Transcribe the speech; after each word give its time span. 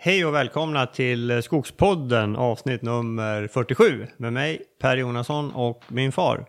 Hej 0.00 0.24
och 0.26 0.34
välkomna 0.34 0.86
till 0.86 1.42
Skogspodden 1.42 2.36
avsnitt 2.36 2.82
nummer 2.82 3.48
47 3.48 4.06
med 4.16 4.32
mig 4.32 4.62
Per 4.80 4.96
Jonasson 4.96 5.50
och 5.50 5.84
min 5.88 6.12
far. 6.12 6.46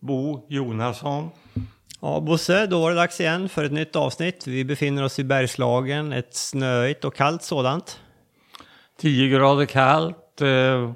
Bo 0.00 0.46
Jonasson. 0.48 1.30
Ja, 2.00 2.20
Bosse, 2.20 2.66
då 2.66 2.80
var 2.80 2.90
det 2.90 2.96
dags 2.96 3.20
igen 3.20 3.48
för 3.48 3.64
ett 3.64 3.72
nytt 3.72 3.96
avsnitt. 3.96 4.46
Vi 4.46 4.64
befinner 4.64 5.04
oss 5.04 5.18
i 5.18 5.24
Bergslagen, 5.24 6.12
ett 6.12 6.34
snöigt 6.34 7.04
och 7.04 7.14
kallt 7.14 7.42
sådant. 7.42 8.00
10 9.00 9.28
grader 9.28 9.66
kallt, 9.66 10.40
eh, 10.40 10.92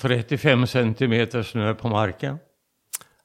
35 0.00 0.66
centimeter 0.66 1.42
snö 1.42 1.74
på 1.74 1.88
marken. 1.88 2.38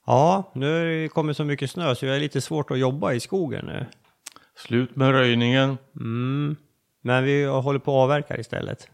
Ja, 0.06 0.52
nu 0.56 0.80
har 0.80 0.86
det 0.86 1.10
kommit 1.10 1.38
så 1.38 1.46
mycket 1.46 1.72
snö 1.72 1.96
så 1.96 2.06
det 2.06 2.16
är 2.16 2.20
lite 2.20 2.42
svårt 2.42 2.72
att 2.72 2.80
jobba 2.80 3.14
i 3.14 3.20
skogen 3.20 3.66
nu. 3.66 3.86
Slut 4.58 4.96
med 4.96 5.12
röjningen. 5.12 5.78
Mm. 5.96 6.56
Men 7.06 7.24
vi 7.24 7.46
håller 7.46 7.80
på 7.80 7.92
att 7.92 8.04
avverka 8.04 8.38
istället. 8.38 8.90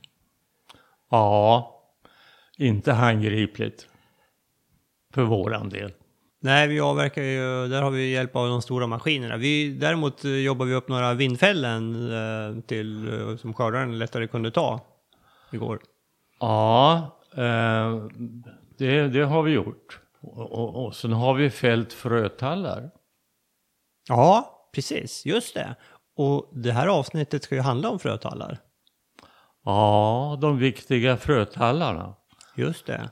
Ja, 1.11 1.81
inte 2.57 2.91
handgripligt. 2.91 3.87
För 5.13 5.23
våran 5.23 5.69
del. 5.69 5.93
Nej, 6.39 6.67
vi 6.67 6.79
avverkar 6.79 7.21
ju, 7.21 7.67
där 7.67 7.81
har 7.81 7.91
vi 7.91 8.11
hjälp 8.11 8.35
av 8.35 8.47
de 8.47 8.61
stora 8.61 8.87
maskinerna. 8.87 9.37
Vi, 9.37 9.73
däremot 9.73 10.25
eh, 10.25 10.31
jobbar 10.31 10.65
vi 10.65 10.73
upp 10.73 10.87
några 10.87 11.13
vindfällen 11.13 12.11
eh, 12.11 12.61
till, 12.61 13.19
eh, 13.19 13.35
som 13.35 13.53
skördaren 13.53 13.99
lättare 13.99 14.27
kunde 14.27 14.51
ta 14.51 14.79
igår. 15.51 15.81
Ja, 16.39 17.19
eh, 17.35 18.05
det, 18.77 19.07
det 19.07 19.25
har 19.25 19.43
vi 19.43 19.51
gjort. 19.51 19.99
Och, 20.21 20.51
och, 20.51 20.85
och 20.85 20.95
sen 20.95 21.13
har 21.13 21.33
vi 21.33 21.49
fällt 21.49 21.93
frötallar. 21.93 22.91
Ja, 24.07 24.67
precis, 24.73 25.25
just 25.25 25.53
det. 25.53 25.75
Och 26.15 26.49
det 26.53 26.71
här 26.71 26.87
avsnittet 26.87 27.43
ska 27.43 27.55
ju 27.55 27.61
handla 27.61 27.89
om 27.89 27.99
frötallar. 27.99 28.57
Ja, 29.65 30.37
de 30.41 30.57
viktiga 30.57 31.17
frötallarna. 31.17 32.15
Just 32.55 32.85
det. 32.85 33.09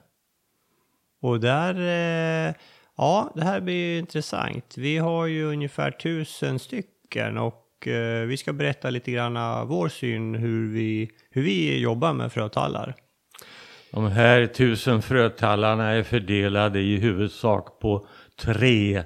Och 1.22 1.39
där, 1.39 1.75
eh, 1.75 2.53
ja, 2.97 3.31
det 3.36 3.44
här 3.44 3.61
blir 3.61 3.75
ju 3.75 3.97
intressant. 3.97 4.77
Vi 4.77 4.97
har 4.97 5.25
ju 5.25 5.45
ungefär 5.45 5.92
tusen 5.92 6.59
stycken 6.59 7.38
och 7.38 7.88
eh, 7.88 8.25
vi 8.25 8.38
ska 8.38 8.53
berätta 8.53 8.89
lite 8.89 9.11
grann 9.11 9.67
vår 9.67 9.89
syn 9.89 10.36
hur 10.36 10.73
vi, 10.73 11.11
hur 11.31 11.42
vi 11.42 11.80
jobbar 11.80 12.14
med 12.14 12.31
frötallar. 12.31 12.95
De 13.92 14.08
här 14.08 14.45
tusen 14.45 15.02
frötallarna 15.02 15.89
är 15.89 16.03
fördelade 16.03 16.80
i 16.80 16.97
huvudsak 16.97 17.80
på 17.80 18.08
tre, 18.39 19.03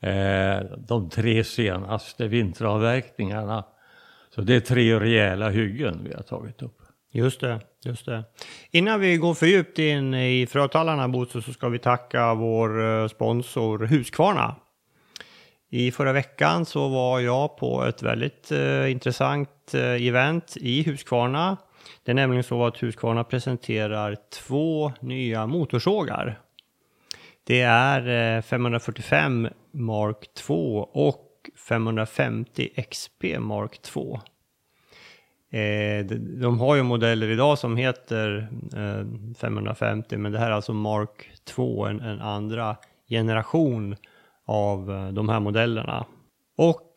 Eh, 0.00 0.60
de 0.78 1.10
tre 1.10 1.44
senaste 1.44 2.28
vinteravverkningarna. 2.28 3.64
Så 4.34 4.40
det 4.40 4.54
är 4.54 4.60
tre 4.60 5.00
rejäla 5.00 5.48
hyggen 5.48 6.04
vi 6.04 6.14
har 6.14 6.22
tagit 6.22 6.62
upp. 6.62 6.78
Just 7.12 7.40
det, 7.40 7.60
just 7.84 8.06
det. 8.06 8.24
Innan 8.70 9.00
vi 9.00 9.16
går 9.16 9.34
för 9.34 9.46
djupt 9.46 9.78
in 9.78 10.14
i 10.14 10.46
frötallarna 10.46 11.08
Bosse 11.08 11.42
så 11.42 11.52
ska 11.52 11.68
vi 11.68 11.78
tacka 11.78 12.34
vår 12.34 12.84
eh, 12.84 13.08
sponsor 13.08 13.78
Husqvarna. 13.86 14.56
I 15.70 15.90
förra 15.90 16.12
veckan 16.12 16.66
så 16.66 16.88
var 16.88 17.20
jag 17.20 17.56
på 17.56 17.84
ett 17.84 18.02
väldigt 18.02 18.52
eh, 18.52 18.90
intressant 18.90 19.74
eh, 19.74 20.06
event 20.06 20.56
i 20.56 20.82
Husqvarna. 20.82 21.56
Det 22.04 22.12
är 22.12 22.14
nämligen 22.14 22.44
så 22.44 22.66
att 22.66 22.82
Husqvarna 22.82 23.24
presenterar 23.24 24.16
två 24.32 24.92
nya 25.00 25.46
motorsågar. 25.46 26.40
Det 27.44 27.60
är 27.60 28.36
eh, 28.36 28.42
545 28.42 29.48
Mark 29.78 30.34
2 30.34 30.88
och 30.92 31.50
550 31.68 32.68
XP 32.90 33.24
Mark 33.38 33.82
2. 33.82 34.20
Eh, 35.50 36.06
de, 36.40 36.60
har 36.60 36.76
ju 36.76 36.82
modeller 36.82 37.30
idag 37.30 37.58
som 37.58 37.76
heter 37.76 38.48
eh, 38.76 39.34
550 39.40 40.16
men 40.16 40.32
det 40.32 40.38
här 40.38 40.46
är 40.46 40.54
alltså 40.54 40.72
Mark 40.72 41.30
2, 41.44 41.86
en, 41.86 42.00
en 42.00 42.20
andra 42.20 42.76
generation 43.08 43.96
av 44.46 44.90
eh, 44.90 45.08
de 45.08 45.28
här 45.28 45.40
modellerna. 45.40 46.06
Och 46.56 46.92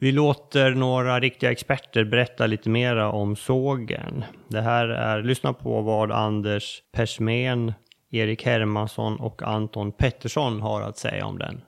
vi 0.00 0.12
låter 0.12 0.70
några 0.70 1.20
riktiga 1.20 1.52
experter 1.52 2.04
berätta 2.04 2.46
lite 2.46 2.70
mera 2.70 3.12
om 3.12 3.36
sågen. 3.36 4.24
Det 4.48 4.60
här 4.60 4.88
är, 4.88 5.22
lyssna 5.22 5.52
på 5.52 5.80
vad 5.80 6.12
Anders 6.12 6.82
Persmen, 6.92 7.72
Erik 8.10 8.46
Hermansson 8.46 9.16
och 9.16 9.42
Anton 9.42 9.92
Pettersson 9.92 10.60
har 10.60 10.82
att 10.82 10.98
säga 10.98 11.26
om 11.26 11.38
den. 11.38 11.60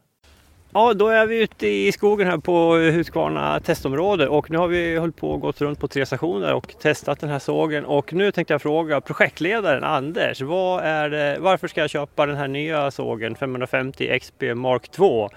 Ja, 0.73 0.95
då 0.95 1.09
är 1.09 1.27
vi 1.27 1.43
ute 1.43 1.67
i 1.67 1.93
skogen 1.93 2.29
här 2.29 2.39
på 2.39 2.75
Huskvarna 2.75 3.61
testområde 3.61 4.29
och 4.29 4.51
nu 4.51 4.59
har 4.59 4.69
vi 4.69 4.97
hållit 4.97 5.17
på 5.17 5.31
och 5.31 5.41
gått 5.41 5.61
runt 5.61 5.79
på 5.79 5.89
tre 5.89 6.07
stationer 6.07 6.55
och 6.55 6.75
testat 6.79 7.21
den 7.21 7.31
här 7.31 7.39
sågen 7.39 7.85
och 7.85 8.13
nu 8.13 8.33
tänkte 8.33 8.55
jag 8.55 8.63
fråga 8.63 9.01
projektledaren 9.01 9.85
Anders, 9.85 10.41
vad 10.41 10.85
är 10.85 11.11
det, 11.11 11.37
varför 11.41 11.69
ska 11.69 11.81
jag 11.81 11.91
köpa 11.91 12.27
den 12.27 12.37
här 12.37 12.49
nya 12.49 12.91
sågen 12.91 13.35
550 13.35 14.19
XP 14.21 14.43
Mark 14.55 14.89
2? 14.89 15.31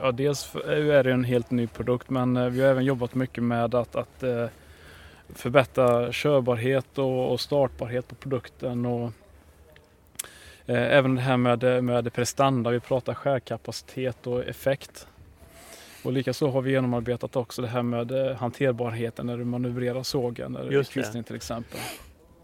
Ja, 0.00 0.12
dels 0.12 0.54
är 0.54 1.04
det 1.04 1.12
en 1.12 1.24
helt 1.24 1.50
ny 1.50 1.66
produkt 1.66 2.10
men 2.10 2.36
eh, 2.36 2.46
vi 2.46 2.62
har 2.62 2.68
även 2.68 2.84
jobbat 2.84 3.14
mycket 3.14 3.42
med 3.42 3.74
att, 3.74 3.96
att 3.96 4.22
eh, 4.22 4.46
förbättra 5.34 6.12
körbarhet 6.12 6.98
och 6.98 7.40
startbarhet 7.40 8.08
på 8.08 8.14
produkten 8.14 8.86
och 8.86 9.12
även 10.74 11.14
det 11.14 11.20
här 11.20 11.36
med, 11.36 11.84
med 11.84 12.12
prestanda, 12.12 12.70
vi 12.70 12.80
pratar 12.80 13.14
skärkapacitet 13.14 14.26
och 14.26 14.44
effekt. 14.44 15.06
Och 16.06 16.12
likaså 16.12 16.50
har 16.50 16.62
vi 16.62 16.70
genomarbetat 16.70 17.36
också 17.36 17.62
det 17.62 17.68
här 17.68 17.82
med 17.82 18.10
eh, 18.10 18.36
hanterbarheten 18.36 19.26
när 19.26 19.36
du 19.36 19.44
manövrerar 19.44 20.02
sågen 20.02 20.56
eller 20.56 20.84
kvistning 20.84 21.24
till 21.24 21.36
exempel. 21.36 21.80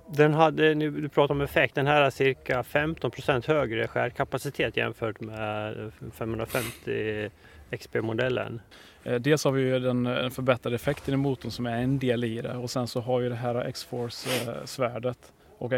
Den 0.06 0.34
hade, 0.34 0.74
du 0.74 1.08
pratar 1.08 1.34
om 1.34 1.40
effekt, 1.40 1.74
den 1.74 1.86
här 1.86 2.02
har 2.02 2.10
cirka 2.10 2.62
15% 2.62 3.46
högre 3.46 3.88
skärkapacitet 3.88 4.76
jämfört 4.76 5.20
med 5.20 5.92
550 6.14 7.30
XP-modellen. 7.70 8.60
Eh, 9.04 9.14
dels 9.14 9.44
har 9.44 9.52
vi 9.52 9.62
ju 9.62 9.80
den 9.80 10.30
förbättrade 10.30 10.76
effekten 10.76 11.14
i 11.14 11.16
motorn 11.16 11.50
som 11.50 11.66
är 11.66 11.82
en 11.82 11.98
del 11.98 12.24
i 12.24 12.40
det 12.40 12.56
och 12.56 12.70
sen 12.70 12.86
så 12.86 13.00
har 13.00 13.20
ju 13.20 13.28
det 13.28 13.34
här 13.34 13.54
X-Force-svärdet 13.54 15.32
och 15.58 15.72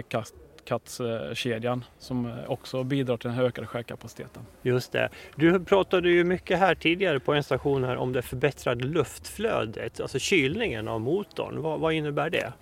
Cats-kedjan 0.65 1.85
som 1.99 2.33
också 2.47 2.85
bidrar 2.85 3.17
till 3.17 3.31
den 3.31 3.41
ökade 3.41 3.67
skärkapaciteten. 3.67 4.43
Just 4.63 4.93
det. 4.93 5.09
Du 5.37 5.61
pratade 5.65 6.11
ju 6.11 6.25
mycket 6.25 6.59
här 6.59 6.75
tidigare 6.75 7.21
på 7.21 7.35
en 7.35 7.43
station 7.43 7.85
här 7.85 7.97
om 7.97 8.13
det 8.13 8.23
förbättrade 8.23 8.85
luftflödet, 8.85 10.01
alltså 10.01 10.19
kylningen 10.19 10.89
av 10.89 11.01
motorn. 11.01 11.63
Vad, 11.63 11.81
vad 11.81 11.93
innebär 11.93 12.31
det? 12.31 12.53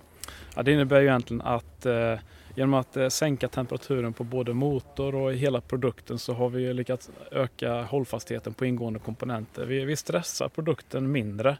Ja, 0.55 0.63
det 0.63 0.71
innebär 0.71 0.99
ju 0.99 1.07
egentligen 1.07 1.41
att 1.41 1.85
eh, 1.85 2.15
genom 2.55 2.73
att 2.73 2.97
eh, 2.97 3.09
sänka 3.09 3.47
temperaturen 3.47 4.13
på 4.13 4.23
både 4.23 4.53
motor 4.53 5.15
och 5.15 5.33
hela 5.33 5.61
produkten 5.61 6.19
så 6.19 6.33
har 6.33 6.49
vi 6.49 6.73
lyckats 6.73 7.11
öka 7.31 7.81
hållfastheten 7.83 8.53
på 8.53 8.65
ingående 8.65 8.99
komponenter. 8.99 9.65
Vi, 9.65 9.85
vi 9.85 9.95
stressar 9.95 10.49
produkten 10.49 11.11
mindre 11.11 11.57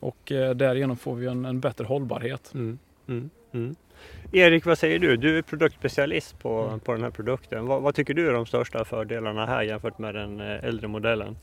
och 0.00 0.32
eh, 0.32 0.54
därigenom 0.54 0.96
får 0.96 1.14
vi 1.14 1.26
en, 1.26 1.44
en 1.44 1.60
bättre 1.60 1.84
hållbarhet. 1.84 2.50
Mm, 2.54 2.78
mm, 3.08 3.30
mm. 3.52 3.76
Erik, 4.32 4.66
vad 4.66 4.78
säger 4.78 4.98
du? 4.98 5.16
Du 5.16 5.38
är 5.38 5.42
produktspecialist 5.42 6.38
på, 6.38 6.62
mm. 6.62 6.80
på 6.80 6.92
den 6.92 7.02
här 7.02 7.10
produkten. 7.10 7.66
Vad, 7.66 7.82
vad, 7.82 7.94
tycker 7.94 8.14
du 8.14 8.28
är 8.28 8.32
de 8.32 8.46
största 8.46 8.84
fördelarna 8.84 9.46
här 9.46 9.62
jämfört 9.62 9.98
med 9.98 10.14
den 10.14 10.40
eh, 10.40 10.64
äldre 10.64 10.88
modellen? 10.88 11.36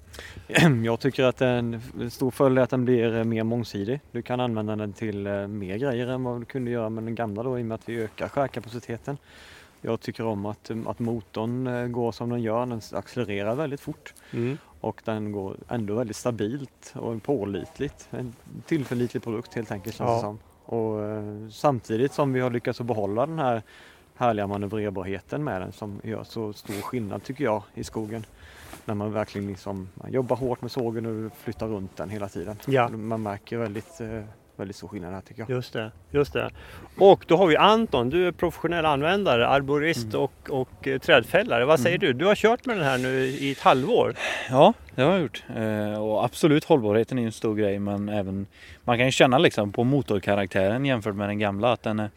Jag 0.86 1.00
tycker 1.00 1.24
att 1.24 1.42
en 1.42 1.82
stor 2.12 2.32
fördel 2.32 2.58
är 2.58 2.62
att 2.62 2.70
den 2.70 2.86
blir 2.86 3.16
eh, 3.16 3.24
mer 3.24 3.44
mångsidig. 3.44 4.00
Du 4.12 4.22
kan 4.22 4.40
använda 4.40 4.76
den 4.76 4.94
till 4.94 5.28
eh, 5.28 5.48
mer 5.48 5.78
grejer 5.78 6.08
än 6.08 6.24
vad 6.24 6.42
du 6.42 6.46
kunde 6.46 6.72
göra 6.72 6.90
med 6.90 7.04
den 7.04 7.16
gamla 7.16 7.44
då 7.44 7.60
i 7.60 7.62
och 7.62 7.66
med 7.66 7.76
att 7.76 7.90
vi 7.90 8.02
ökar 8.02 8.28
skärkapaciteten. 8.28 9.18
Jag 9.82 10.02
tycker 10.02 10.26
om 10.26 10.46
att, 10.46 10.72
att 10.86 11.00
motorn 11.00 11.92
går 11.92 12.12
som 12.12 12.30
den 12.30 12.42
gör, 12.42 12.66
den 12.66 12.82
accelererar 12.94 13.56
väldigt 13.56 13.82
fort. 13.82 14.14
Mm. 14.32 14.58
Och 14.82 15.02
den 15.06 15.32
går 15.32 15.58
ändå 15.70 15.96
väldigt 15.96 16.16
stabilt 16.16 16.94
och 16.96 17.24
pålitligt. 17.24 18.08
En 18.12 18.34
tillförlitlig 18.66 19.24
produkt 19.24 19.54
helt 19.54 19.72
enkelt 19.72 19.96
känns 19.96 20.08
ja. 20.08 20.16
det 20.16 20.22
som. 20.22 20.40
Och 20.66 21.04
eh, 21.04 21.50
samtidigt 21.50 22.14
som 22.14 22.34
vi 22.34 22.40
har 22.40 22.50
lyckats 22.50 22.82
behålla 22.82 23.26
den 23.26 23.40
här 23.40 23.62
härliga 24.16 24.48
manövrerbarheten 24.48 25.44
med 25.44 25.62
den 25.62 25.72
som 25.72 26.02
gör 26.04 26.24
så 26.24 26.54
stor 26.54 26.82
skillnad 26.82 27.24
tycker 27.24 27.44
jag 27.44 27.64
i 27.74 27.84
skogen. 27.84 28.26
När 28.86 28.94
man 28.96 29.14
verkligen 29.14 29.48
liksom, 29.48 29.90
man 29.94 30.12
jobbar 30.12 30.36
hårt 30.36 30.62
med 30.62 30.72
sågen 30.72 31.26
och 31.26 31.32
flyttar 31.38 31.68
runt 31.68 31.98
den 31.98 32.10
hela 32.10 32.30
tiden. 32.30 32.56
Ja. 32.68 32.90
Man 32.90 33.24
märker 33.24 33.58
väldigt 33.58 34.02
eh, 34.02 34.24
väldigt 34.62 34.76
stor 34.76 34.88
skillnad 34.88 35.14
här 35.14 35.22
tycker 35.22 35.42
jag. 35.42 35.50
Just 35.50 35.74
det, 35.74 35.92
just 36.12 36.34
det. 36.34 36.52
Och 36.98 37.26
då 37.28 37.38
har 37.38 37.48
vi 37.48 37.58
Anton, 37.58 38.10
du 38.10 38.28
är 38.28 38.32
professionell 38.32 38.86
användare, 38.86 39.48
arborist 39.48 40.14
mm. 40.14 40.22
och, 40.22 40.50
och 40.50 40.88
eh, 40.88 41.00
trädfällare. 41.00 41.66
Vad 41.66 41.80
säger 41.80 41.98
mm. 41.98 42.08
du? 42.08 42.14
Du 42.14 42.26
har 42.26 42.36
kört 42.36 42.66
med 42.66 42.78
den 42.78 42.86
här 42.86 42.98
nu 42.98 43.26
i 43.26 43.52
ett 43.52 43.60
halvår. 43.60 44.16
Ja, 44.50 44.74
det 44.96 45.02
har 45.02 45.12
jag 45.12 45.22
gjort. 45.22 45.44
Eh, 45.56 46.04
och 46.04 46.26
absolut 46.26 46.64
hållbarheten 46.64 47.20
är 47.20 47.26
en 47.26 47.32
stor 47.32 47.56
grej 47.56 47.80
men 47.80 48.10
även 48.10 48.46
man 48.84 48.98
kan 48.98 49.06
ju 49.06 49.12
känna 49.12 49.38
liksom 49.38 49.72
på 49.72 49.84
motorkaraktären 49.84 50.86
jämfört 50.86 51.16
med 51.16 51.30
den 51.30 51.40
gamla 51.40 51.72
att 51.72 51.84
den 51.84 52.00
är, 52.00 52.10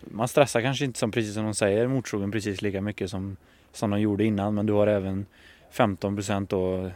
man 0.00 0.28
stressar 0.28 0.62
kanske 0.62 0.84
inte 0.84 0.98
som 0.98 1.10
precis 1.10 1.34
som 1.34 1.44
de 1.44 1.54
säger 1.54 1.86
motorsågen 1.86 2.30
precis 2.30 2.62
lika 2.62 2.80
mycket 2.80 3.10
som, 3.10 3.36
som 3.72 3.90
de 3.90 4.00
gjorde 4.00 4.24
innan 4.24 4.54
men 4.54 4.66
du 4.66 4.72
har 4.72 4.86
även 4.86 5.26
15 5.70 6.20
då 6.48 6.90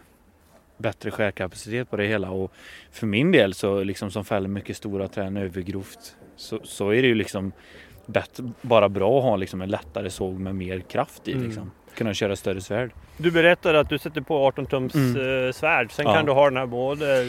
bättre 0.83 1.11
skärkapacitet 1.11 1.91
på 1.91 1.97
det 1.97 2.07
hela 2.07 2.31
och 2.31 2.53
för 2.91 3.07
min 3.07 3.33
del 3.33 3.55
så 3.55 3.85
liksom 3.85 4.11
som 4.11 4.25
fäller 4.25 4.49
mycket 4.49 4.77
stora 4.77 5.09
träd 5.09 5.39
övergrovt 5.39 6.17
så, 6.37 6.61
så 6.65 6.91
är 6.91 7.03
det 7.03 7.09
ju 7.09 7.15
liksom 7.15 7.53
bättre, 8.07 8.51
bara 8.63 8.89
bra 8.89 9.19
att 9.19 9.25
ha 9.25 9.37
liksom 9.37 9.63
en 9.63 9.71
lättare 9.71 10.11
såg 10.11 10.41
med 10.41 10.55
mer 10.55 10.81
kraft 10.81 11.29
i 11.29 11.33
Mm. 11.33 11.45
liksom. 11.47 11.71
Kunna 11.95 12.15
köra 12.15 12.37
större 12.37 12.61
svärd. 12.61 12.91
Du 13.17 13.31
berättade 13.31 13.81
att 13.81 13.89
du 13.89 13.99
sätter 13.99 14.21
på 14.21 14.47
18 14.47 14.67
tums 14.67 14.95
Mm. 14.95 15.47
eh, 15.47 15.53
svärd. 15.53 15.93
Sen 15.93 16.07
Ja. 16.07 16.15
kan 16.15 16.27
du 16.27 16.33
ha 16.33 16.45
den 16.45 16.57
här 16.57 16.67
både 16.67 17.23
eh, 17.23 17.27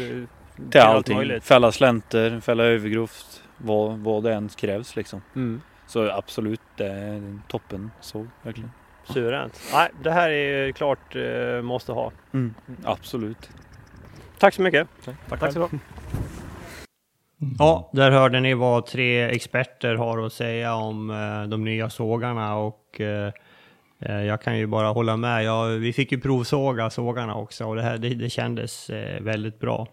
Till 0.72 0.82
allt 0.82 0.96
allting. 0.96 1.18
möjligt. 1.18 1.44
Fälla 1.44 1.72
slänter, 1.72 2.40
fälla 2.40 2.64
övergrovt, 2.64 3.44
vad, 3.58 3.98
vad 4.00 4.24
det 4.24 4.34
än 4.34 4.50
krävs 4.50 4.96
liksom. 4.96 5.22
Mm. 5.36 5.62
Så 5.88 6.10
absolut, 6.12 6.62
det 6.78 6.86
är 6.88 7.08
en 7.08 7.42
toppen 7.48 7.92
såg 8.02 8.28
verkligen. 8.44 8.72
Suveränt. 9.04 9.62
Nej, 9.74 9.90
det 10.04 10.12
här 10.12 10.30
är 10.30 10.72
klart 10.72 11.16
eh, 11.16 11.62
måste 11.62 11.92
ha. 11.92 12.12
Mm. 12.34 12.54
Absolut. 12.84 13.50
Tack 14.40 14.54
så 14.54 14.62
mycket. 14.62 14.88
Tack, 15.06 15.40
Tack 15.40 15.54
så 15.54 15.70
du 15.72 15.80
Ja, 17.60 17.90
där 17.94 18.12
hörde 18.12 18.40
ni 18.40 18.54
vad 18.54 18.86
tre 18.86 19.22
experter 19.22 19.96
har 19.96 20.26
att 20.26 20.34
säga 20.34 20.76
om 20.76 21.10
eh, 21.10 21.50
de 21.50 21.64
nya 21.64 21.90
sågarna 21.90 22.56
och 22.56 23.02
eh, 23.02 23.32
eh, 24.00 24.24
jag 24.24 24.42
kan 24.42 24.58
ju 24.58 24.68
bara 24.68 24.88
hålla 24.88 25.18
med. 25.18 25.44
Ja, 25.44 25.64
vi 25.66 25.94
fick 25.94 26.12
ju 26.12 26.20
provsåga 26.20 26.90
sågarna 26.90 27.36
också 27.36 27.66
och 27.66 27.76
det, 27.76 27.82
här, 27.82 27.98
det, 27.98 28.10
det 28.10 28.30
kändes 28.30 28.90
eh, 28.90 29.22
väldigt 29.22 29.60
bra. 29.60 29.88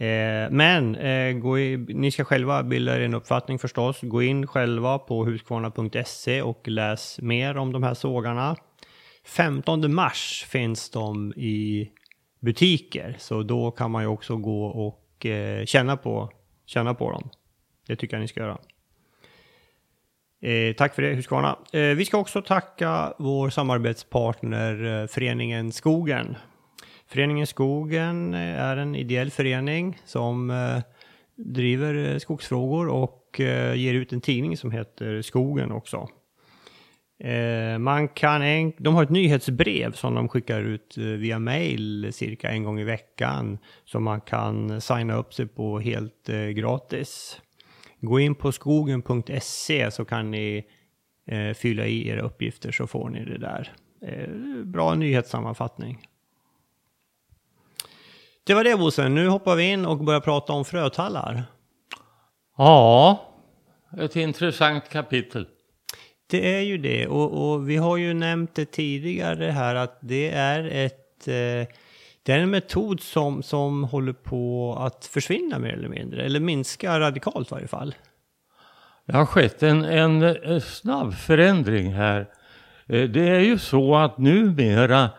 Eh, 0.00 0.50
men 0.50 0.96
eh, 0.96 1.32
gå 1.32 1.58
i, 1.58 1.76
ni 1.76 2.10
ska 2.10 2.24
själva 2.24 2.62
bilda 2.62 2.96
er 2.96 3.00
en 3.00 3.14
uppfattning 3.14 3.58
förstås. 3.58 4.00
Gå 4.02 4.22
in 4.22 4.46
själva 4.46 4.98
på 4.98 5.24
huskvarna.se 5.24 6.42
och 6.42 6.68
läs 6.68 7.20
mer 7.20 7.56
om 7.56 7.72
de 7.72 7.82
här 7.82 7.94
sågarna. 7.94 8.56
15 9.24 9.94
mars 9.94 10.46
finns 10.48 10.90
de 10.90 11.32
i 11.32 11.90
butiker, 12.40 13.16
så 13.18 13.42
då 13.42 13.70
kan 13.70 13.90
man 13.90 14.02
ju 14.02 14.08
också 14.08 14.36
gå 14.36 14.66
och 14.66 15.26
eh, 15.26 15.64
känna, 15.64 15.96
på, 15.96 16.30
känna 16.66 16.94
på 16.94 17.10
dem. 17.10 17.30
Det 17.86 17.96
tycker 17.96 18.16
jag 18.16 18.20
ni 18.20 18.28
ska 18.28 18.40
göra. 18.40 18.58
Eh, 20.42 20.74
tack 20.74 20.94
för 20.94 21.02
det 21.02 21.08
Husqvarna. 21.08 21.58
Eh, 21.72 21.80
vi 21.80 22.04
ska 22.04 22.18
också 22.18 22.42
tacka 22.42 23.14
vår 23.18 23.50
samarbetspartner 23.50 25.02
eh, 25.02 25.06
Föreningen 25.06 25.72
Skogen. 25.72 26.36
Föreningen 27.10 27.46
Skogen 27.46 28.34
eh, 28.34 28.60
är 28.60 28.76
en 28.76 28.94
ideell 28.94 29.30
förening 29.30 29.98
som 30.04 30.50
eh, 30.50 30.82
driver 31.36 31.94
eh, 31.94 32.18
skogsfrågor 32.18 32.88
och 32.88 33.16
ger 33.74 33.94
ut 33.94 34.12
en 34.12 34.20
tidning 34.20 34.56
som 34.56 34.70
heter 34.70 35.22
Skogen 35.22 35.72
också. 35.72 36.08
Man 37.78 38.08
kan 38.08 38.42
en, 38.42 38.72
de 38.78 38.94
har 38.94 39.02
ett 39.02 39.10
nyhetsbrev 39.10 39.92
som 39.92 40.14
de 40.14 40.28
skickar 40.28 40.60
ut 40.60 40.98
via 40.98 41.38
mail 41.38 42.12
cirka 42.12 42.50
en 42.50 42.64
gång 42.64 42.80
i 42.80 42.84
veckan. 42.84 43.58
Som 43.84 44.04
man 44.04 44.20
kan 44.20 44.80
signa 44.80 45.14
upp 45.14 45.34
sig 45.34 45.46
på 45.46 45.78
helt 45.78 46.26
gratis. 46.54 47.40
Gå 48.00 48.20
in 48.20 48.34
på 48.34 48.52
skogen.se 48.52 49.90
så 49.90 50.04
kan 50.04 50.30
ni 50.30 50.64
fylla 51.54 51.86
i 51.86 52.08
era 52.08 52.20
uppgifter 52.20 52.72
så 52.72 52.86
får 52.86 53.08
ni 53.10 53.24
det 53.24 53.38
där. 53.38 53.72
Bra 54.64 54.94
nyhetssammanfattning. 54.94 56.09
Det 58.50 58.54
var 58.54 58.64
det 58.64 58.76
Bosse, 58.76 59.08
nu 59.08 59.28
hoppar 59.28 59.56
vi 59.56 59.70
in 59.70 59.86
och 59.86 59.98
börjar 59.98 60.20
prata 60.20 60.52
om 60.52 60.64
frötallar. 60.64 61.42
Ja, 62.56 63.20
ett 63.98 64.16
intressant 64.16 64.88
kapitel. 64.88 65.46
Det 66.30 66.54
är 66.54 66.60
ju 66.60 66.78
det 66.78 67.06
och, 67.06 67.52
och 67.52 67.68
vi 67.70 67.76
har 67.76 67.96
ju 67.96 68.14
nämnt 68.14 68.54
det 68.54 68.64
tidigare 68.64 69.44
här 69.44 69.74
att 69.74 69.98
det 70.00 70.30
är 70.30 70.64
ett 70.64 71.28
eh, 71.28 71.74
det 72.22 72.32
är 72.32 72.38
en 72.38 72.50
metod 72.50 73.00
som, 73.00 73.42
som 73.42 73.84
håller 73.84 74.12
på 74.12 74.76
att 74.80 75.06
försvinna 75.06 75.58
mer 75.58 75.72
eller 75.72 75.88
mindre, 75.88 76.24
eller 76.24 76.40
minska 76.40 77.00
radikalt 77.00 77.48
i 77.48 77.54
varje 77.54 77.68
fall. 77.68 77.94
Det 79.06 79.16
har 79.16 79.26
skett 79.26 79.62
en, 79.62 79.84
en, 79.84 80.22
eh, 80.22 80.60
snabb 80.60 81.14
förändring 81.14 81.92
här. 81.92 82.20
Eh, 82.86 83.02
Det 83.02 83.28
är 83.28 83.40
ju 83.40 83.58
så 83.58 83.96
att 83.96 84.18
numera 84.18 85.10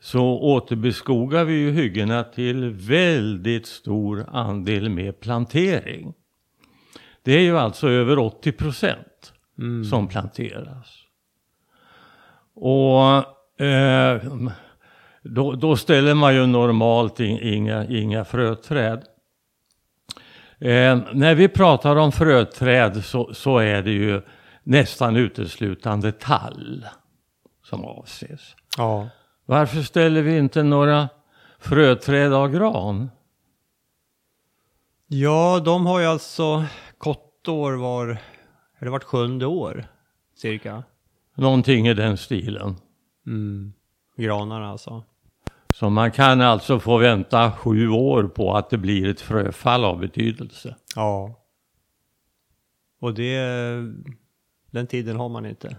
så 0.00 0.22
återbeskogar 0.40 1.44
vi 1.44 1.54
ju 1.54 1.70
hyggena 1.70 2.24
till 2.24 2.70
väldigt 2.70 3.66
stor 3.66 4.26
andel 4.28 4.90
med 4.90 5.20
plantering. 5.20 6.14
Det 7.22 7.32
är 7.32 7.40
ju 7.40 7.58
alltså 7.58 7.88
över 7.88 8.18
80 8.18 8.52
procent 8.52 9.32
som 9.90 10.08
planteras. 10.08 11.04
Och 12.54 13.62
eh, 13.64 14.22
då, 15.22 15.52
då 15.52 15.76
ställer 15.76 16.14
man 16.14 16.34
ju 16.34 16.46
normalt 16.46 17.20
in, 17.20 17.38
inga, 17.38 17.86
inga 17.86 18.24
fröträd. 18.24 19.04
Eh, 20.58 20.98
när 21.12 21.34
vi 21.34 21.48
pratar 21.48 21.96
om 21.96 22.12
fröträd 22.12 23.04
så, 23.04 23.34
så 23.34 23.58
är 23.58 23.82
det 23.82 23.90
ju 23.90 24.22
nästan 24.62 25.16
uteslutande 25.16 26.12
tall 26.12 26.86
som 27.64 27.84
avses. 27.84 28.56
Ja. 28.76 29.08
Varför 29.48 29.82
ställer 29.82 30.22
vi 30.22 30.38
inte 30.38 30.62
några 30.62 31.08
fröträd 31.58 32.32
av 32.32 32.50
gran? 32.50 33.10
Ja, 35.06 35.60
de 35.64 35.86
har 35.86 36.00
ju 36.00 36.06
alltså 36.06 36.64
kottår 36.98 37.72
var, 37.72 38.18
det 38.80 38.90
vart 38.90 39.04
sjunde 39.04 39.46
år 39.46 39.86
cirka. 40.34 40.82
Någonting 41.34 41.88
i 41.88 41.94
den 41.94 42.16
stilen. 42.16 42.76
Mm. 43.26 43.72
Granarna 44.16 44.68
alltså. 44.68 45.04
Så 45.74 45.90
man 45.90 46.10
kan 46.10 46.40
alltså 46.40 46.80
få 46.80 46.98
vänta 46.98 47.52
sju 47.52 47.88
år 47.88 48.24
på 48.24 48.56
att 48.56 48.70
det 48.70 48.78
blir 48.78 49.08
ett 49.08 49.20
fröfall 49.20 49.84
av 49.84 49.98
betydelse. 49.98 50.76
Ja. 50.94 51.34
Och 53.00 53.14
det, 53.14 53.40
den 54.70 54.86
tiden 54.86 55.16
har 55.16 55.28
man 55.28 55.46
inte. 55.46 55.76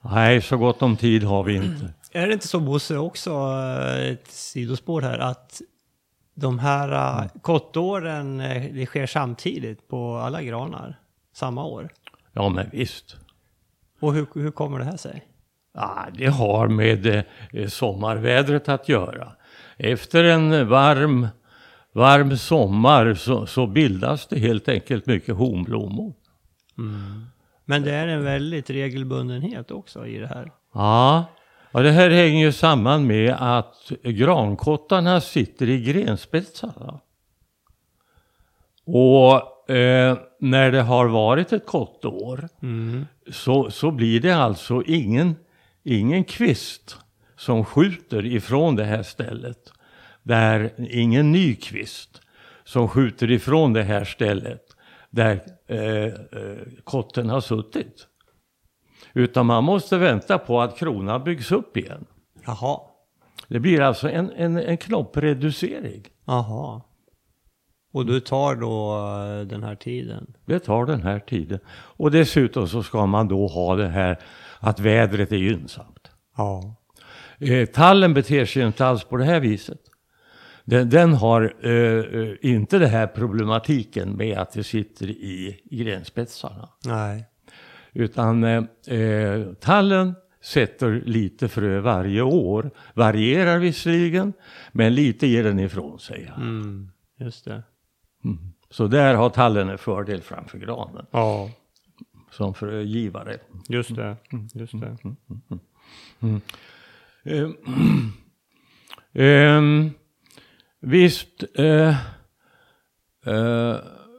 Nej, 0.00 0.42
så 0.42 0.56
gott 0.56 0.82
om 0.82 0.96
tid 0.96 1.22
har 1.24 1.44
vi 1.44 1.56
inte. 1.56 1.94
Är 2.12 2.26
det 2.26 2.32
inte 2.32 2.48
så 2.48 2.60
Bosse 2.60 2.96
också, 2.96 3.30
eh, 3.30 4.08
ett 4.08 4.28
sidospår 4.28 5.02
här, 5.02 5.18
att 5.18 5.60
de 6.34 6.58
här 6.58 7.18
mm. 7.18 7.28
kottåren, 7.42 8.40
eh, 8.40 8.74
det 8.74 8.86
sker 8.86 9.06
samtidigt 9.06 9.88
på 9.88 10.16
alla 10.16 10.42
granar, 10.42 11.00
samma 11.32 11.64
år? 11.64 11.88
Ja, 12.32 12.48
men 12.48 12.70
visst. 12.72 13.16
Och 14.00 14.14
hur, 14.14 14.26
hur 14.34 14.50
kommer 14.50 14.78
det 14.78 14.84
här 14.84 14.96
sig? 14.96 15.24
Ja, 15.74 16.06
det 16.14 16.26
har 16.26 16.68
med 16.68 17.24
eh, 17.52 17.68
sommarvädret 17.68 18.68
att 18.68 18.88
göra. 18.88 19.32
Efter 19.76 20.24
en 20.24 20.68
varm, 20.68 21.28
varm 21.92 22.36
sommar 22.36 23.14
så, 23.14 23.46
så 23.46 23.66
bildas 23.66 24.26
det 24.26 24.38
helt 24.38 24.68
enkelt 24.68 25.06
mycket 25.06 25.34
honblommor. 25.34 26.14
Men 27.64 27.82
det 27.82 27.94
är 27.94 28.08
en 28.08 28.24
väldigt 28.24 28.70
regelbundenhet 28.70 29.70
också 29.70 30.06
i 30.06 30.18
det 30.18 30.26
här. 30.26 30.52
Ja, 30.74 31.24
ja, 31.72 31.80
det 31.80 31.90
här 31.90 32.10
hänger 32.10 32.44
ju 32.44 32.52
samman 32.52 33.06
med 33.06 33.36
att 33.38 33.92
grankottarna 34.02 35.20
sitter 35.20 35.68
i 35.68 35.80
grenspetsarna. 35.80 37.00
Och 38.84 39.70
eh, 39.70 40.18
när 40.40 40.72
det 40.72 40.82
har 40.82 41.06
varit 41.06 41.52
ett 41.52 41.66
kottår 41.66 42.48
så, 43.30 43.70
så 43.70 43.90
blir 43.90 44.20
det 44.20 44.36
alltså 44.36 44.82
ingen, 44.86 45.36
ingen 45.84 46.24
kvist 46.24 46.96
som 47.36 47.64
skjuter 47.64 48.26
ifrån 48.26 48.76
det 48.76 48.84
här 48.84 49.02
stället. 49.02 49.72
Där 50.22 50.72
ingen 50.78 51.32
ny 51.32 51.54
kvist 51.54 52.20
som 52.64 52.88
skjuter 52.88 53.30
ifrån 53.30 53.72
det 53.72 53.82
här 53.82 54.04
stället 54.04 54.68
där 55.10 55.40
eh, 55.66 56.04
eh, 56.04 56.58
kotten 56.84 57.30
har 57.30 57.40
suttit. 57.40 58.07
Utan 59.12 59.46
man 59.46 59.64
måste 59.64 59.98
vänta 59.98 60.38
på 60.38 60.60
att 60.60 60.76
kronan 60.76 61.24
byggs 61.24 61.52
upp 61.52 61.76
igen. 61.76 62.06
Jaha. 62.46 62.80
Det 63.48 63.60
blir 63.60 63.80
alltså 63.80 64.10
en, 64.10 64.30
en, 64.30 64.56
en 64.56 64.76
knoppreducering. 64.76 66.04
Jaha. 66.24 66.82
Och 67.92 68.06
du 68.06 68.20
tar 68.20 68.54
då 68.54 68.96
eh, 68.96 69.46
den 69.46 69.62
här 69.62 69.74
tiden? 69.74 70.34
Det 70.46 70.58
tar 70.58 70.86
den 70.86 71.02
här 71.02 71.18
tiden. 71.20 71.58
Och 71.70 72.10
dessutom 72.10 72.68
så 72.68 72.82
ska 72.82 73.06
man 73.06 73.28
då 73.28 73.46
ha 73.46 73.76
det 73.76 73.88
här 73.88 74.18
att 74.60 74.80
vädret 74.80 75.32
är 75.32 75.36
gynnsamt. 75.36 76.10
Ja. 76.36 76.76
Eh, 77.38 77.66
tallen 77.66 78.14
beter 78.14 78.44
sig 78.44 78.62
inte 78.62 78.86
alls 78.86 79.04
på 79.04 79.16
det 79.16 79.24
här 79.24 79.40
viset. 79.40 79.80
Den, 80.64 80.90
den 80.90 81.14
har 81.14 81.54
eh, 81.62 82.20
eh, 82.20 82.34
inte 82.40 82.78
den 82.78 82.90
här 82.90 83.06
problematiken 83.06 84.16
med 84.16 84.38
att 84.38 84.52
det 84.52 84.64
sitter 84.64 85.10
i, 85.10 85.60
i 85.64 85.84
grenspetsarna. 85.84 86.68
Nej. 86.84 87.24
Utan 87.92 88.44
eh, 88.44 88.64
eh, 88.98 89.52
tallen 89.60 90.14
sätter 90.40 91.02
lite 91.06 91.48
frö 91.48 91.80
varje 91.80 92.22
år. 92.22 92.70
Varierar 92.94 93.58
visserligen, 93.58 94.32
men 94.72 94.94
lite 94.94 95.26
ger 95.26 95.44
den 95.44 95.58
ifrån 95.58 95.98
sig. 95.98 96.32
Mm. 96.36 96.90
Just 97.20 97.44
det. 97.44 97.62
Så 98.70 98.86
där 98.86 99.14
har 99.14 99.30
tallen 99.30 99.68
en 99.68 99.78
fördel 99.78 100.20
framför 100.22 100.58
granen 100.58 101.06
Ja. 101.10 101.50
som 102.30 102.54
frögivare. 102.54 103.36
Just 103.68 103.96
det. 103.96 104.16
Just 104.54 104.74
det. 104.80 104.96
Ehm, 107.24 107.52
ehm, 109.12 109.90
visst 110.80 111.44
eh, 111.54 111.88
eh, 113.26 113.76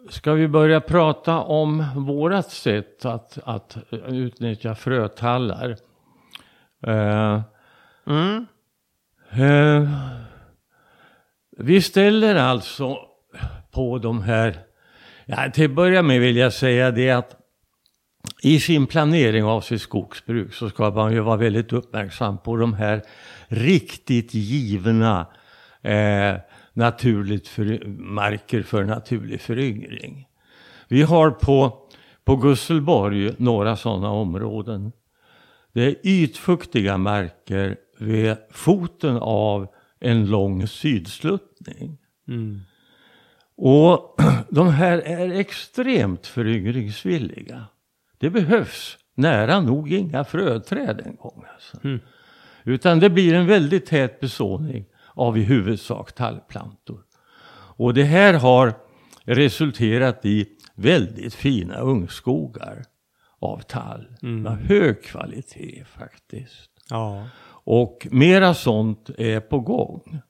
ska 0.09 0.33
vi 0.33 0.47
börja 0.47 0.81
prata 0.81 1.39
om 1.39 1.85
vårat 1.95 2.51
sätt 2.51 3.05
att, 3.05 3.37
att 3.43 3.77
utnyttja 4.07 4.75
frötallar. 4.75 5.75
Eh, 6.87 7.41
Mm. 8.09 8.45
Eh, 9.31 9.89
vi 11.57 11.81
ställer 11.81 12.35
alltså 12.35 12.97
på 13.71 13.97
de 13.97 14.21
här, 14.21 14.59
ja, 15.25 15.51
till 15.51 15.65
att 15.65 15.71
börja 15.71 16.01
med 16.01 16.19
vill 16.19 16.37
jag 16.37 16.53
säga 16.53 16.91
det 16.91 17.11
att 17.11 17.35
i 18.41 18.59
sin 18.59 18.87
planering 18.87 19.43
av 19.43 19.61
sitt 19.61 19.81
skogsbruk 19.81 20.53
så 20.53 20.69
ska 20.69 20.89
man 20.89 21.13
ju 21.13 21.19
vara 21.19 21.37
väldigt 21.37 21.73
uppmärksam 21.73 22.37
på 22.37 22.55
de 22.55 22.73
här 22.73 23.01
riktigt 23.47 24.33
givna 24.33 25.27
eh, 25.81 26.35
naturligt 26.79 27.48
för, 27.48 27.88
marker 27.88 28.63
för 28.63 28.83
naturlig 28.83 29.41
föryngring. 29.41 30.27
Vi 30.88 31.01
har 31.01 31.31
på, 31.31 31.88
på 32.24 32.36
Gusselborg 32.36 33.33
några 33.38 33.75
sådana 33.75 34.09
områden. 34.09 34.91
Det 35.74 35.83
är 35.83 35.95
ytfuktiga 36.03 36.98
marker 36.98 37.77
vid 37.98 38.36
foten 38.51 39.17
av 39.17 39.67
en 40.00 40.25
lång 40.25 40.67
sydsluttning. 40.67 41.98
Mm. 42.27 42.62
Och 43.57 44.21
de 44.50 44.67
här 44.67 44.98
är 44.98 45.31
extremt 45.31 46.27
föryngringsvilliga. 46.27 47.65
Det 48.17 48.29
behövs 48.29 48.98
nära 49.15 49.62
nog 49.62 49.91
inga 49.91 50.24
fröträd 50.24 51.01
en 51.05 51.15
gång. 51.15 51.43
Alltså. 51.53 51.88
Mm. 51.88 52.00
Utan 52.63 53.00
det 53.00 53.09
blir 53.09 53.33
en 53.33 53.48
väldigt 53.48 53.86
tät 53.86 54.19
besåning 54.19 54.86
av 55.13 55.37
i 55.37 55.43
huvudsak 55.43 56.11
tallplantor. 56.11 57.03
Och 57.77 57.93
det 57.93 58.03
här 58.03 58.33
har 58.33 58.73
resulterat 59.23 60.25
i 60.25 60.47
väldigt 60.75 61.33
fina 61.33 61.77
ungskogar 61.79 62.83
av 63.39 63.59
tall. 63.59 64.07
Med 64.21 64.57
hög 64.57 65.03
kvalitet 65.03 65.83
faktiskt. 65.85 66.69
Ja. 66.89 67.27
Och 67.63 68.07
mera 68.11 68.53
sånt 68.53 69.09
är 69.17 69.39
på 69.39 69.59
gång. 69.59 70.21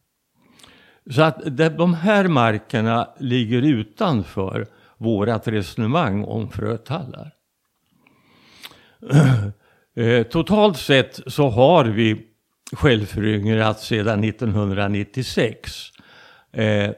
Så 1.11 1.21
att 1.21 1.57
de 1.77 1.93
här 1.93 2.27
markerna 2.27 3.09
ligger 3.19 3.61
utanför 3.61 4.67
vårat 4.97 5.47
resonemang 5.47 6.23
om 6.23 6.49
frötallar. 6.49 7.31
Eh, 9.95 10.23
Totalt 10.23 10.77
sett 10.77 11.19
så 11.27 11.49
har 11.49 11.85
vi 11.85 12.28
självföryngrat 12.71 13.79
sedan 13.79 14.23
1996 14.23 15.91
eh, 16.51 16.83
eh, 16.85 16.93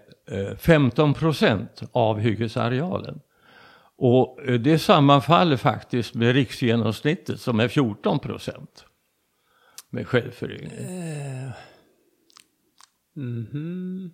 15 0.58 1.14
procent 1.14 1.82
av 1.92 2.20
hyggesarealen. 2.20 3.20
Och 3.98 4.40
eh, 4.48 4.60
det 4.60 4.80
sammanfaller 4.80 5.58
faktiskt 5.58 6.14
med 6.14 6.34
riksgenomsnittet 6.34 7.42
som 7.42 7.60
är 7.60 7.68
14 7.68 8.20
procent 8.20 8.86
med 9.90 10.08
självföryngring. 10.08 11.52
Mhm. 13.14 14.12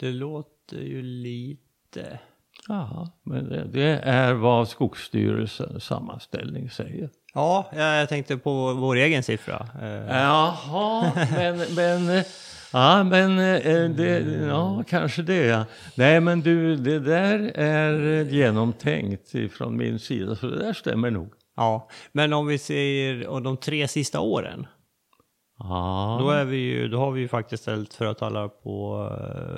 Det 0.00 0.10
låter 0.10 0.80
ju 0.80 1.02
lite... 1.02 2.20
Ja, 2.68 3.18
men 3.22 3.48
det, 3.48 3.64
det 3.64 3.98
är 3.98 4.34
vad 4.34 4.68
Skogsstyrelsens 4.68 5.84
sammanställning 5.84 6.70
säger. 6.70 7.10
Ja, 7.36 7.68
jag 7.72 8.08
tänkte 8.08 8.36
på 8.36 8.72
vår 8.72 8.96
egen 8.96 9.22
siffra. 9.22 9.66
Eh, 9.82 10.16
Jaha, 10.16 11.12
men, 11.36 11.58
men, 11.74 12.24
ja, 12.72 13.04
men 13.04 13.38
eh, 13.38 13.90
det, 13.90 14.18
ja, 14.48 14.84
kanske 14.88 15.22
det. 15.22 15.46
ja. 15.46 15.64
Nej, 15.94 16.20
men 16.20 16.40
du, 16.40 16.76
det 16.76 16.98
där 16.98 17.52
är 17.54 18.24
genomtänkt 18.24 19.32
från 19.52 19.76
min 19.76 19.98
sida, 19.98 20.36
så 20.36 20.46
det 20.46 20.58
där 20.58 20.72
stämmer 20.72 21.10
nog. 21.10 21.32
Ja, 21.56 21.88
men 22.12 22.32
om 22.32 22.46
vi 22.46 22.58
ser 22.58 23.40
de 23.40 23.56
tre 23.56 23.88
sista 23.88 24.20
åren. 24.20 24.66
Ja, 25.58 26.18
Då, 26.20 26.30
är 26.30 26.44
vi 26.44 26.56
ju, 26.56 26.88
då 26.88 26.98
har 26.98 27.10
vi 27.10 27.20
ju 27.20 27.28
faktiskt 27.28 27.62
ställt 27.62 27.94
frötallar 27.94 28.48
på, 28.48 29.08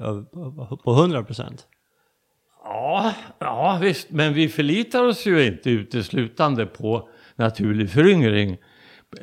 eh, 0.02 0.76
på 0.76 0.92
100 0.92 1.24
procent. 1.24 1.66
ja, 2.64 3.12
ja, 3.38 3.78
visst, 3.82 4.10
men 4.10 4.34
vi 4.34 4.48
förlitar 4.48 5.04
oss 5.04 5.26
ju 5.26 5.46
inte 5.46 5.70
uteslutande 5.70 6.66
på 6.66 7.08
naturlig 7.38 7.90
föryngring 7.90 8.56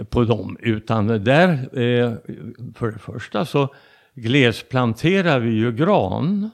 på 0.10 0.24
dem, 0.24 0.58
utan 0.60 1.08
där, 1.08 1.52
eh, 1.80 2.14
för 2.76 2.92
det 2.92 3.00
första 3.00 3.46
så 3.46 3.74
glesplanterar 4.14 5.40
vi 5.40 5.52
ju 5.52 5.72
gran 5.72 6.50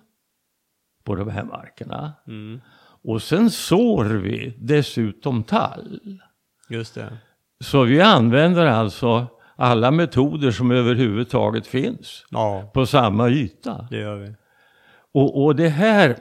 på 1.04 1.16
de 1.16 1.30
här 1.30 1.44
markerna. 1.44 2.14
Och 3.04 3.22
sen 3.22 3.50
sår 3.50 4.06
vi 4.06 4.58
dessutom 4.60 5.44
tall. 5.44 6.00
Just 6.70 6.96
det. 6.96 7.18
Så 7.64 7.84
vi 7.84 8.02
använder 8.02 8.66
alltså 8.66 9.28
alla 9.56 9.92
metoder 9.92 10.52
som 10.52 10.72
överhuvudtaget 10.72 11.68
finns 11.68 12.26
Ja, 12.30 12.72
på 12.74 12.86
samma 12.86 13.30
yta. 13.30 13.88
det 13.90 13.98
gör 13.98 14.16
vi. 14.16 14.34
Och, 15.14 15.44
och 15.44 15.56
det 15.56 15.70
här, 15.70 16.16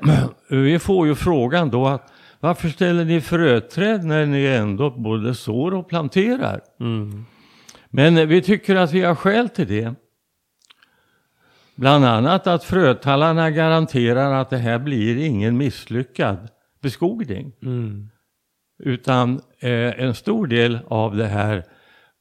vi 0.63 0.79
får 0.79 1.07
ju 1.07 1.15
frågan 1.15 1.71
då 1.71 1.87
att 1.87 2.13
varför 2.41 2.69
ställer 2.69 3.05
ni 3.05 3.21
fröträd 3.21 4.05
när 4.05 4.27
ni 4.27 4.47
ändå 4.47 4.91
både 4.91 5.35
sår 5.35 5.75
och 5.75 5.89
planterar? 5.89 6.61
Mm. 6.81 7.25
Men 7.91 8.29
vi 8.29 8.43
tycker 8.43 8.77
att 8.77 8.93
vi 8.93 9.01
har 9.01 9.15
skäl 9.15 9.49
till 9.49 9.69
det. 9.69 9.95
Bland 11.75 12.05
annat 12.05 12.47
att 12.47 12.65
frötallarna 12.65 13.51
garanterar 13.51 14.33
att 14.33 14.51
det 14.51 14.59
här 14.59 14.79
blir 14.79 15.27
ingen 15.27 15.57
misslyckad 15.57 16.49
beskogning. 16.81 17.53
Mm. 17.63 18.11
Utan 18.79 19.41
eh, 19.61 20.01
en 20.01 20.15
stor 20.15 20.47
del 20.47 20.79
av, 20.89 21.17
det 21.17 21.27
här, 21.27 21.65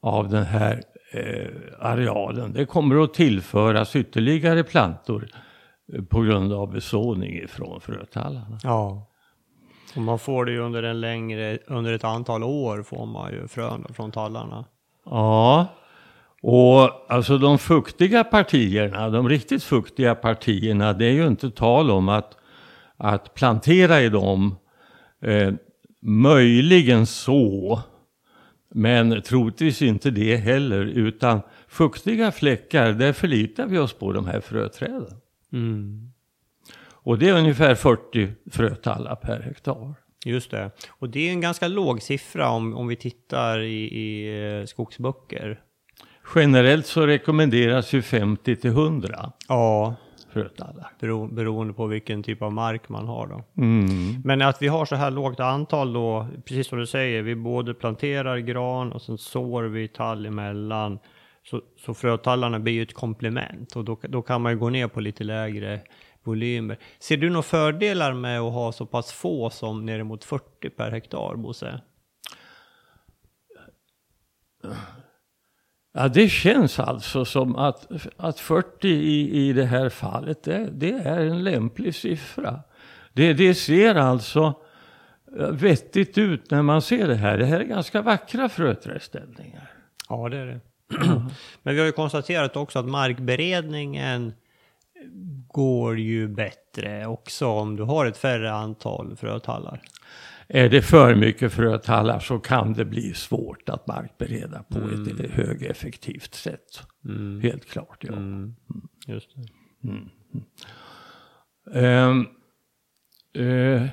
av 0.01 0.29
den 0.29 0.43
här 0.43 0.83
eh, 1.11 1.47
arealen, 1.79 2.53
det 2.53 2.65
kommer 2.65 3.03
att 3.03 3.13
tillföras 3.13 3.95
ytterligare 3.95 4.63
plantor 4.63 5.27
eh, 5.93 6.03
på 6.03 6.21
grund 6.21 6.53
av 6.53 6.71
besåning 6.71 7.35
ifrån 7.35 7.81
frötallarna. 7.81 8.59
Ja. 8.63 9.08
Och 9.95 10.01
man 10.01 10.19
får 10.19 10.45
det 10.45 10.51
ju 10.51 10.59
under 10.59 10.83
en 10.83 11.01
längre, 11.01 11.57
under 11.67 11.93
ett 11.93 12.03
antal 12.03 12.43
år 12.43 12.83
får 12.83 13.05
man 13.05 13.31
ju 13.31 13.47
frön 13.47 13.85
från 13.93 14.11
tallarna. 14.11 14.65
Ja, 15.05 15.67
och 16.41 17.11
alltså 17.13 17.37
de 17.37 17.57
fuktiga 17.57 18.23
partierna, 18.23 19.09
de 19.09 19.29
riktigt 19.29 19.63
fuktiga 19.63 20.15
partierna, 20.15 20.93
det 20.93 21.05
är 21.05 21.11
ju 21.11 21.27
inte 21.27 21.51
tal 21.51 21.91
om 21.91 22.09
att, 22.09 22.37
att 22.97 23.33
plantera 23.33 24.01
i 24.01 24.09
dem. 24.09 24.55
Eh, 25.21 25.53
möjligen 26.01 27.05
så, 27.05 27.79
men 28.73 29.21
troligtvis 29.21 29.81
inte 29.81 30.11
det 30.11 30.35
heller, 30.35 30.85
utan 30.85 31.41
fuktiga 31.67 32.31
fläckar, 32.31 32.91
där 32.91 33.13
förlitar 33.13 33.67
vi 33.67 33.77
oss 33.77 33.93
på 33.93 34.11
de 34.11 34.25
här 34.25 34.41
fröträden. 34.41 35.21
Mm. 35.53 36.11
Och 37.09 37.19
det 37.19 37.29
är 37.29 37.37
ungefär 37.37 37.75
40 37.75 38.29
frötallar 38.51 39.15
per 39.15 39.41
hektar. 39.41 39.93
Just 40.25 40.51
det. 40.51 40.71
Och 40.89 41.09
det 41.09 41.27
är 41.27 41.31
en 41.31 41.41
ganska 41.41 41.67
låg 41.67 42.01
siffra 42.01 42.49
om, 42.49 42.75
om 42.75 42.87
vi 42.87 42.95
tittar 42.95 43.59
i, 43.59 43.99
i 43.99 44.59
eh, 44.59 44.65
skogsböcker. 44.65 45.61
Generellt 46.35 46.85
så 46.85 47.07
rekommenderas 47.07 47.93
ju 47.93 48.01
50 48.01 48.55
till 48.55 48.69
100 48.69 49.31
Ja, 49.47 49.95
frötallar. 50.33 50.91
bero, 50.99 51.27
beroende 51.27 51.73
på 51.73 51.85
vilken 51.85 52.23
typ 52.23 52.41
av 52.41 52.53
mark 52.53 52.89
man 52.89 53.07
har 53.07 53.27
då. 53.27 53.61
Mm. 53.61 54.21
Men 54.23 54.41
att 54.41 54.61
vi 54.61 54.67
har 54.67 54.85
så 54.85 54.95
här 54.95 55.11
lågt 55.11 55.39
antal 55.39 55.93
då, 55.93 56.27
precis 56.45 56.67
som 56.67 56.79
du 56.79 56.87
säger, 56.87 57.21
vi 57.21 57.35
både 57.35 57.73
planterar 57.73 58.37
gran 58.37 58.91
och 58.91 59.01
sen 59.01 59.17
sår 59.17 59.63
vi 59.63 59.87
tall 59.87 60.25
emellan. 60.25 60.99
Så, 61.43 61.61
så 61.85 61.93
frötallarna 61.93 62.59
blir 62.59 62.73
ju 62.73 62.83
ett 62.83 62.93
komplement 62.93 63.75
och 63.75 63.85
då, 63.85 63.99
då 64.01 64.21
kan 64.21 64.41
man 64.41 64.51
ju 64.51 64.57
gå 64.57 64.69
ner 64.69 64.87
på 64.87 64.99
lite 64.99 65.23
lägre 65.23 65.79
volymer. 66.23 66.79
Ser 66.99 67.17
du 67.17 67.29
några 67.29 67.43
fördelar 67.43 68.13
med 68.13 68.39
att 68.39 68.53
ha 68.53 68.71
så 68.71 68.85
pass 68.85 69.11
få 69.11 69.49
som 69.49 69.85
ner 69.85 70.03
mot 70.03 70.23
40 70.23 70.69
per 70.69 70.91
hektar, 70.91 71.35
Bosse? 71.35 71.81
Ja, 75.93 76.07
det 76.07 76.29
känns 76.29 76.79
alltså 76.79 77.25
som 77.25 77.55
att, 77.55 77.87
att 78.17 78.39
40 78.39 78.87
i, 78.87 79.47
i 79.47 79.53
det 79.53 79.65
här 79.65 79.89
fallet, 79.89 80.43
det, 80.43 80.69
det 80.73 80.91
är 80.91 81.19
en 81.19 81.43
lämplig 81.43 81.95
siffra. 81.95 82.59
Det, 83.13 83.33
det 83.33 83.55
ser 83.55 83.95
alltså 83.95 84.53
vettigt 85.51 86.17
ut 86.17 86.51
när 86.51 86.61
man 86.61 86.81
ser 86.81 87.07
det 87.07 87.15
här. 87.15 87.37
Det 87.37 87.45
här 87.45 87.59
är 87.59 87.63
ganska 87.63 88.01
vackra 88.01 88.49
fröträdställningar. 88.49 89.71
Ja, 90.09 90.29
det 90.29 90.37
är 90.37 90.45
det. 90.45 90.59
Men 91.63 91.73
vi 91.73 91.79
har 91.79 91.85
ju 91.85 91.91
konstaterat 91.91 92.55
också 92.55 92.79
att 92.79 92.85
markberedningen 92.85 94.33
går 95.47 95.99
ju 95.99 96.27
bättre 96.27 97.05
också 97.05 97.47
om 97.47 97.75
du 97.75 97.83
har 97.83 98.05
ett 98.05 98.17
färre 98.17 98.51
antal 98.51 99.15
frötallar. 99.15 99.81
Är 100.47 100.69
det 100.69 100.81
för 100.81 101.15
mycket 101.15 101.53
frötallar 101.53 102.19
så 102.19 102.39
kan 102.39 102.73
det 102.73 102.85
bli 102.85 103.13
svårt 103.13 103.69
att 103.69 103.87
markbereda 103.87 104.63
på 104.63 104.79
ett 104.79 105.31
högeffektivt 105.31 106.35
sätt. 106.35 106.83
Helt 107.41 107.65
klart, 107.69 108.03
ja. 108.07 108.13
Just 109.07 109.29
det. 109.35 109.45
Ehm, 111.73 112.27
eh, 113.35 113.85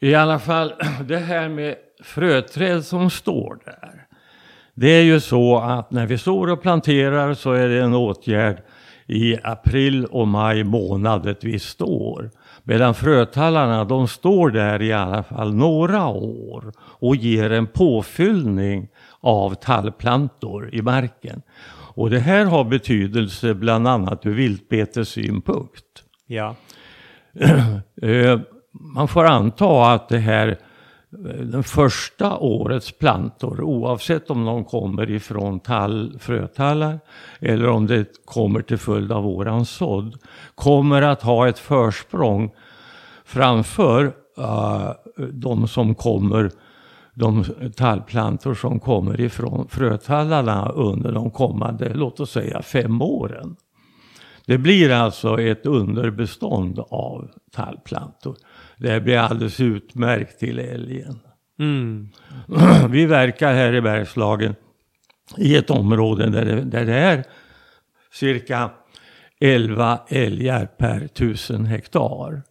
I 0.00 0.14
alla 0.14 0.38
fall, 0.38 0.74
det 1.04 1.18
här 1.18 1.48
med 1.48 1.76
fröträd 2.02 2.84
som 2.84 3.10
står 3.10 3.58
där. 3.64 4.06
Det 4.74 4.88
är 4.88 5.02
ju 5.02 5.20
så 5.20 5.58
att 5.58 5.90
när 5.90 6.06
vi 6.06 6.18
står 6.18 6.50
och 6.50 6.62
planterar 6.62 7.34
så 7.34 7.52
är 7.52 7.68
det 7.68 7.82
en 7.82 7.94
åtgärd 7.94 8.62
i 9.06 9.36
april 9.42 10.04
och 10.04 10.28
maj 10.28 10.64
månad 10.64 11.26
ett 11.26 11.44
visst 11.44 11.82
år. 11.82 12.30
Medan 12.62 12.94
frötallarna 12.94 13.84
de 13.84 14.08
står 14.08 14.50
där 14.50 14.82
i 14.82 14.92
alla 14.92 15.22
fall 15.22 15.54
några 15.54 16.06
år 16.08 16.72
och 16.78 17.16
ger 17.16 17.52
en 17.52 17.66
påfyllning 17.66 18.88
av 19.20 19.54
tallplantor 19.54 20.70
i 20.74 20.82
marken. 20.82 21.42
Och 21.96 22.10
det 22.10 22.18
här 22.18 22.44
har 22.44 22.64
betydelse 22.64 23.54
bland 23.54 23.88
annat 23.88 24.26
ur 24.26 24.34
viltbetessynpunkt. 24.34 25.84
Ja. 26.26 26.56
Eh, 28.02 28.40
Man 28.72 29.08
får 29.08 29.24
anta 29.24 29.92
att 29.92 30.08
det 30.08 30.18
här 30.18 30.58
den 31.22 31.64
första 31.64 32.36
årets 32.36 32.92
plantor, 32.92 33.60
oavsett 33.60 34.30
om 34.30 34.44
de 34.44 34.64
kommer 34.64 35.10
ifrån 35.10 35.60
tall, 35.60 36.18
frötallar 36.20 37.00
eller 37.40 37.68
om 37.68 37.86
det 37.86 38.06
kommer 38.24 38.62
till 38.62 38.78
följd 38.78 39.12
av 39.12 39.22
våran 39.22 39.66
sådd, 39.66 40.18
kommer 40.54 41.02
att 41.02 41.22
ha 41.22 41.48
ett 41.48 41.58
försprång 41.58 42.50
framför 43.24 44.04
uh, 44.38 44.90
de 45.32 45.68
som 45.68 45.94
kommer 45.94 46.50
de 47.14 47.44
tallplantor 47.76 48.54
som 48.54 48.80
kommer 48.80 49.20
ifrån 49.20 49.68
frötallarna 49.68 50.68
under 50.68 51.12
de 51.12 51.30
kommande, 51.30 51.94
låt 51.94 52.20
oss 52.20 52.30
säga 52.30 52.62
fem 52.62 53.02
åren. 53.02 53.56
Det 54.46 54.58
blir 54.58 54.90
alltså 54.90 55.40
ett 55.40 55.66
underbestånd 55.66 56.78
av 56.78 57.30
tallplantor. 57.52 58.36
Det 58.76 59.00
blir 59.00 59.18
alldeles 59.18 59.60
utmärkt 59.60 60.38
till 60.38 60.58
älgen. 60.58 61.18
Mm. 61.58 62.08
Vi 62.90 63.06
verkar 63.06 63.54
här 63.54 63.72
i 63.72 63.80
Bergslagen 63.80 64.54
i 65.38 65.56
ett 65.56 65.70
område 65.70 66.30
där 66.30 66.44
det, 66.44 66.60
där 66.60 66.84
det 66.84 66.94
är 66.94 67.24
cirka 68.12 68.70
11 69.40 69.98
älgar 70.08 70.66
per 70.66 71.06
tusen 71.06 71.66
hektar. 71.66 72.42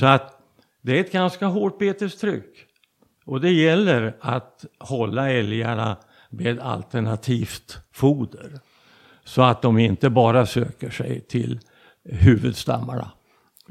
Så 0.00 0.06
att 0.06 0.38
det 0.82 0.96
är 0.96 1.00
ett 1.00 1.12
ganska 1.12 1.46
hårt 1.46 1.78
betestryck. 1.78 2.66
Och 3.24 3.40
det 3.40 3.50
gäller 3.50 4.16
att 4.20 4.64
hålla 4.78 5.30
älgarna 5.30 5.96
med 6.30 6.60
alternativt 6.60 7.78
foder. 7.92 8.60
Så 9.24 9.42
att 9.42 9.62
de 9.62 9.78
inte 9.78 10.10
bara 10.10 10.46
söker 10.46 10.90
sig 10.90 11.20
till 11.20 11.60
huvudstammarna. 12.04 13.10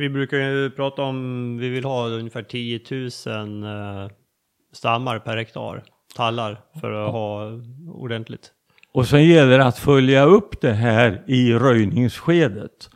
Vi 0.01 0.09
brukar 0.09 0.37
ju 0.37 0.69
prata 0.69 1.01
om, 1.01 1.57
vi 1.57 1.69
vill 1.69 1.83
ha 1.83 2.07
ungefär 2.07 2.43
10 2.43 2.81
000 2.91 3.63
eh, 3.63 4.11
stammar 4.73 5.19
per 5.19 5.37
hektar, 5.37 5.83
tallar, 6.15 6.61
för 6.81 6.91
att 6.91 7.11
ha 7.11 7.51
ordentligt. 7.93 8.51
Och 8.93 9.07
sen 9.07 9.25
gäller 9.25 9.57
det 9.57 9.65
att 9.65 9.77
följa 9.77 10.23
upp 10.23 10.61
det 10.61 10.71
här 10.73 11.23
i 11.27 11.53
röjningsskedet. 11.53 12.89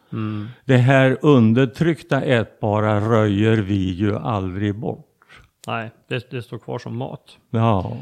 Det 0.66 0.78
här 0.78 1.18
undertryckta 1.22 2.22
ätbara 2.22 3.00
röjer 3.00 3.58
vi 3.58 3.92
ju 3.92 4.16
aldrig 4.16 4.76
bort. 4.76 5.42
Nej, 5.68 5.92
det, 6.08 6.32
det 6.32 6.42
står 6.42 6.58
kvar 6.58 6.80
som 6.80 6.98
mat. 6.98 7.38
Ja. 7.50 7.98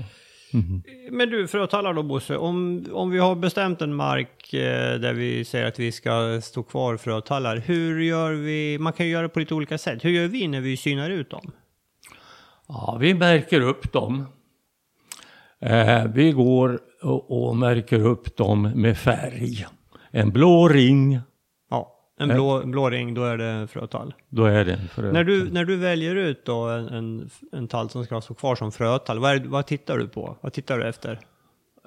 Mm-hmm. 0.54 1.12
Men 1.12 1.30
du, 1.30 1.48
frötallar 1.48 1.94
då 1.94 2.04
Bosse, 2.04 2.38
om, 2.38 2.86
om 2.92 3.10
vi 3.10 3.20
har 3.20 3.36
bestämt 3.36 3.82
en 3.82 3.96
mark 3.96 4.54
eh, 4.54 5.00
där 5.00 5.14
vi 5.14 5.46
säger 5.46 5.66
att 5.66 5.80
vi 5.80 5.92
ska 5.92 6.42
stå 6.44 6.64
kvar 6.64 6.98
frötallar, 6.98 7.58
hur 7.58 8.00
gör 8.00 8.34
vi? 8.34 8.78
Man 8.80 8.94
kan 8.94 9.06
ju 9.06 9.12
göra 9.12 9.22
det 9.22 9.30
på 9.30 9.40
lite 9.40 9.54
olika 9.54 9.78
sätt. 9.78 10.06
Hur 10.06 10.10
gör 10.10 10.28
vi 10.28 10.48
när 10.48 10.62
vi 10.62 10.78
synar 10.78 11.10
ut 11.10 11.30
dem? 11.30 11.52
Ja, 12.68 12.98
vi 13.00 13.14
märker 13.14 13.62
upp 13.62 13.92
dem. 13.92 14.26
Eh, 15.60 16.06
vi 16.06 16.32
går 16.32 16.80
och, 17.02 17.48
och 17.48 17.58
märker 17.58 18.00
upp 18.00 18.38
dem 18.38 18.62
med 18.62 18.98
färg. 18.98 19.66
En 20.12 20.32
blå 20.32 20.68
ring, 20.68 21.20
en 22.20 22.30
blå, 22.30 22.62
en 22.62 22.72
blå 22.72 22.90
ring, 22.90 23.14
då 23.14 23.24
är 23.24 23.38
det 23.38 23.46
en 23.46 23.68
frötall. 23.68 24.14
då 24.30 24.46
är 24.46 24.66
det 24.66 24.74
en 24.74 24.88
frö. 24.88 25.12
När 25.12 25.24
du, 25.24 25.52
när 25.52 25.66
du 25.66 25.76
väljer 25.76 26.16
ut 26.16 26.46
då 26.46 26.70
en, 26.70 26.88
en, 26.88 27.30
en 27.52 27.68
tall 27.68 27.90
som 27.90 28.06
ska 28.06 28.22
stå 28.22 28.34
kvar 28.34 28.56
som 28.56 28.72
frötall, 28.72 29.20
vad, 29.20 29.32
är, 29.32 29.40
vad 29.40 29.66
tittar 29.66 29.98
du 29.98 30.08
på? 30.08 30.38
Vad 30.42 30.54
tittar 30.54 30.78
du 30.78 30.88
efter? 30.88 31.20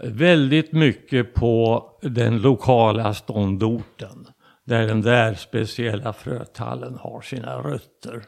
Väldigt 0.03 0.73
mycket 0.73 1.35
på 1.35 1.85
den 2.03 2.39
lokala 2.43 3.15
ståndorten. 3.15 4.27
Där 4.65 4.87
den 4.87 5.03
där 5.03 5.35
speciella 5.35 6.13
frötallen 6.13 6.95
har 7.01 7.21
sina 7.21 7.57
rötter. 7.59 8.23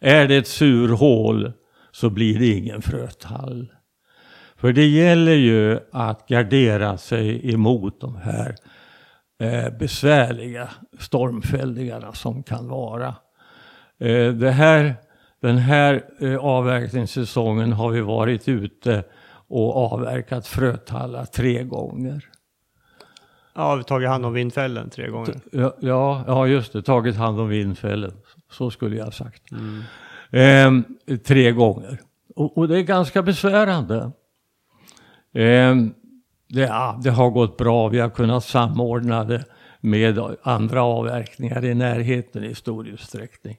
Är 0.00 0.28
det 0.28 0.36
ett 0.36 0.46
surhål 0.46 1.52
så 1.90 2.10
blir 2.10 2.38
det 2.38 2.46
ingen 2.46 2.82
frötall. 2.82 3.72
För 4.56 4.72
det 4.72 4.86
gäller 4.86 5.34
ju 5.34 5.78
att 5.92 6.28
gardera 6.28 6.98
sig 6.98 7.52
emot 7.52 8.00
de 8.00 8.16
här 8.16 8.48
eh, 8.48 8.54
besvärliga 9.78 10.70
stormfällningarna 10.98 12.12
som 12.12 12.42
kan 12.42 12.68
vara. 12.68 13.14
Eh, 13.98 14.32
det 14.32 14.50
här, 14.50 14.94
den 15.40 15.58
här 15.58 16.04
eh, 16.20 16.36
avverkningssäsongen 16.36 17.72
har 17.72 17.90
vi 17.90 18.00
varit 18.00 18.48
ute 18.48 19.04
och 19.48 19.92
avverkat 19.92 20.46
frötallar 20.46 21.24
tre 21.24 21.64
gånger. 21.64 22.24
Ja, 23.54 23.74
vi 23.74 23.78
har 23.78 23.82
tagit 23.82 24.08
hand 24.08 24.26
om 24.26 24.32
vindfällen 24.32 24.90
tre 24.90 25.08
gånger. 25.08 25.40
Ja, 25.80 26.24
ja, 26.26 26.46
just 26.46 26.72
det. 26.72 26.82
Tagit 26.82 27.16
hand 27.16 27.40
om 27.40 27.48
vindfällen. 27.48 28.12
Så 28.50 28.70
skulle 28.70 28.96
jag 28.96 29.04
ha 29.04 29.12
sagt. 29.12 29.42
Ehm, 30.30 30.84
tre 31.26 31.52
gånger. 31.52 32.00
Och, 32.36 32.58
och 32.58 32.68
det 32.68 32.78
är 32.78 32.82
ganska 32.82 33.22
besvärande. 33.22 34.10
Ehm, 35.32 35.94
det, 36.48 36.60
ja, 36.60 37.00
det 37.04 37.10
har 37.10 37.30
gått 37.30 37.56
bra. 37.56 37.88
Vi 37.88 37.98
har 37.98 38.10
kunnat 38.10 38.44
samordna 38.44 39.24
det 39.24 39.44
med 39.80 40.36
andra 40.42 40.82
avverkningar 40.82 41.64
i 41.64 41.74
närheten 41.74 42.44
i 42.44 42.54
stor 42.54 42.88
utsträckning. 42.88 43.56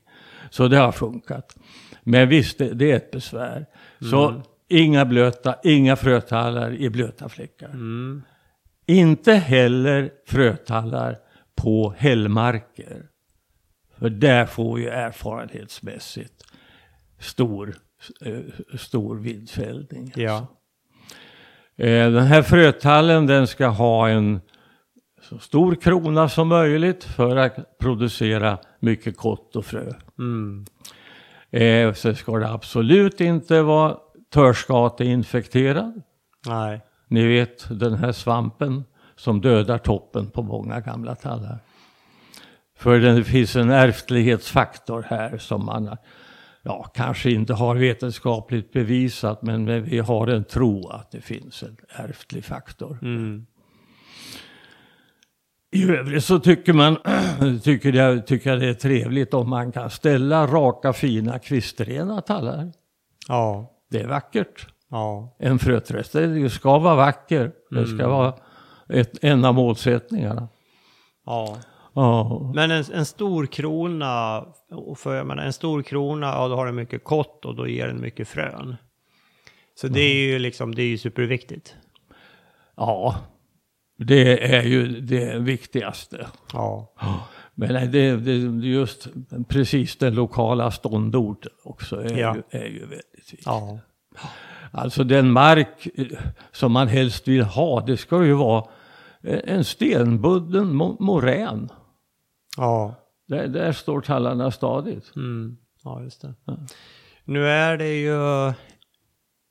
Så 0.49 0.67
det 0.67 0.77
har 0.77 0.91
funkat. 0.91 1.57
Men 2.03 2.29
visst, 2.29 2.57
det, 2.57 2.73
det 2.73 2.91
är 2.91 2.95
ett 2.95 3.11
besvär. 3.11 3.65
Så 3.99 4.41
inga 4.67 5.05
blöta, 5.05 5.55
inga 5.63 5.95
frötallar 5.95 6.73
i 6.73 6.89
blöta 6.89 7.29
fläckar. 7.29 7.75
Inte 8.85 9.33
heller 9.33 10.11
frötallar 10.27 11.17
på 11.55 11.93
hällmarker. 11.97 13.03
För 13.99 14.09
där 14.09 14.45
får 14.45 14.75
vi 14.75 14.87
erfarenhetsmässigt 14.87 16.43
stor, 17.19 17.75
eh, 18.25 18.77
stor 18.77 19.15
vindfällning. 19.15 20.11
Ja. 20.15 20.47
Eh, 21.77 22.11
Den 22.11 22.25
här 22.25 22.41
frötallen 22.41 23.25
den 23.25 23.47
ska 23.47 23.67
ha 23.67 24.09
en 24.09 24.41
så 25.21 25.37
stor 25.37 25.75
krona 25.75 26.29
som 26.29 26.47
möjligt 26.47 27.03
för 27.03 27.35
att 27.35 27.77
producera 27.79 28.57
mycket 28.79 29.17
kott 29.17 29.55
och 29.55 29.65
frö. 29.65 29.93
Eh, 31.51 31.93
så 31.93 32.15
ska 32.15 32.37
det 32.37 32.49
absolut 32.49 33.21
inte 33.21 33.61
vara 33.61 33.97
törskateinfekterad. 34.33 36.01
Nej. 36.47 36.81
Ni 37.07 37.27
vet 37.27 37.79
den 37.79 37.93
här 37.93 38.11
svampen 38.11 38.83
som 39.15 39.41
dödar 39.41 39.77
toppen 39.77 40.29
på 40.29 40.41
många 40.41 40.79
gamla 40.79 41.15
tallar. 41.15 41.59
För 42.79 42.99
det 42.99 43.23
finns 43.23 43.55
en 43.55 43.69
ärftlighetsfaktor 43.69 45.05
här 45.09 45.37
som 45.37 45.65
man 45.65 45.97
ja, 46.67 46.83
kanske 46.83 47.31
inte 47.31 47.53
har 47.53 47.75
vetenskapligt 47.75 48.73
bevisat 48.73 49.41
men 49.41 49.83
vi 49.83 49.99
har 49.99 50.27
en 50.27 50.43
tro 50.43 50.89
att 50.89 51.11
det 51.11 51.21
finns 51.21 51.63
en 51.63 51.77
ärftlig 51.89 52.45
faktor. 52.45 52.99
I 55.71 55.91
övrigt 55.91 56.23
så 56.23 56.39
tycker 56.39 56.73
man 56.73 56.97
tycker 57.63 57.93
jag, 57.93 58.27
tycker 58.27 58.49
jag 58.49 58.59
det 58.59 58.67
är 58.67 58.73
trevligt 58.73 59.33
om 59.33 59.49
man 59.49 59.71
kan 59.71 59.89
ställa 59.89 60.47
raka 60.47 60.93
fina 60.93 61.39
kvistrena 61.39 62.21
tallar. 62.21 62.71
Ja. 63.27 63.71
Det 63.89 63.99
är 64.01 64.07
vackert. 64.07 64.67
Ja. 64.89 65.35
En 65.39 65.59
fröträd 65.59 66.05
det 66.13 66.49
ska 66.49 66.79
vara 66.79 66.95
vacker. 66.95 67.51
Det 67.69 67.87
ska 67.87 68.07
vara 68.07 68.33
ett, 68.89 69.23
en 69.23 69.45
av 69.45 69.53
målsättningarna. 69.53 70.47
Ja. 71.25 71.57
Men 72.55 72.71
en, 72.71 72.83
en 72.93 73.05
stor 73.05 73.45
krona, 73.45 74.45
för 74.97 75.15
jag 75.15 75.27
menar, 75.27 75.43
en 75.43 75.53
stor 75.53 75.81
krona, 75.81 76.25
ja 76.27 76.47
då 76.47 76.55
har 76.55 76.65
den 76.65 76.75
mycket 76.75 77.03
kott 77.03 77.45
och 77.45 77.55
då 77.55 77.67
ger 77.67 77.87
den 77.87 78.01
mycket 78.01 78.27
frön. 78.27 78.75
Så 79.75 79.87
det 79.87 80.01
är 80.01 80.27
ju 80.27 80.39
liksom, 80.39 80.75
det 80.75 80.81
är 80.83 80.87
ju 80.87 80.97
superviktigt. 80.97 81.75
ja, 82.75 83.15
det 83.99 84.55
är 84.55 84.63
ju 84.63 84.87
det 85.01 85.39
viktigaste. 85.39 86.27
Ja. 86.53 86.93
Men 87.55 87.91
det, 87.91 88.17
det, 88.17 88.31
just 88.67 89.07
precis 89.47 89.95
den 89.95 90.15
lokala 90.15 90.71
ståndorten 90.71 91.51
också 91.63 92.01
är, 92.03 92.17
Ja. 92.17 92.35
ju, 92.35 92.59
är 92.59 92.65
ju 92.67 92.79
väldigt 92.79 93.13
viktigt. 93.17 93.41
Ja. 93.45 93.79
Alltså 94.71 95.03
den 95.03 95.31
mark 95.31 95.87
eh, 95.95 96.05
som 96.51 96.71
man 96.71 96.87
helst 96.87 97.27
vill 97.27 97.41
ha, 97.43 97.81
det 97.81 97.97
ska 97.97 98.25
ju 98.25 98.33
vara 98.33 98.63
eh, 99.23 99.39
en 99.45 99.63
stenbunden 99.63 100.81
mo- 100.81 100.97
morän. 100.99 101.69
Ja. 102.57 102.95
Där, 103.27 103.47
där 103.47 103.71
står 103.71 104.01
tallarna 104.01 104.51
stadigt. 104.51 105.15
Mm. 105.15 105.57
Ja, 105.83 106.03
just 106.03 106.21
det. 106.21 106.33
Nu 107.25 107.47
är 107.47 107.77
det 107.77 107.93
ju... 107.93 108.53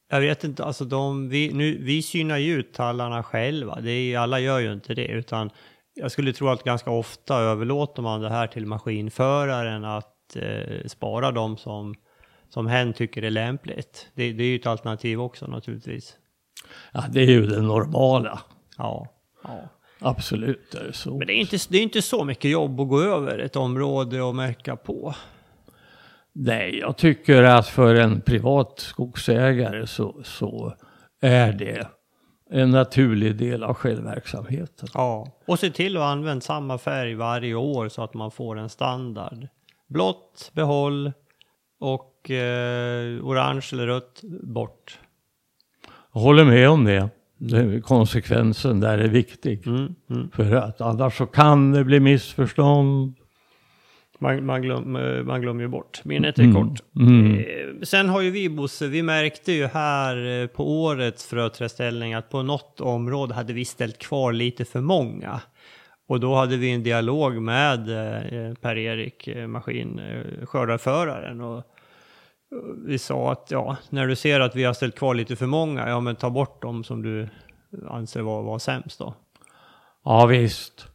Jag 0.09 0.21
vet 0.21 0.45
inte, 0.45 0.65
alltså 0.65 0.85
de, 0.85 1.29
vi, 1.29 1.53
nu, 1.53 1.79
vi 1.83 2.03
synar 2.03 2.37
ju 2.37 2.55
ut 2.55 2.75
tallarna 2.75 3.23
själva. 3.23 3.81
Det 3.81 3.91
är, 3.91 4.19
alla 4.19 4.41
gör 4.41 4.59
ju 4.59 4.73
inte 4.73 4.95
det, 4.95 5.07
utan 5.07 5.51
jag 5.95 6.13
skulle 6.13 6.33
tro 6.33 6.49
att 6.49 6.65
ganska 6.65 6.91
ofta 6.91 7.37
överlåter 7.39 8.03
man 8.03 8.21
det 8.21 8.29
här 8.29 8.47
till 8.47 8.67
maskinföraren 8.67 9.85
att 9.85 10.37
eh, 10.37 10.87
spara 10.87 11.31
dem 11.31 11.57
som, 11.57 11.95
som 12.49 12.67
hen 12.67 12.93
tycker 12.93 13.23
är 13.23 13.31
lämpligt. 13.31 14.09
Det, 14.15 14.33
det 14.33 14.45
är 14.45 14.49
ju 14.49 14.57
ett 14.57 14.67
alternativ 14.67 15.21
också 15.21 15.47
naturligtvis. 15.47 16.17
Ja, 16.93 17.05
det 17.11 17.21
är 17.21 17.31
ju 17.31 17.47
det 17.47 17.63
normala. 17.63 18.41
Ja. 18.79 19.07
ja. 19.43 19.69
Absolut 20.01 20.75
är 20.75 20.85
det 20.85 20.93
så. 20.93 21.19
Men 21.19 21.27
det 21.27 21.33
är, 21.33 21.41
inte, 21.41 21.57
det 21.69 21.79
är 21.79 21.83
inte 21.83 22.03
så 22.03 22.25
mycket 22.25 22.51
jobb 22.51 22.81
att 22.81 22.89
gå 22.89 23.01
över 23.03 23.39
ett 23.39 23.57
område 23.57 24.23
och 24.23 24.35
märka 24.35 24.77
på. 24.77 25.15
Nej, 26.33 26.79
jag 26.79 26.97
tycker 26.97 27.43
att 27.43 27.69
för 27.69 27.95
en 27.95 28.21
privat 28.21 28.81
skogsägare 28.81 29.87
så, 29.87 30.21
så 30.25 30.75
är 31.21 31.53
det 31.53 31.89
en 32.51 32.71
naturlig 32.71 33.37
del 33.37 33.63
av 33.63 33.75
självverksamheten. 33.75 34.89
Ja, 34.95 35.29
och 35.47 35.59
se 35.59 35.71
till 35.71 35.97
att 35.97 36.03
använda 36.03 36.41
samma 36.41 36.79
färg 36.79 37.15
varje 37.15 37.55
år 37.55 37.89
så 37.89 38.03
att 38.03 38.15
man 38.15 38.31
får 38.31 38.59
en 38.59 38.69
standard. 38.69 39.49
Blått, 39.89 40.51
behåll 40.55 41.13
och 41.81 42.31
eh, 42.31 43.27
orange 43.27 43.69
eller 43.73 43.87
rött, 43.87 44.21
bort. 44.43 44.99
Jag 46.13 46.21
håller 46.21 46.45
med 46.45 46.71
om 46.71 46.85
det. 46.85 47.09
Konsekvensen 47.85 48.81
där 48.81 48.99
är 48.99 49.09
viktig. 49.09 49.67
Mm, 49.67 49.95
mm. 50.11 50.31
För 50.31 50.53
att 50.53 50.81
annars 50.81 51.17
så 51.19 51.27
kan 51.27 51.73
det 51.73 51.85
bli 51.85 52.01
missförstånd. 52.01 53.15
Man, 54.19 54.47
man, 54.47 54.63
glöm, 54.63 54.93
man 55.27 55.41
glömmer 55.41 55.63
ju 55.63 55.69
bort. 55.69 56.01
Minnet 56.05 56.39
är 56.39 56.43
Mm, 56.43 56.55
kort. 56.55 56.81
mm. 56.97 57.35
Eh, 57.39 57.45
sen 57.83 58.09
har 58.09 58.21
ju 58.21 58.31
vi 58.31 58.49
Bosse, 58.49 58.87
vi 58.87 59.03
märkte 59.03 59.53
ju 59.53 59.67
här 59.67 60.43
eh, 60.43 60.47
på 60.47 60.83
årets 60.83 61.27
fröträställning 61.27 62.15
att 62.15 62.31
på 62.31 62.43
något 62.43 62.81
område 62.81 63.35
hade 63.35 63.53
vi 63.53 63.65
ställt 63.65 63.99
kvar 63.99 64.33
lite 64.33 64.65
för 64.65 64.81
många. 64.81 65.41
Och 66.09 66.21
då 66.21 66.35
hade 66.35 66.57
vi 66.57 66.71
en 66.71 66.83
dialog 66.83 67.43
med 67.43 67.81
eh, 67.89 68.55
Per-Erik, 68.55 69.29
maskin, 69.49 70.01
skördarföraren. 70.45 71.41
Och 71.41 71.65
vi 72.87 72.99
sa 72.99 73.33
att 73.33 73.49
ja, 73.51 73.77
när 73.91 74.07
du 74.07 74.17
ser 74.17 74.41
att 74.41 74.57
vi 74.57 74.65
har 74.65 74.73
ställt 74.73 74.99
kvar 74.99 75.15
lite 75.15 75.37
för 75.37 75.47
många, 75.47 75.89
ja 75.89 76.01
men 76.01 76.17
ta 76.17 76.31
bort 76.31 76.63
dem 76.63 76.85
som 76.85 77.03
du 77.03 77.29
anser 77.89 78.21
var, 78.23 78.43
var 78.43 78.59
sämst 78.59 78.99
då. 78.99 79.15
Ja 80.05 80.27
visst. 80.27 80.89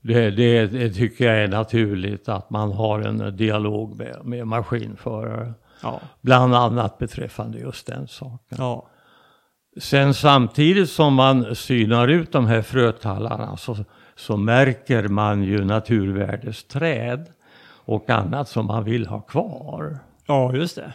Det, 0.00 0.30
det, 0.30 0.66
det 0.66 0.90
tycker 0.90 1.24
jag 1.26 1.44
är 1.44 1.48
naturligt 1.48 2.28
att 2.28 2.50
man 2.50 2.72
har 2.72 3.00
en 3.00 3.36
dialog 3.36 3.96
med, 3.96 4.20
med 4.24 4.46
maskinförare. 4.46 5.54
Ja, 5.82 6.00
Bland 6.20 6.54
annat 6.54 6.98
beträffande 6.98 7.58
just 7.58 7.86
den 7.86 8.08
saken. 8.08 8.58
ja, 8.58 8.88
Sen 9.80 10.14
samtidigt 10.14 10.90
som 10.90 11.14
man 11.14 11.56
synar 11.56 12.08
ut 12.08 12.32
de 12.32 12.46
här 12.46 12.62
frötallarna 12.62 13.56
så, 13.56 13.76
så 14.16 14.36
märker 14.36 15.08
man 15.08 15.42
ju 15.42 15.64
naturvärdesträd 15.64 17.26
och 17.84 18.10
annat 18.10 18.48
som 18.48 18.66
man 18.66 18.84
vill 18.84 19.06
ha 19.06 19.20
kvar. 19.20 19.98
Ja 20.26 20.54
just 20.56 20.76
det. 20.76 20.92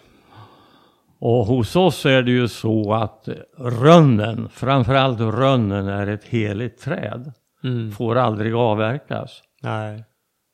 Och 1.20 1.46
hos 1.46 1.76
oss 1.76 2.06
är 2.06 2.22
det 2.22 2.32
ju 2.32 2.48
så 2.48 2.94
att 2.94 3.28
rönnen, 3.58 4.50
framförallt 4.50 5.20
rönnen 5.20 5.88
är 5.88 6.08
ett 6.08 6.24
heligt 6.24 6.82
träd. 6.82 7.34
Mm. 7.64 7.92
Får 7.92 8.16
aldrig 8.16 8.54
avverkas. 8.54 9.42
Nej, 9.62 10.04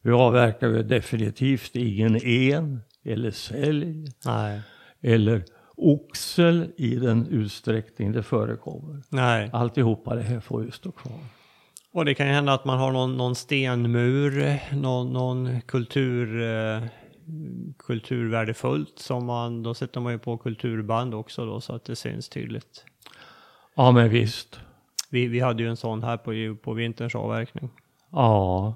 Vi 0.04 0.12
avverkar 0.12 0.68
ju 0.68 0.84
definitivt 0.84 1.76
ingen 1.76 2.16
en 2.26 2.82
eller 3.06 3.32
sälj 3.32 4.06
nej, 4.26 4.62
eller 5.02 5.44
oxel 5.78 6.72
i 6.78 6.96
den 6.96 7.28
utsträckning 7.28 8.12
det 8.12 8.24
förekommer. 8.24 9.02
nej. 9.10 9.50
Alltihopa 9.54 10.16
det 10.16 10.22
här 10.22 10.40
får 10.40 10.64
ju 10.64 10.72
stå 10.72 10.92
kvar. 10.92 11.20
Och 11.94 12.06
det 12.06 12.14
kan 12.14 12.28
ju 12.28 12.34
hända 12.34 12.54
att 12.54 12.66
man 12.66 12.80
har 12.80 12.92
någon, 12.92 13.18
någon 13.18 13.36
stenmur, 13.36 14.60
någon, 14.76 15.14
någon 15.14 15.62
kultur, 15.62 16.42
eh, 16.42 16.84
kulturvärdefullt 17.80 19.00
som 19.00 19.26
man, 19.26 19.64
då 19.64 19.74
sätter 19.74 20.00
man 20.02 20.12
ju 20.14 20.20
på 20.20 20.38
kulturband 20.38 21.14
också 21.14 21.46
då 21.46 21.62
så 21.62 21.74
att 21.76 21.86
det 21.86 21.96
syns 21.96 22.30
tydligt. 22.30 22.86
Ja 23.76 23.92
men 23.92 24.10
visst. 24.10 24.60
Vi, 25.10 25.28
vi 25.28 25.40
hade 25.40 25.64
ju 25.64 25.70
en 25.70 25.78
sån 25.78 26.04
här 26.04 26.18
på, 26.18 26.56
på 26.64 26.74
vinterns 26.74 27.16
avverkning. 27.16 27.70
Ja. 28.12 28.76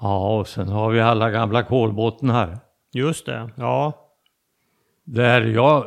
Ja 0.00 0.38
och 0.38 0.48
sen 0.48 0.68
har 0.68 0.90
vi 0.90 1.00
alla 1.00 1.30
gamla 1.30 1.62
kolbottnar. 1.62 2.58
Just 2.92 3.26
det, 3.26 3.50
ja. 3.56 3.92
Där 5.04 5.40
jag, 5.42 5.84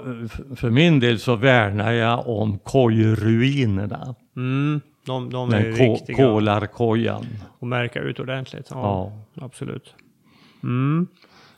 för 0.55 0.69
min 0.69 0.99
del 0.99 1.19
så 1.19 1.35
värnar 1.35 1.91
jag 1.91 2.27
om 2.27 2.59
kojruinerna. 2.59 4.15
Mm, 4.35 4.81
de, 5.05 5.29
de 5.29 5.53
är 5.53 5.59
ju 5.59 5.71
Den 5.71 5.77
ko- 5.87 5.93
viktiga 5.93 6.15
kolarkojan. 6.17 7.25
att 7.59 7.67
märka 7.67 7.99
ut 7.99 8.19
ordentligt. 8.19 8.67
Ja, 8.71 9.11
Ja. 9.33 9.45
absolut. 9.45 9.93
Mm. 10.63 11.07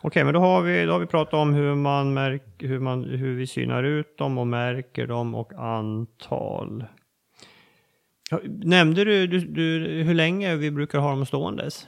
Okej, 0.02 0.24
men 0.24 0.34
då 0.34 0.40
har, 0.40 0.62
vi, 0.62 0.86
då 0.86 0.92
har 0.92 1.00
vi 1.00 1.06
pratat 1.06 1.34
om 1.34 1.54
hur, 1.54 1.76
man 1.76 2.14
märk, 2.14 2.44
hur, 2.58 2.80
man, 2.80 3.04
hur 3.04 3.36
vi 3.36 3.48
synar 3.48 3.84
ut 3.84 4.18
dem 4.18 4.38
och 4.38 4.48
märker 4.48 5.08
dem 5.08 5.36
och 5.36 5.54
antal. 5.54 6.86
Nämnde 8.44 9.04
du, 9.06 9.28
du, 9.28 9.40
du 9.40 9.88
hur 10.04 10.14
länge 10.14 10.56
vi 10.56 10.72
brukar 10.72 11.00
ha 11.00 11.10
dem 11.10 11.26
ståendes? 11.26 11.88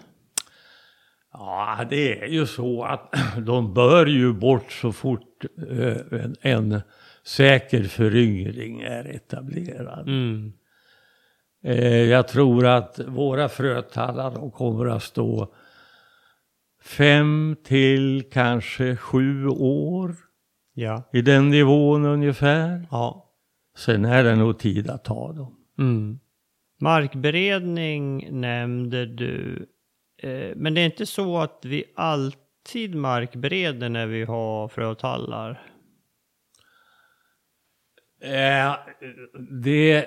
Ja, 1.33 1.85
det 1.89 2.23
är 2.23 2.27
ju 2.27 2.45
så 2.45 2.83
att 2.83 3.13
de 3.37 3.73
bör 3.73 4.05
ju 4.05 4.33
bort 4.33 4.71
så 4.71 4.91
fort 4.91 5.45
eh, 5.69 6.21
en, 6.21 6.35
en 6.41 6.81
säker 7.23 7.83
föryngring 7.83 8.81
är 8.81 9.15
etablerad. 9.15 10.07
Mm. 10.07 10.53
Eh, 11.63 12.03
jag 12.03 12.27
tror 12.27 12.65
att 12.65 12.99
våra 13.07 13.49
frötallar 13.49 14.31
de 14.31 14.51
kommer 14.51 14.85
att 14.85 15.03
stå 15.03 15.53
fem 16.83 17.55
till 17.63 18.29
kanske 18.31 18.95
sju 18.95 19.47
år 19.47 20.15
Ja. 20.73 21.09
i 21.13 21.21
den 21.21 21.49
nivån 21.49 22.05
ungefär. 22.05 22.87
ja. 22.91 23.29
Sen 23.77 24.05
är 24.05 24.23
det 24.23 24.35
nog 24.35 24.59
tid 24.59 24.89
att 24.89 25.03
ta 25.05 25.33
dem. 25.33 25.55
Mm. 25.79 26.19
Markberedning 26.81 28.27
nämnde 28.41 29.05
du. 29.05 29.65
Eh, 30.17 30.51
men 30.55 30.73
det 30.73 30.81
är 30.81 30.85
inte 30.85 31.05
så 31.05 31.37
att 31.37 31.59
vi 31.63 31.83
alltid 31.95 32.95
markbereder 32.95 33.89
när 33.89 34.07
vi 34.07 34.23
har 34.23 34.67
frötallar? 34.67 35.61
Eh, 38.21 38.75
det 39.61 40.05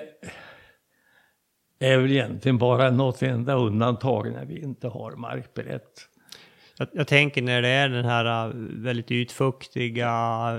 är 1.79 1.97
väl 1.97 2.11
egentligen 2.11 2.57
bara 2.57 2.91
något 2.91 3.21
enda 3.21 3.53
undantag 3.55 4.31
när 4.31 4.45
vi 4.45 4.59
inte 4.61 4.87
har 4.87 5.11
markberett. 5.15 6.09
Jag, 6.77 6.87
jag 6.93 7.07
tänker 7.07 7.41
när 7.41 7.61
det 7.61 7.67
är 7.67 7.89
den 7.89 8.05
här 8.05 8.47
äh, 8.47 8.51
väldigt 8.55 9.11
ytfuktiga, 9.11 10.09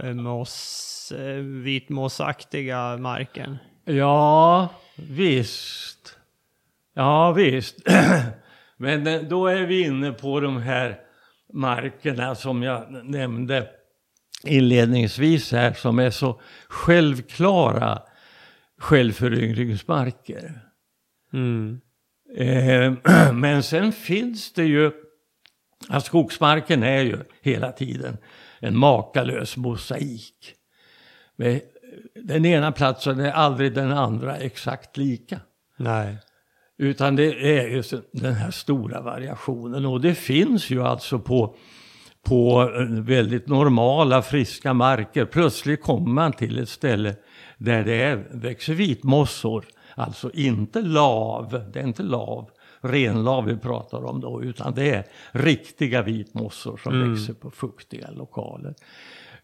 äh, 0.04 0.14
moss, 0.14 1.12
äh, 1.18 1.34
vitmossaktiga 1.42 2.96
marken. 2.96 3.58
Ja, 3.84 4.68
visst. 4.96 6.18
Ja, 6.94 7.32
visst. 7.32 7.76
Men 8.76 9.28
då 9.28 9.46
är 9.46 9.66
vi 9.66 9.82
inne 9.82 10.12
på 10.12 10.40
de 10.40 10.56
här 10.56 10.98
markerna 11.52 12.34
som 12.34 12.62
jag 12.62 13.04
nämnde 13.04 13.68
inledningsvis 14.44 15.52
här 15.52 15.72
som 15.72 15.98
är 15.98 16.10
så 16.10 16.40
självklara 16.68 18.02
självföryngringsmarker. 18.78 20.60
Mm. 21.32 21.80
Eh, 22.36 22.92
Men 23.32 23.62
sen 23.62 23.92
finns 23.92 24.52
det 24.52 24.64
ju, 24.64 24.92
att 25.88 26.04
skogsmarken 26.04 26.82
är 26.82 27.02
ju 27.02 27.18
hela 27.40 27.72
tiden 27.72 28.16
en 28.60 28.76
makalös 28.76 29.56
mosaik. 29.56 30.54
Med 31.36 31.60
den 32.14 32.44
ena 32.44 32.72
platsen 32.72 33.20
är 33.20 33.32
aldrig 33.32 33.74
den 33.74 33.92
andra 33.92 34.36
exakt 34.36 34.96
lika. 34.96 35.40
Nej. 35.76 36.16
Utan 36.78 37.16
det 37.16 37.58
är 37.58 37.68
just 37.68 37.94
den 38.12 38.34
här 38.34 38.50
stora 38.50 39.00
variationen 39.00 39.86
och 39.86 40.00
det 40.00 40.14
finns 40.14 40.70
ju 40.70 40.82
alltså 40.82 41.18
på, 41.18 41.56
på 42.22 42.62
eh, 42.62 43.02
väldigt 43.02 43.48
normala 43.48 44.22
friska 44.22 44.72
marker. 44.72 45.24
Plötsligt 45.24 45.82
kommer 45.82 46.08
man 46.08 46.32
till 46.32 46.58
ett 46.58 46.68
ställe 46.68 47.16
där 47.58 47.84
det 47.84 48.02
är, 48.02 48.26
växer 48.30 48.74
vitmossor. 48.74 49.64
Alltså 49.94 50.30
inte 50.34 50.82
lav, 50.82 51.70
det 51.72 51.80
är 51.80 51.84
inte 51.84 52.02
lav, 52.02 52.50
renlav 52.80 53.44
vi 53.44 53.56
pratar 53.56 54.04
om 54.04 54.20
då, 54.20 54.42
utan 54.42 54.74
det 54.74 54.90
är 54.90 55.04
riktiga 55.32 56.02
vitmossor 56.02 56.76
som 56.76 57.10
växer 57.10 57.34
på 57.34 57.50
fuktiga 57.50 58.10
lokaler. 58.10 58.74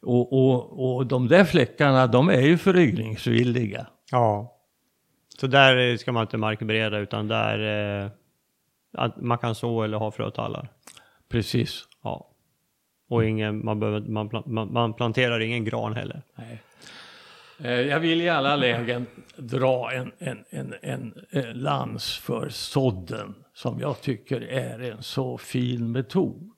Och, 0.02 0.32
och, 0.32 0.96
och 0.96 1.06
de 1.06 1.28
där 1.28 1.44
fläckarna, 1.44 2.06
de 2.06 2.28
är 2.28 2.40
ju 2.40 2.58
föryngringsvilliga. 2.58 3.86
Ja. 4.10 4.56
Så 5.38 5.46
där 5.46 5.76
eh, 5.76 5.96
ska 5.96 6.12
man 6.12 6.22
inte 6.22 6.36
markbereda 6.36 6.98
utan 6.98 7.28
där 7.28 7.58
eh, 8.04 8.10
att 8.92 9.20
man 9.20 9.38
kan 9.38 9.54
så 9.54 9.82
eller 9.82 9.98
ha 9.98 10.10
frötallar. 10.10 10.68
precis. 11.28 11.88
Ja. 12.02 12.30
Och 13.08 13.24
ingen, 13.24 13.64
man, 13.64 13.80
behöver, 13.80 14.00
man, 14.00 14.72
man 14.72 14.94
planterar 14.94 15.40
ingen 15.40 15.64
gran 15.64 15.94
heller. 15.94 16.22
Nej. 16.34 16.62
Eh, 17.58 17.80
Jag 17.80 18.00
vill 18.00 18.20
i 18.20 18.28
alla 18.28 18.56
lägen 18.56 19.06
dra 19.36 19.92
en, 19.92 20.12
en, 20.18 20.44
en, 20.50 20.74
en, 20.82 21.14
en 21.30 21.58
lans 21.58 22.18
för 22.18 22.48
sådden 22.48 23.34
som 23.54 23.80
jag 23.80 24.00
tycker 24.00 24.40
är 24.40 24.80
en 24.80 25.02
så 25.02 25.38
fin 25.38 25.92
metod. 25.92 26.50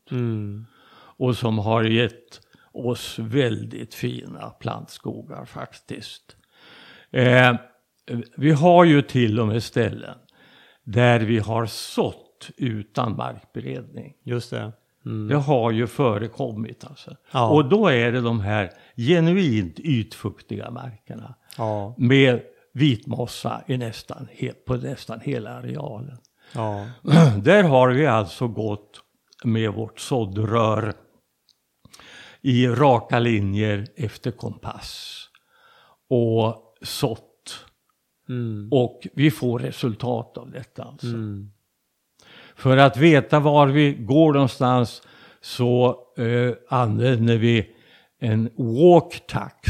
Och 1.19 1.37
som 1.37 1.59
har 1.59 1.85
gett 1.85 2.41
oss 2.73 3.19
väldigt 3.19 3.95
fina 3.95 4.51
plantskogar 4.51 5.45
faktiskt. 5.45 6.37
Eh, 7.11 7.55
vi 8.37 8.51
har 8.51 8.85
ju 8.85 9.03
till 9.03 9.41
och 9.41 9.47
med 9.47 9.63
ställen 9.63 10.19
där 10.85 11.21
vi 11.21 11.39
har 11.39 11.67
sått 11.67 12.51
utan 12.57 13.17
markberedning. 13.17 14.15
Just 14.23 14.51
det. 14.51 14.73
Det 15.29 15.37
har 15.37 15.71
ju 15.71 15.87
förekommit 15.87 16.85
alltså. 16.85 17.16
Ja. 17.33 17.51
Och 17.51 17.69
då 17.69 17.88
är 17.88 18.12
det 18.12 18.21
de 18.21 18.40
här 18.40 18.71
genuint 18.97 19.79
ytfuktiga 19.79 20.71
markerna 20.71 21.35
Ja. 21.59 21.95
med 21.99 22.42
vitmossa 22.73 23.62
i 23.66 23.77
nästan, 23.77 24.29
på 24.66 24.77
nästan 24.77 25.21
hela 25.21 25.51
arealen. 25.51 26.19
Ja. 26.55 26.87
Där 27.42 27.62
har 27.62 27.88
vi 27.90 28.07
alltså 28.07 28.49
gått 28.49 29.01
med 29.45 29.73
vårt 29.73 30.01
såddrör 30.01 30.92
i 32.42 32.66
raka 32.66 33.19
linjer 33.19 33.87
efter 33.97 34.31
kompass 34.31 35.23
och 36.11 36.75
sått. 36.83 37.64
Mm. 38.29 38.69
Och 38.73 39.07
vi 39.14 39.31
får 39.31 39.59
resultat 39.59 40.38
av 40.38 40.51
detta 40.51 40.85
alltså. 40.85 41.07
Mm. 41.07 41.51
För 42.57 42.77
att 42.77 42.97
veta 42.97 43.40
var 43.40 43.66
vi 43.66 43.92
går 43.92 44.33
någonstans 44.33 45.03
så 45.40 45.99
eh, 46.19 46.79
använder 46.79 47.37
vi 47.37 47.71
en 48.21 48.51
walk-tax 48.57 49.62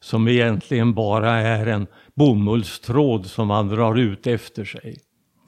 som 0.00 0.28
egentligen 0.28 0.94
bara 0.94 1.30
är 1.30 1.66
en 1.66 1.86
bomullstråd 2.14 3.26
som 3.26 3.48
man 3.48 3.68
drar 3.68 3.98
ut 3.98 4.26
efter 4.26 4.64
sig. 4.64 4.96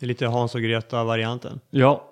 Det 0.00 0.06
är 0.06 0.08
lite 0.08 0.26
Hans 0.26 0.54
och 0.54 0.60
Greta-varianten. 0.60 1.60
Ja, 1.70 2.08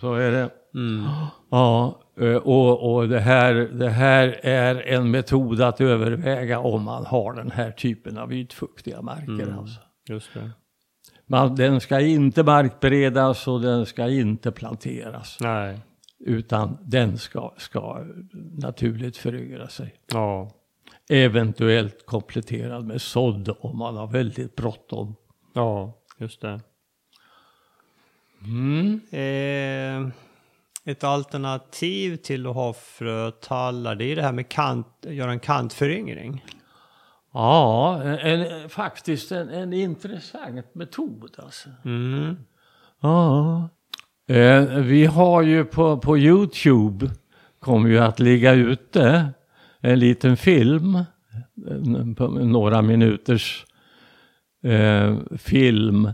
så 0.00 0.14
är 0.14 0.30
det. 0.30 0.50
Mm. 0.74 1.04
Ja, 1.50 2.00
eh, 2.20 2.34
och, 2.34 2.94
och 2.94 3.08
det, 3.08 3.20
här, 3.20 3.54
det 3.54 3.90
här 3.90 4.40
är 4.42 4.88
en 4.88 5.10
metod 5.10 5.60
att 5.60 5.80
överväga 5.80 6.58
om 6.58 6.82
man 6.82 7.06
har 7.06 7.32
den 7.32 7.50
här 7.50 7.70
typen 7.70 8.18
av 8.18 8.32
ytfuktiga 8.32 9.02
marker. 9.02 9.54
Alltså. 9.58 9.80
Just 10.08 10.34
det. 10.34 10.50
Man, 11.32 11.54
den 11.54 11.80
ska 11.80 12.00
inte 12.00 12.42
markberedas 12.42 13.48
och 13.48 13.60
den 13.60 13.86
ska 13.86 14.08
inte 14.08 14.52
planteras. 14.52 15.38
Nej. 15.40 15.78
Utan 16.18 16.78
den 16.82 17.18
ska, 17.18 17.54
ska 17.56 18.04
naturligt 18.52 19.16
föryngra 19.16 19.68
sig. 19.68 19.94
Ja. 20.12 20.50
Eventuellt 21.10 22.06
kompletterad 22.06 22.84
med 22.86 23.02
sådd 23.02 23.56
om 23.60 23.78
man 23.78 23.96
har 23.96 24.06
väldigt 24.06 24.56
bråttom. 24.56 25.16
Ja, 25.52 25.92
just 26.18 26.40
det. 26.40 26.60
Mm. 28.44 29.00
Eh, 29.10 30.12
ett 30.84 31.04
alternativ 31.04 32.16
till 32.16 32.46
att 32.46 32.54
ha 32.54 32.72
frötallar, 32.72 33.94
det 33.94 34.04
är 34.04 34.16
det 34.16 34.22
här 34.22 34.32
med 34.32 34.48
kant, 34.48 35.06
göra 35.08 35.32
en 35.32 35.40
kantföryngring. 35.40 36.44
Ja, 37.32 38.02
en, 38.02 38.68
faktiskt 38.68 39.32
en, 39.32 39.48
en 39.48 39.72
intressant 39.72 40.74
metod 40.74 41.34
alltså. 41.38 41.68
Mm. 41.84 42.36
Ja. 43.00 43.68
Eh, 44.28 44.62
vi 44.64 45.06
har 45.06 45.42
ju 45.42 45.64
på, 45.64 45.98
på 45.98 46.18
Youtube 46.18 47.10
kommer 47.58 47.88
ju 47.88 47.98
att 47.98 48.20
ligga 48.20 48.52
ute 48.52 49.32
en 49.80 49.98
liten 49.98 50.36
film, 50.36 50.98
på 52.16 52.28
några 52.28 52.82
minuters 52.82 53.66
eh, 54.64 55.18
film 55.38 56.06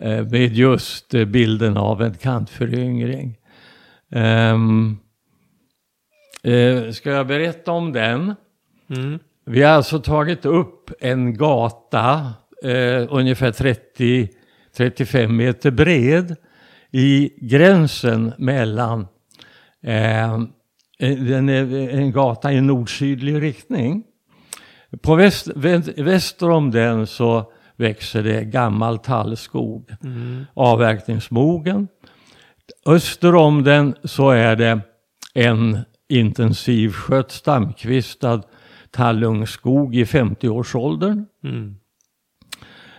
eh, 0.00 0.26
med 0.26 0.52
just 0.52 1.14
eh, 1.14 1.24
bilden 1.24 1.76
av 1.76 2.02
en 2.02 2.14
kantföryngring. 2.14 3.38
Ehm, 4.10 4.98
eh, 6.42 6.90
ska 6.90 7.10
jag 7.10 7.26
berätta 7.26 7.72
om 7.72 7.92
den? 7.92 8.34
Mm. 8.88 9.18
Vi 9.46 9.62
har 9.62 9.70
alltså 9.72 9.98
tagit 9.98 10.44
upp 10.44 10.90
en 11.00 11.34
gata 11.34 12.32
eh, 12.62 13.06
ungefär 13.10 13.52
30-35 14.76 15.28
meter 15.28 15.70
bred 15.70 16.36
i 16.92 17.30
gränsen 17.40 18.32
mellan 18.38 19.00
eh, 19.82 20.38
den 20.98 21.48
är 21.48 21.88
en 21.88 22.12
gata 22.12 22.52
i 22.52 22.60
nord-sydlig 22.60 23.42
riktning. 23.42 24.04
På 25.02 25.14
väst, 25.14 25.48
vä- 25.48 26.02
väster 26.02 26.50
om 26.50 26.70
den 26.70 27.06
så 27.06 27.52
växer 27.76 28.22
det 28.22 28.44
gammal 28.44 28.98
tallskog, 28.98 29.90
avverkningsmogen. 30.54 31.88
Öster 32.86 33.34
om 33.34 33.64
den 33.64 33.94
så 34.04 34.30
är 34.30 34.56
det 34.56 34.80
en 35.34 35.78
intensivskött 36.08 37.30
stamkvistad 37.32 38.42
tallungskog 38.94 39.96
i 39.96 40.04
50-årsåldern. 40.04 41.26
Mm. 41.44 41.76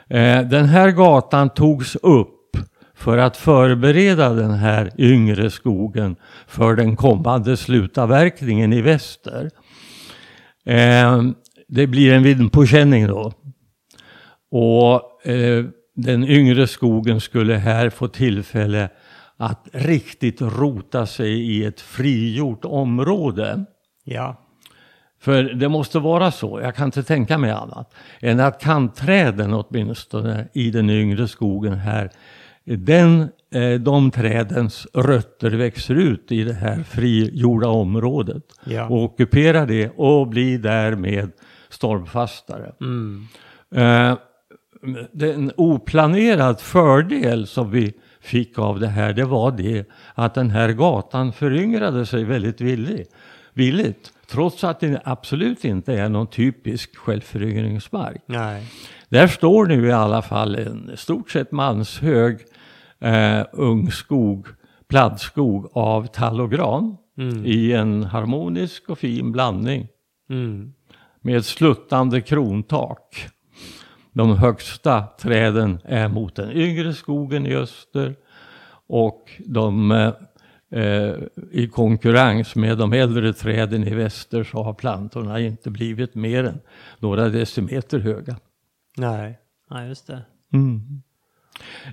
Eh, 0.10 0.50
den 0.50 0.66
här 0.66 0.92
gatan 0.92 1.50
togs 1.50 1.96
upp 1.96 2.58
för 2.96 3.18
att 3.18 3.38
förbereda 3.38 4.30
den 4.30 4.52
här 4.52 4.92
yngre 4.98 5.50
skogen 5.50 6.16
för 6.48 6.76
den 6.76 6.96
kommande 6.96 7.58
slutavverkningen 7.58 8.74
i 8.74 8.82
väster. 8.82 9.50
Eh, 10.66 11.24
det 11.68 11.88
blir 11.88 12.14
en 12.14 12.24
vindpåkänning 12.24 13.08
då. 13.08 13.34
Och 14.52 15.28
eh, 15.28 15.66
den 15.96 16.24
yngre 16.24 16.68
skogen 16.68 17.22
skulle 17.22 17.54
här 17.54 17.90
få 17.90 18.08
tillfälle 18.08 18.90
att 19.38 19.68
riktigt 19.72 20.42
rota 20.42 21.06
sig 21.06 21.32
i 21.32 21.66
ett 21.66 21.82
frigjort 21.82 22.66
område. 22.66 23.66
Ja. 24.04 24.45
För 25.26 25.44
det 25.44 25.70
måste 25.70 26.00
vara 26.00 26.32
så, 26.32 26.60
jag 26.64 26.76
kan 26.76 26.86
inte 26.86 27.04
tänka 27.04 27.38
mig 27.38 27.52
annat, 27.52 27.94
än 28.22 28.40
att 28.40 28.62
kantträden 28.62 29.54
åtminstone 29.54 30.48
i 30.54 30.72
den 30.72 30.90
yngre 30.90 31.28
skogen 31.28 31.74
här, 31.74 32.10
den, 32.66 33.30
eh, 33.54 33.80
de 33.80 34.12
trädens 34.12 34.88
rötter 34.94 35.50
växer 35.52 35.96
ut 35.96 36.32
i 36.32 36.44
det 36.44 36.54
här 36.54 36.84
frigjorda 36.84 37.68
området 37.68 38.44
Ja. 38.64 38.88
och 38.88 39.04
ockuperar 39.04 39.66
det 39.66 39.90
och 39.96 40.28
blir 40.28 40.60
därmed 40.60 41.32
stormfastare. 41.70 42.72
Mm. 42.82 43.28
Eh, 43.76 44.18
den 45.12 45.52
oplanerad 45.58 46.60
fördel 46.60 47.48
som 47.48 47.72
vi 47.72 47.94
fick 48.22 48.60
av 48.60 48.80
det 48.80 48.88
här, 48.88 49.14
det 49.14 49.26
var 49.26 49.52
det 49.52 49.90
att 50.16 50.34
den 50.34 50.50
här 50.50 50.70
gatan 50.72 51.34
föryngrade 51.34 52.06
sig 52.06 52.24
väldigt 52.24 52.62
villig, 52.62 53.06
villigt. 53.54 54.12
Trots 54.28 54.64
att 54.64 54.80
det 54.80 55.02
absolut 55.06 55.66
inte 55.66 55.94
är 55.94 56.10
någon 56.10 56.28
typisk 56.28 56.96
självföryngringsmark. 56.96 58.22
Nej. 58.26 58.64
Där 59.10 59.28
står 59.28 59.66
nu 59.66 59.88
i 59.88 59.92
alla 59.92 60.22
fall 60.22 60.56
en 60.56 60.92
stort 60.96 61.30
sett 61.32 61.52
manshög 61.52 62.40
eh, 63.00 63.42
ungskog, 63.54 64.48
pladdskog 64.90 65.70
av 65.74 66.08
tall 66.08 66.42
och 66.42 66.52
gran 66.52 66.98
i 67.46 67.74
en 67.74 68.04
harmonisk 68.04 68.90
och 68.90 69.00
fin 69.00 69.32
blandning 69.32 69.88
Mm. 70.30 70.74
med 71.22 71.46
sluttande 71.46 72.22
krontak. 72.22 73.28
De 74.14 74.38
högsta 74.38 75.02
träden 75.22 75.80
är 75.84 76.08
mot 76.08 76.36
den 76.36 76.52
yngre 76.52 76.94
skogen 76.94 77.46
i 77.46 77.56
öster 77.56 78.16
och 78.88 79.32
de 79.46 79.92
eh, 79.92 80.14
i 81.52 81.68
konkurrens 81.68 82.56
med 82.56 82.78
de 82.78 82.94
äldre 82.94 83.34
träden 83.34 83.88
i 83.88 83.96
väster 83.96 84.44
så 84.44 84.64
har 84.64 84.74
plantorna 84.74 85.40
inte 85.40 85.70
blivit 85.70 86.16
mer 86.16 86.44
än 86.44 86.60
några 87.00 87.30
decimeter 87.30 88.00
höga. 88.00 88.36
Nej. 88.98 89.40
Nej, 89.70 89.88
just 89.88 90.08
det. 90.08 90.22
Mm. 90.54 91.02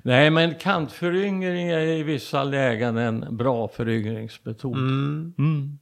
Nej, 0.03 0.31
men 0.31 0.55
kantföryngring 0.55 1.69
är 1.69 1.87
i 1.87 2.03
vissa 2.03 2.45
lägen 2.45 2.97
en 2.97 3.37
bra 3.37 3.69
föryngringsmetod. 3.69 4.77
Mm. 4.77 5.35
Mm. 5.39 5.79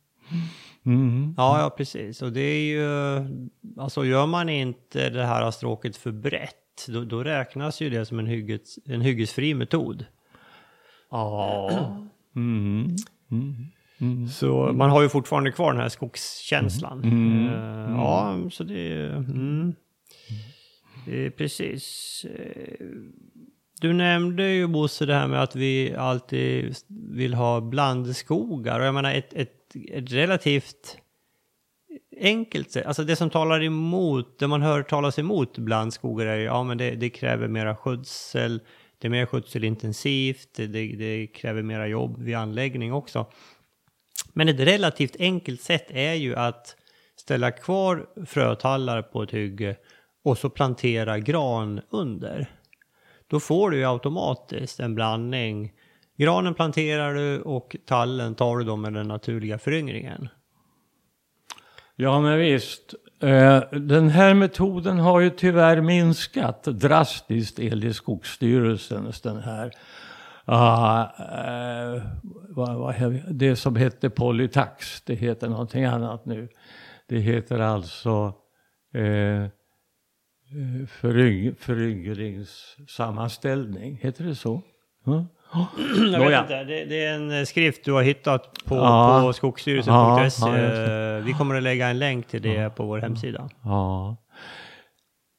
Mm. 0.87 1.35
Ja, 1.37 1.61
ja, 1.61 1.71
precis. 1.71 2.23
Och 2.23 2.33
det 2.33 2.41
är 2.41 2.63
ju, 2.63 2.89
alltså 3.79 4.05
gör 4.05 4.27
man 4.27 4.49
inte 4.49 5.11
det 5.11 5.25
här 5.25 5.51
stråket 5.51 5.97
för 5.97 6.13
brett, 6.13 6.87
då, 6.89 7.05
då 7.05 7.25
räknas 7.25 7.81
ju 7.81 7.91
det 7.91 8.07
som 8.07 8.19
en, 8.19 8.27
hygges, 8.27 8.79
en 8.87 9.01
hyggesfri 9.01 9.55
metod. 9.55 10.05
Ja. 11.11 11.97
Mm. 12.37 12.97
Mm. 14.01 14.29
Så 14.29 14.73
man 14.73 14.91
har 14.91 15.03
ju 15.03 15.09
fortfarande 15.09 15.53
kvar 15.53 15.73
den 15.73 15.81
här 15.83 15.89
skogskänslan. 15.89 17.05
Eh, 17.05 17.95
Ja, 17.95 18.37
så 18.51 18.65
det. 18.65 19.07
Mm. 19.17 19.75
Är 21.07 21.31
precis. 21.31 22.27
Eh, 22.37 22.87
Du 23.81 23.93
nämnde 23.93 24.49
ju 24.53 24.67
Bosse 24.67 25.07
det 25.07 25.15
här 25.15 25.29
med 25.29 25.43
att 25.43 25.57
vi 25.57 25.95
alltid 25.95 26.75
vill 26.89 27.35
ha 27.35 27.61
blandskogar. 27.61 28.81
Och 28.81 28.87
jag 28.87 28.95
menar 28.95 29.15
ett, 29.15 29.33
ett, 29.35 29.77
ett 29.93 30.13
relativt 30.13 30.99
enkelt 32.21 32.71
sätt, 32.71 32.87
alltså 32.87 33.05
det 33.05 33.17
som 33.17 33.31
talar 33.31 33.63
emot, 33.63 34.39
det 34.39 34.47
man 34.47 34.63
hör 34.63 34.83
talas 34.83 35.19
emot 35.19 35.59
blandskogar 35.59 36.27
är 36.27 36.39
ja 36.39 36.63
men 36.63 36.79
det, 36.79 36.91
det 36.91 37.11
kräver 37.11 37.49
mera 37.49 37.77
skötsel, 37.77 38.61
det 39.01 39.09
är 39.09 39.11
mer 39.11 39.27
skötselintensivt, 39.27 40.55
det, 40.55 40.67
det 40.67 41.27
kräver 41.27 41.63
mera 41.63 41.87
jobb 41.87 42.23
vid 42.23 42.37
anläggning 42.37 42.93
också. 42.93 43.27
Men 44.33 44.49
ett 44.49 44.61
relativt 44.61 45.17
enkelt 45.19 45.61
sätt 45.61 45.87
är 45.89 46.15
ju 46.15 46.37
att 46.37 46.77
ställa 47.17 47.51
kvar 47.51 48.07
frötallar 48.27 49.03
på 49.03 49.23
ett 49.23 49.31
hygge 49.31 49.77
och 50.25 50.39
så 50.39 50.51
plantera 50.51 51.19
gran 51.19 51.81
under. 51.91 52.51
Då 53.27 53.41
får 53.41 53.71
du 53.71 53.77
ju 53.77 53.85
automatiskt 53.85 54.81
en 54.81 54.95
blandning. 54.95 55.73
Granen 56.17 56.55
planterar 56.55 57.15
du 57.15 57.41
och 57.41 57.77
tallen 57.87 58.35
tar 58.35 58.57
du 58.57 58.65
då 58.65 58.77
med 58.77 58.93
den 58.93 59.09
naturliga 59.09 59.59
föryngringen. 59.59 60.29
Ja, 61.97 62.21
men 62.21 62.39
visst. 62.39 62.95
Eh, 63.23 63.63
den 63.71 64.09
här 64.09 64.35
metoden 64.35 64.99
har 64.99 65.21
ju 65.21 65.31
tyvärr 65.31 65.81
minskat 65.81 66.65
drastiskt 66.65 67.59
enligt 67.59 67.97
Skogsstyrelsens 67.97 69.21
den 69.21 69.41
här 69.41 69.67
uh, 70.49 71.07
vad, 72.49 72.77
vad, 72.77 72.95
det 73.31 73.57
som 73.57 73.77
hette 73.77 74.11
Polytax, 74.11 75.03
det 75.03 75.15
heter 75.15 75.49
någonting 75.49 75.85
annat 75.85 76.27
nu. 76.27 76.49
Det 77.09 77.19
heter 77.19 77.59
alltså 77.59 78.35
uh, 78.97 79.47
föryng, 80.87 81.55
föryngringssammanställning, 81.55 83.99
heter 84.03 84.25
det 84.25 84.35
så? 84.35 84.63
Mm. 85.07 85.25
Jag 86.13 86.31
vet 86.31 86.41
inte, 86.41 86.65
det, 86.65 86.85
det, 86.85 87.05
är 87.05 87.15
en 87.15 87.47
skrift 87.47 87.85
du 87.85 87.93
har 87.93 88.03
hittat 88.03 88.65
på, 88.65 88.77
ja. 88.77 89.23
på 89.25 89.33
skogsstyrelsen.se. 89.33 90.47
Ja, 90.47 91.21
Vi 91.25 91.33
kommer 91.33 91.55
att 91.55 91.63
lägga 91.63 91.89
en 91.89 91.99
länk 91.99 92.29
till 92.29 92.43
det 92.43 92.77
på 92.77 92.85
vår 92.85 92.99
hemsida. 92.99 93.49
Ja. 93.65 94.17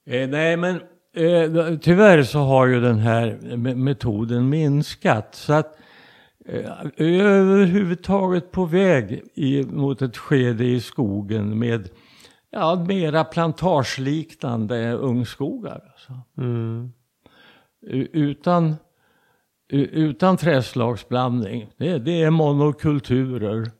Eh, 0.09 0.29
nej 0.29 0.57
men 0.57 0.75
eh, 1.15 1.77
tyvärr 1.81 2.23
så 2.23 2.39
har 2.39 2.67
ju 2.67 2.81
den 2.81 2.99
här 2.99 3.37
metoden 3.75 4.49
minskat. 4.49 5.35
Så 5.35 5.53
att 5.53 5.77
eh, 6.45 6.71
överhuvudtaget 6.97 8.51
på 8.51 8.65
väg 8.65 9.23
i, 9.33 9.63
mot 9.63 10.01
ett 10.01 10.17
skede 10.17 10.65
i 10.65 10.81
skogen 10.81 11.59
med 11.59 11.89
ja, 12.51 12.85
mera 12.87 13.23
plantageliknande 13.23 14.91
ungskogar. 14.91 15.81
Alltså. 15.91 16.13
Mm. 16.37 16.91
Utan 18.13 18.75
utan 19.71 20.37
träslagsblandning. 20.37 21.69
Det, 21.77 21.97
det 21.97 22.21
är 22.21 22.29
monokulturer. 22.29 23.71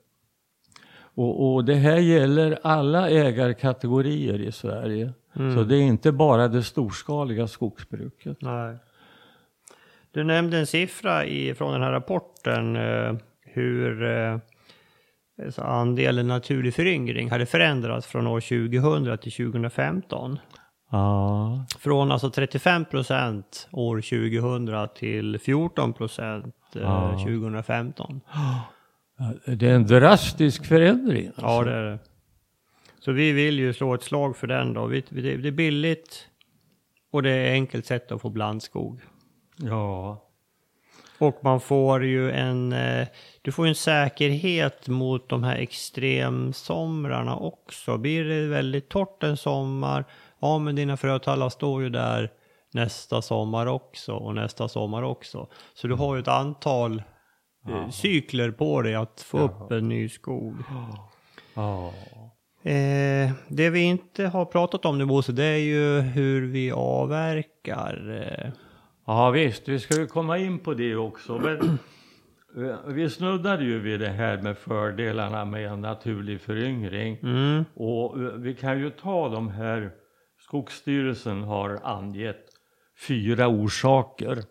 Och, 1.15 1.53
och, 1.53 1.65
det 1.65 1.75
här 1.75 1.97
gäller 1.97 2.59
alla 2.63 3.09
ägarkategorier 3.09 4.41
i 4.41 4.51
Sverige. 4.51 5.13
Mm. 5.35 5.55
Så 5.55 5.63
det 5.63 5.75
är 5.75 5.81
inte 5.81 6.11
bara 6.11 6.47
det 6.47 6.63
storskaliga 6.63 7.47
skogsbruket. 7.47 8.37
Nej. 8.41 8.77
Du 10.11 10.23
nämnde 10.23 10.57
en 10.57 10.67
siffra 10.67 11.25
i, 11.25 11.55
från 11.55 11.73
den 11.73 11.81
här 11.81 11.91
rapporten 11.91 12.75
eh, 12.75 13.15
hur 13.41 14.03
eh, 14.03 14.37
andelen 15.57 16.27
naturlig 16.27 16.73
föryngring 16.73 17.29
hade 17.29 17.45
förändrats 17.45 18.07
från 18.07 18.27
år 18.27 18.39
2000 18.39 19.17
till 19.17 19.31
2015. 19.31 20.39
Ja. 20.91 21.65
Från 21.79 22.11
alltså 22.11 22.29
35 22.29 22.85
procent 22.85 23.67
år 23.71 24.01
2000 24.01 24.87
till 24.95 25.39
14 25.39 25.93
procent 25.93 26.55
eh, 26.75 26.81
ja. 26.81 27.11
2015. 27.17 28.21
Det 29.45 29.67
är 29.67 29.75
en 29.75 29.87
drastisk 29.87 30.65
förändring. 30.65 31.27
Alltså. 31.27 31.41
Ja, 31.41 31.63
det 31.63 31.71
är 31.71 31.83
det. 31.83 31.99
Så 32.99 33.11
vi 33.11 33.31
vill 33.31 33.59
ju 33.59 33.73
slå 33.73 33.93
ett 33.93 34.03
slag 34.03 34.37
för 34.37 34.47
den 34.47 34.73
då. 34.73 34.87
Det 34.87 35.11
är 35.11 35.51
billigt 35.51 36.27
och 37.11 37.23
det 37.23 37.29
är 37.31 37.51
enkelt 37.51 37.85
sätt 37.85 38.11
att 38.11 38.21
få 38.21 38.29
blandskog. 38.29 39.01
Ja. 39.57 40.21
Och 41.17 41.39
man 41.43 41.61
får 41.61 42.05
ju 42.05 42.31
en, 42.31 42.73
eh, 42.73 43.07
du 43.41 43.51
får 43.51 43.67
en 43.67 43.75
säkerhet 43.75 44.87
mot 44.87 45.29
de 45.29 45.43
här 45.43 45.55
extremsomrarna 45.55 47.35
också. 47.35 47.97
Blir 47.97 48.23
det 48.23 48.47
väldigt 48.47 48.89
torrt 48.89 49.23
en 49.23 49.37
sommar 49.37 50.05
ja 50.41 50.59
men 50.59 50.75
dina 50.75 50.97
frötallar 50.97 51.49
står 51.49 51.83
ju 51.83 51.89
där 51.89 52.31
nästa 52.73 53.21
sommar 53.21 53.65
också 53.65 54.13
och 54.13 54.35
nästa 54.35 54.67
sommar 54.67 55.03
också. 55.03 55.47
Så 55.73 55.87
du 55.87 55.93
har 55.93 56.15
ju 56.15 56.21
ett 56.21 56.27
antal 56.27 57.03
eh, 57.69 57.89
cykler 57.89 58.51
på 58.51 58.81
dig 58.81 58.95
att 58.95 59.21
få 59.21 59.39
upp 59.39 59.71
en 59.71 59.89
ny 59.89 60.09
skog. 60.09 60.55
Eh, 62.63 63.31
det 63.47 63.69
vi 63.69 63.79
inte 63.79 64.27
har 64.27 64.45
pratat 64.45 64.85
om 64.85 64.97
nu 64.97 65.05
Bosse, 65.05 65.31
det 65.31 65.43
är 65.43 65.57
ju 65.57 65.99
hur 65.99 66.47
vi 66.47 66.71
avverkar. 66.71 68.21
Eh. 68.21 68.51
Ja 69.07 69.29
visst, 69.29 69.67
vi 69.67 69.79
ska 69.79 69.99
ju 69.99 70.07
komma 70.07 70.37
in 70.37 70.59
på 70.59 70.73
det 70.73 70.95
också. 70.95 71.37
Men 71.37 71.77
vi 72.95 73.09
snuddade 73.09 73.63
ju 73.63 73.79
vid 73.79 73.99
det 73.99 74.09
här 74.09 74.41
med 74.41 74.57
fördelarna 74.57 75.45
med 75.45 75.65
en 75.65 75.81
naturlig 75.81 76.41
föryngring. 76.41 77.17
Mm. 77.23 77.65
Och 77.73 78.21
eh, 78.21 78.33
vi 78.33 78.55
kan 78.55 78.79
ju 78.79 78.89
ta 78.89 79.29
de 79.29 79.49
här 79.49 79.91
Skogsstyrelsen 80.51 81.43
har 81.43 81.79
angett 81.83 82.45
fyra 83.07 83.47
orsaker, 83.47 84.43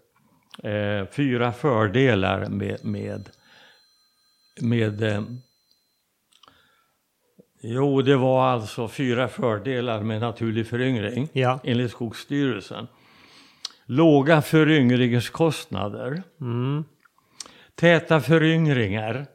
eh, 0.63 1.07
fyra 1.11 1.53
fördelar 1.53 2.47
med, 2.47 2.85
med, 2.85 3.31
med 4.61 5.03
eh, 5.03 5.23
Jo, 7.63 8.03
det 8.03 8.17
var 8.17 8.47
alltså 8.47 8.89
fyra 8.89 9.29
fördelar 9.29 10.03
med 10.03 10.21
naturlig 10.21 10.67
föryngring 10.67 11.29
ja. 11.33 11.61
enligt 11.65 11.91
Skogsstyrelsen. 11.91 12.87
Låga 13.87 14.43
föryngringskostnader. 14.43 16.23
Mm. 16.41 16.85
Täta 17.75 18.21
föryngringar. 18.21 19.27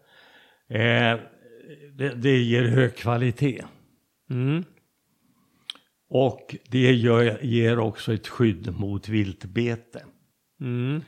Eh, 0.68 1.20
det, 1.94 2.10
det, 2.16 2.38
ger 2.38 2.64
hög 2.64 2.96
kvalitet. 2.96 3.64
Mm. 4.30 4.64
Och 6.18 6.56
det 6.70 6.94
gör, 6.94 7.44
ger 7.44 7.80
också 7.80 8.14
ett 8.14 8.28
skydd 8.28 8.80
mot 8.80 9.10
viltbete. 9.10 10.06
Mm. 10.62 11.02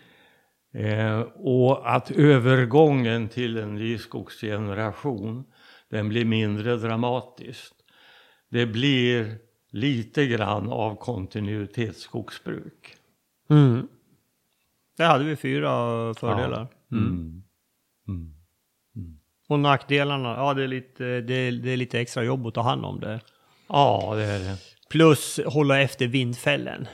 Eh, 0.73 1.19
och 1.35 1.95
att 1.95 2.11
övergången 2.11 3.29
till 3.29 3.57
en 3.57 3.75
ny 3.75 3.97
skogsgeneration 3.97 5.43
den 5.89 6.09
blir 6.09 6.25
mindre 6.25 6.75
dramatisk. 6.75 7.73
Det 8.49 8.65
blir 8.65 9.37
lite 9.71 10.27
grann 10.27 10.69
av 10.69 10.95
kontinuitetsskogsbruk. 10.95 12.95
Mm. 13.49 13.87
Där 14.97 15.07
hade 15.07 15.23
vi 15.23 15.35
fyra 15.35 15.69
fördelar. 16.13 16.67
Ja. 16.87 16.97
Mm. 16.97 17.07
Mm. 17.07 17.43
mm. 18.07 18.33
mm. 18.95 19.19
Och 19.47 19.59
nackdelarna, 19.59 20.29
ja 20.29 20.53
det 20.53 20.63
är, 20.63 20.67
lite, 20.67 21.21
det, 21.21 21.33
är, 21.33 21.51
det 21.51 21.71
är 21.71 21.77
lite 21.77 21.99
extra 21.99 22.23
jobb 22.23 22.47
att 22.47 22.53
ta 22.53 22.61
hand 22.61 22.85
om 22.85 22.99
det. 22.99 23.19
Ja, 23.67 24.13
det 24.15 24.23
är 24.23 24.39
det. 24.39 24.57
Plus 24.89 25.39
hålla 25.45 25.81
efter 25.81 26.07
vindfällen. 26.07 26.87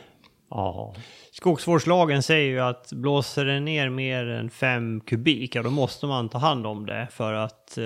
Ja. 0.50 0.96
Skogsvårdslagen 1.32 2.24
säger 2.24 2.52
ju 2.52 2.60
att 2.60 2.94
blåser 2.94 3.46
det 3.46 3.60
ner 3.60 3.90
mer 3.90 4.26
än 4.26 4.50
5 4.50 5.02
kubik, 5.02 5.56
ja 5.56 5.64
då 5.64 5.70
måste 5.70 6.06
man 6.06 6.30
ta 6.30 6.38
hand 6.38 6.68
om 6.68 6.86
det 6.86 7.08
för 7.12 7.34
att 7.34 7.78
eh, 7.78 7.84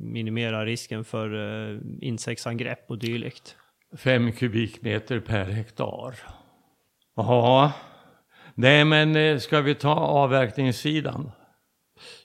minimera 0.00 0.64
risken 0.64 1.04
för 1.04 1.34
eh, 1.34 1.80
insektsangrepp 2.00 2.90
och 2.90 2.98
dylikt. 2.98 3.56
5 3.96 4.32
kubikmeter 4.32 5.20
per 5.20 5.44
hektar. 5.44 6.14
Ja, 7.16 7.72
nej 8.54 8.84
men 8.84 9.16
eh, 9.16 9.38
ska 9.38 9.60
vi 9.60 9.74
ta 9.74 9.94
avverkningssidan? 9.94 11.30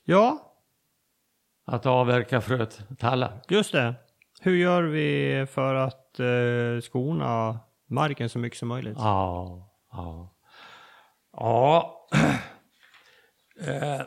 Ja. 0.04 0.40
Att 1.66 1.86
avverka 1.86 2.42
frötallar? 2.42 3.42
Just 3.50 3.72
det. 3.72 3.96
Hur 4.42 4.56
gör 4.56 4.84
vi 4.84 5.46
för 5.52 5.76
att 5.76 6.03
eh, 6.20 6.82
skona 6.82 7.60
marken 7.90 8.30
så 8.30 8.40
mycket 8.40 8.60
som 8.60 8.68
möjligt? 8.68 8.98
Ja, 8.98 9.70
ja. 9.92 10.30
Ja, 11.38 12.08
eh, 13.68 14.02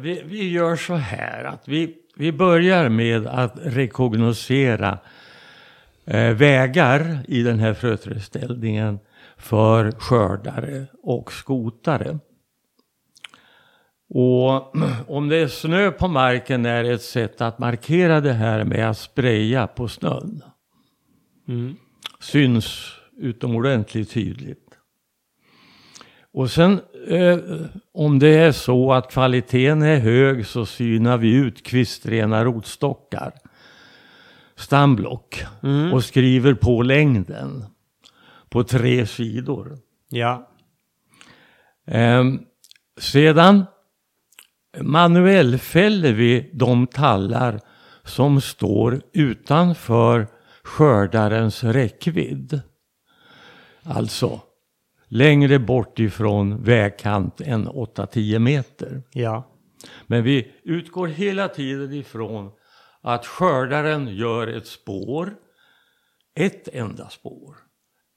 vi, 0.00 0.22
vi 0.24 0.50
gör 0.50 0.76
så 0.76 0.94
här 0.94 1.44
att 1.44 1.68
vi, 1.68 1.96
vi 2.16 2.32
börjar 2.32 2.88
med 2.88 3.26
att 3.26 3.52
rekognosera 3.62 4.98
eh, 6.04 6.34
vägar 6.34 7.24
i 7.28 7.42
den 7.42 7.58
här 7.58 7.74
fröträdställningen 7.74 8.98
för 9.36 9.90
skördare 9.90 10.86
och 11.02 11.32
skotare. 11.32 12.18
Och 14.10 14.72
om 15.08 15.28
det 15.28 15.36
är 15.36 15.48
snö 15.48 15.90
på 15.90 16.08
marken 16.08 16.66
är 16.66 16.84
ett 16.84 17.02
sätt 17.02 17.40
att 17.40 17.58
markera 17.58 18.20
det 18.20 18.32
här 18.32 18.64
med 18.64 18.90
att 18.90 18.98
spraya 18.98 19.66
på 19.66 19.88
snön. 19.88 20.42
Mm. 21.48 21.76
Syns 22.20 22.92
utomordentligt 23.16 24.10
tydligt. 24.10 24.66
Och 26.32 26.50
sen 26.50 26.80
eh, 27.08 27.38
om 27.94 28.18
det 28.18 28.28
är 28.38 28.52
så 28.52 28.92
att 28.92 29.12
kvaliteten 29.12 29.82
är 29.82 29.98
hög 29.98 30.46
så 30.46 30.66
synar 30.66 31.18
vi 31.18 31.34
ut 31.34 31.66
kvistrena 31.66 32.44
rotstockar, 32.44 33.32
stamblock 34.56 35.44
Mm. 35.62 35.92
och 35.92 36.04
skriver 36.04 36.54
på 36.54 36.82
längden 36.82 37.64
på 38.48 38.64
tre 38.64 39.06
sidor. 39.06 39.78
Ja. 40.08 40.50
Ehm, 41.86 42.40
sedan 42.98 43.64
manuellfäller 44.78 46.12
vi 46.12 46.50
de 46.52 46.86
tallar 46.86 47.60
som 48.04 48.40
står 48.40 49.02
utanför 49.12 50.26
skördarens 50.62 51.64
räckvidd. 51.64 52.60
Alltså 53.82 54.40
längre 55.08 55.58
bort 55.58 55.98
ifrån 55.98 56.62
vägkant 56.62 57.40
än 57.40 57.68
8-10 57.68 58.38
meter. 58.38 59.02
Ja. 59.12 59.56
Men 60.06 60.24
vi 60.24 60.52
utgår 60.64 61.08
hela 61.08 61.48
tiden 61.48 61.92
ifrån 61.92 62.50
att 63.00 63.26
skördaren 63.26 64.08
gör 64.16 64.46
ett 64.46 64.66
spår, 64.66 65.34
ett 66.34 66.68
enda 66.68 67.08
spår. 67.08 67.56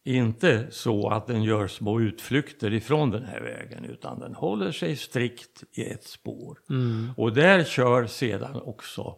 Inte 0.05 0.67
så 0.71 1.09
att 1.09 1.27
den 1.27 1.43
gör 1.43 1.67
små 1.67 2.01
utflykter 2.01 2.73
ifrån 2.73 3.11
den 3.11 3.23
här 3.23 3.41
vägen 3.41 3.85
utan 3.85 4.19
den 4.19 4.35
håller 4.35 4.71
sig 4.71 4.95
strikt 4.95 5.63
i 5.71 5.83
ett 5.83 6.03
spår. 6.03 6.57
Mm. 6.69 7.09
Och 7.17 7.33
där 7.33 7.63
kör 7.63 8.05
sedan 8.05 8.61
också 8.61 9.15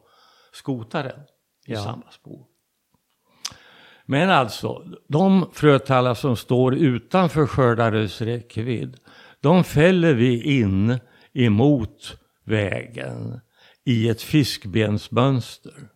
skotaren 0.51 1.19
i 1.67 1.73
Ja. 1.73 1.83
samma 1.83 2.11
spår. 2.11 2.45
Men 4.05 4.29
alltså, 4.29 4.85
de 5.07 5.49
frötallar 5.53 6.13
som 6.13 6.35
står 6.35 6.75
utanför 6.75 7.47
skördares 7.47 8.21
räckvidd, 8.21 8.97
de 9.39 9.63
fäller 9.63 10.13
vi 10.13 10.59
in 10.59 10.99
emot 11.33 12.17
vägen 12.43 13.39
i 13.85 14.09
ett 14.09 14.21
fiskbensmönster. 14.21 15.89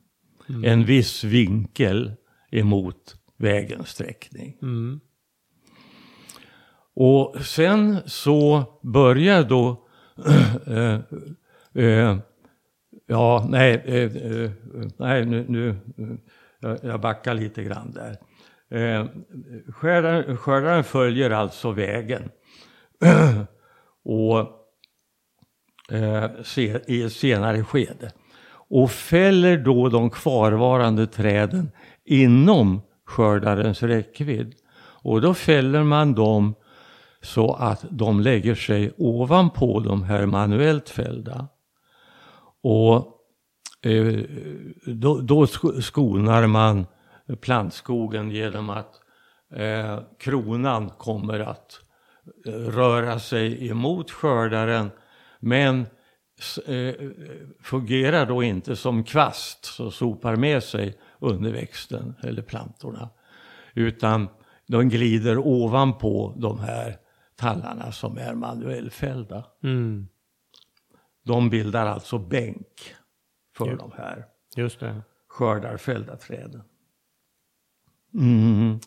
En 0.64 0.86
viss 0.86 1.24
vinkel 1.24 2.14
emot 2.52 3.16
vägens 3.40 3.90
sträckning. 3.90 4.58
Mm. 4.62 5.00
Och 6.96 7.36
sen 7.46 7.98
så 8.06 8.64
börjar 8.84 9.44
då, 9.44 9.88
eh, 10.68 11.00
eh, 11.86 12.18
ja 13.08 13.46
nej, 13.50 13.74
eh, 13.86 14.52
nej 14.98 15.26
nu, 15.26 15.46
nu 15.50 15.76
jag- 16.60 16.80
jag 16.84 17.02
backar 17.02 17.34
lite 17.34 17.64
grann 17.64 17.92
där. 17.92 18.18
Eh, 18.80 19.06
skördaren, 19.68 20.38
skördaren 20.38 20.84
följer 20.84 21.30
alltså 21.30 21.72
vägen. 21.72 22.30
och 24.04 24.40
eh, 25.96 26.30
se, 26.44 26.80
i 26.88 27.04
ett 27.04 27.14
senare 27.14 27.64
skede. 27.64 28.12
Och 28.72 28.92
fäller 28.92 29.58
då 29.58 29.90
de 29.90 30.10
kvarvarande 30.10 31.08
träden 31.08 31.72
inom 32.06 32.82
skördarens 33.10 33.84
räckvidd. 33.84 34.56
Och 35.02 35.22
då 35.22 35.34
fäller 35.34 35.84
man 35.84 36.14
dem 36.14 36.56
så 37.22 37.54
att 37.54 37.86
de 37.90 38.20
lägger 38.20 38.56
sig 38.56 38.92
ovanpå 38.98 39.80
de 39.80 40.04
här 40.04 40.26
manuellt 40.26 40.90
fällda. 40.90 41.48
Och 42.62 42.96
eh, 43.82 44.20
då, 44.86 45.22
då 45.22 45.48
skonar 45.82 46.48
man 46.48 46.86
plantskogen 47.42 48.32
genom 48.32 48.70
att 48.70 49.00
eh, 49.56 50.00
kronan 50.20 50.90
kommer 50.90 51.40
att 51.40 51.80
eh, 52.46 52.52
röra 52.52 53.20
sig 53.20 53.70
emot 53.70 54.12
skördaren 54.12 54.92
men 55.40 55.86
eh, 56.68 56.96
fungerar 57.62 58.26
då 58.26 58.44
inte 58.44 58.76
som 58.76 59.04
kvast 59.04 59.66
så 59.66 59.92
sopar 59.92 60.36
med 60.36 60.64
sig 60.64 60.98
underväxten 61.20 62.16
eller 62.24 62.42
plantorna. 62.42 63.10
Utan 63.74 64.28
de 64.68 64.90
glider 64.90 65.38
ovanpå 65.38 66.34
de 66.38 66.60
här 66.60 66.98
tallarna 67.36 67.92
som 67.92 68.18
är 68.18 68.34
manuellfällda. 68.34 69.46
Mm. 69.64 70.08
De 71.24 71.50
bildar 71.50 71.86
alltså 71.86 72.18
bänk 72.18 72.96
för 73.58 73.68
Ja. 73.68 73.76
de 73.76 73.92
här 73.98 74.26
Just 74.56 74.80
det. 74.80 75.02
skördarfällda 75.28 76.16
träden. 76.16 76.64
Mm. 78.14 78.80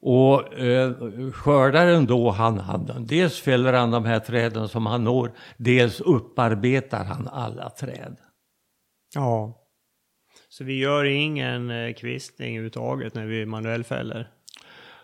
Och 0.00 0.54
eh, 0.54 0.92
skördaren 1.32 2.06
då, 2.06 2.30
han, 2.30 2.58
han, 2.58 3.06
dels 3.06 3.40
fäller 3.40 3.72
han 3.72 3.90
de 3.90 4.04
här 4.04 4.20
träden 4.20 4.68
som 4.68 4.86
han 4.86 5.04
når, 5.04 5.32
dels 5.56 6.00
upparbetar 6.00 7.04
han 7.04 7.28
alla 7.28 7.70
träd. 7.70 8.16
Ja. 9.14 9.62
Så 10.56 10.64
vi 10.64 10.78
gör 10.78 11.04
ingen 11.04 11.70
eh, 11.70 11.94
kvistning 11.94 12.48
överhuvudtaget 12.48 13.14
när 13.14 13.26
vi 13.26 13.46
manuellfäller? 13.46 14.30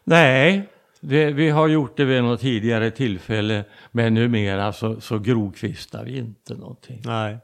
Nej, 0.05 0.69
det, 1.01 1.33
vi 1.33 1.51
har 1.51 1.69
gjort 1.69 1.97
det 1.97 2.05
vid 2.05 2.23
något 2.23 2.41
tidigare 2.41 2.91
tillfälle, 2.91 3.65
men 3.91 4.15
numera 4.15 4.73
så, 4.73 5.01
så 5.01 5.19
grovkvistar 5.19 6.05
vi 6.05 6.19
inte 6.19 6.55
någonting. 6.55 7.03
Nej. 7.05 7.39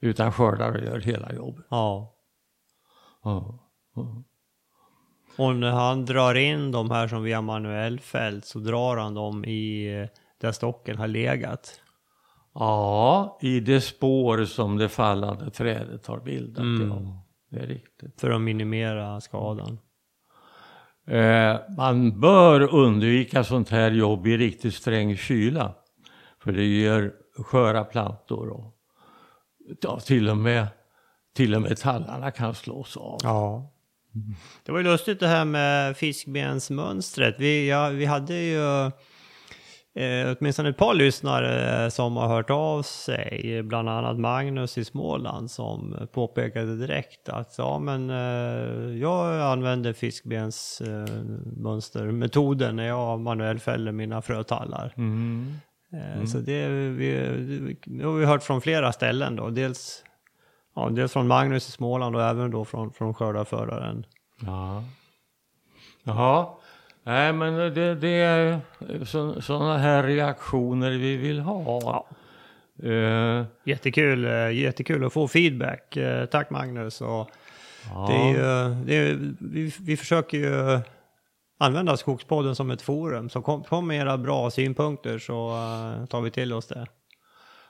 Utan 0.00 0.32
skördare 0.32 0.84
gör 0.84 1.00
hela 1.00 1.32
jobbet. 1.32 1.66
Ja. 1.70 2.14
Ja. 3.24 3.58
ja. 3.94 4.22
Och 5.36 5.56
när 5.56 5.70
han 5.70 6.04
drar 6.04 6.34
in 6.34 6.72
de 6.72 6.90
här 6.90 7.08
som 7.08 7.22
vi 7.22 7.32
har 7.32 7.42
manuellfällt 7.42 8.44
så 8.44 8.58
drar 8.58 8.96
han 8.96 9.14
dem 9.14 9.44
i 9.44 9.94
eh, 10.00 10.08
där 10.40 10.52
stocken 10.52 10.98
har 10.98 11.08
legat. 11.08 11.80
Ja, 12.58 13.38
i 13.42 13.60
det 13.60 13.80
spår 13.80 14.44
som 14.44 14.76
det 14.76 14.88
fallande 14.88 15.50
trädet 15.50 16.06
har 16.06 16.20
bildat. 16.20 16.62
Mm. 16.62 16.88
Ja, 16.88 17.24
det 17.50 17.58
är 17.58 17.66
riktigt. 17.66 18.20
För 18.20 18.30
att 18.30 18.40
minimera 18.40 19.20
skadan. 19.20 19.78
Eh, 21.06 21.56
man 21.76 22.20
bör 22.20 22.74
undvika 22.74 23.44
sånt 23.44 23.70
här 23.70 23.90
jobb 23.90 24.26
i 24.26 24.36
riktigt 24.36 24.74
sträng 24.74 25.16
kyla. 25.16 25.74
För 26.42 26.52
det 26.52 26.64
ger 26.64 27.12
sköra 27.38 27.84
plantor 27.84 28.48
och 28.48 28.76
ja, 29.80 30.00
till, 30.00 30.28
och 30.28 30.36
med, 30.36 30.66
till 31.34 31.54
och 31.54 31.62
med 31.62 31.76
tallarna 31.76 32.30
kan 32.30 32.54
slås 32.54 32.96
av. 32.96 33.18
Ja. 33.22 33.72
Det 34.64 34.72
var 34.72 34.78
ju 34.78 34.84
lustigt 34.84 35.20
det 35.20 35.28
här 35.28 35.44
med 35.44 35.96
fiskbensmönstret. 35.96 37.36
Vi, 37.38 37.68
ja, 37.68 37.88
vi 37.88 38.04
hade 38.04 38.34
ju 38.34 38.90
eh, 39.96 40.34
åtminstone 40.38 40.68
ett 40.68 40.76
par 40.76 40.94
lyssnare 40.94 41.90
som 41.90 42.16
har 42.16 42.28
hört 42.28 42.50
av 42.50 42.82
sig. 42.82 43.62
Bland 43.62 43.88
annat 43.88 44.18
Magnus 44.18 44.78
i 44.78 44.84
Småland 44.84 45.50
som 45.50 46.08
påpekade 46.12 46.76
direkt 46.76 47.28
att 47.28 47.54
ja 47.58 47.78
men 47.78 48.10
eh, 48.10 48.16
jag 48.98 49.40
använder 49.40 49.92
fiskbensmönstermetoden 49.92 52.76
när 52.76 52.86
jag 52.86 53.20
manuellfäller 53.20 53.92
mina 53.92 54.22
frötallar. 54.22 54.92
Mm. 54.96 55.54
Eh, 55.92 56.24
Så 56.24 56.38
det, 56.38 56.68
vi, 56.68 57.76
det 57.84 58.04
har 58.04 58.12
vi 58.12 58.24
hört 58.24 58.42
från 58.42 58.60
flera 58.60 58.92
ställen 58.92 59.36
då. 59.36 59.50
Dels, 59.50 60.04
ja, 60.74 60.88
dels 60.90 61.12
från 61.12 61.26
Magnus 61.26 61.68
i 61.68 61.72
Småland 61.72 62.16
och 62.16 62.22
även 62.22 62.50
då 62.50 62.64
från, 62.64 62.92
från 62.92 63.14
skördarföraren. 63.14 64.06
Ja. 64.40 64.84
Jaha. 66.04 66.46
Nej, 67.06 67.32
men 67.32 67.74
det, 67.74 67.94
det 67.94 68.08
är 68.08 68.60
sådana 69.40 69.78
här 69.78 70.02
reaktioner 70.02 70.90
vi 70.90 71.16
vill 71.16 71.40
ha. 71.40 72.06
Eh, 72.82 73.44
Jättekul, 73.64 74.24
eh, 74.24 74.50
jättekul 74.50 75.04
att 75.04 75.12
få 75.12 75.28
feedback. 75.28 75.96
Eh, 75.96 76.26
Tack 76.26 76.50
Magnus. 76.50 77.00
Och 77.00 77.30
ja. 77.94 78.06
det 78.08 78.40
är 78.40 78.68
det 78.86 78.96
är, 78.96 79.34
vi, 79.40 79.72
vi 79.80 79.96
försöker 79.96 80.38
ju 80.38 80.80
använda 81.58 81.96
Skogspodden 81.96 82.54
som 82.54 82.70
ett 82.70 82.82
forum. 82.82 83.30
Så 83.30 83.42
kom, 83.42 83.64
kom 83.64 83.86
med 83.86 84.00
era 84.00 84.18
bra 84.18 84.50
synpunkter 84.50 85.18
så 85.18 85.50
tar 86.10 86.20
vi 86.20 86.30
till 86.30 86.52
oss 86.52 86.66
det. 86.66 86.86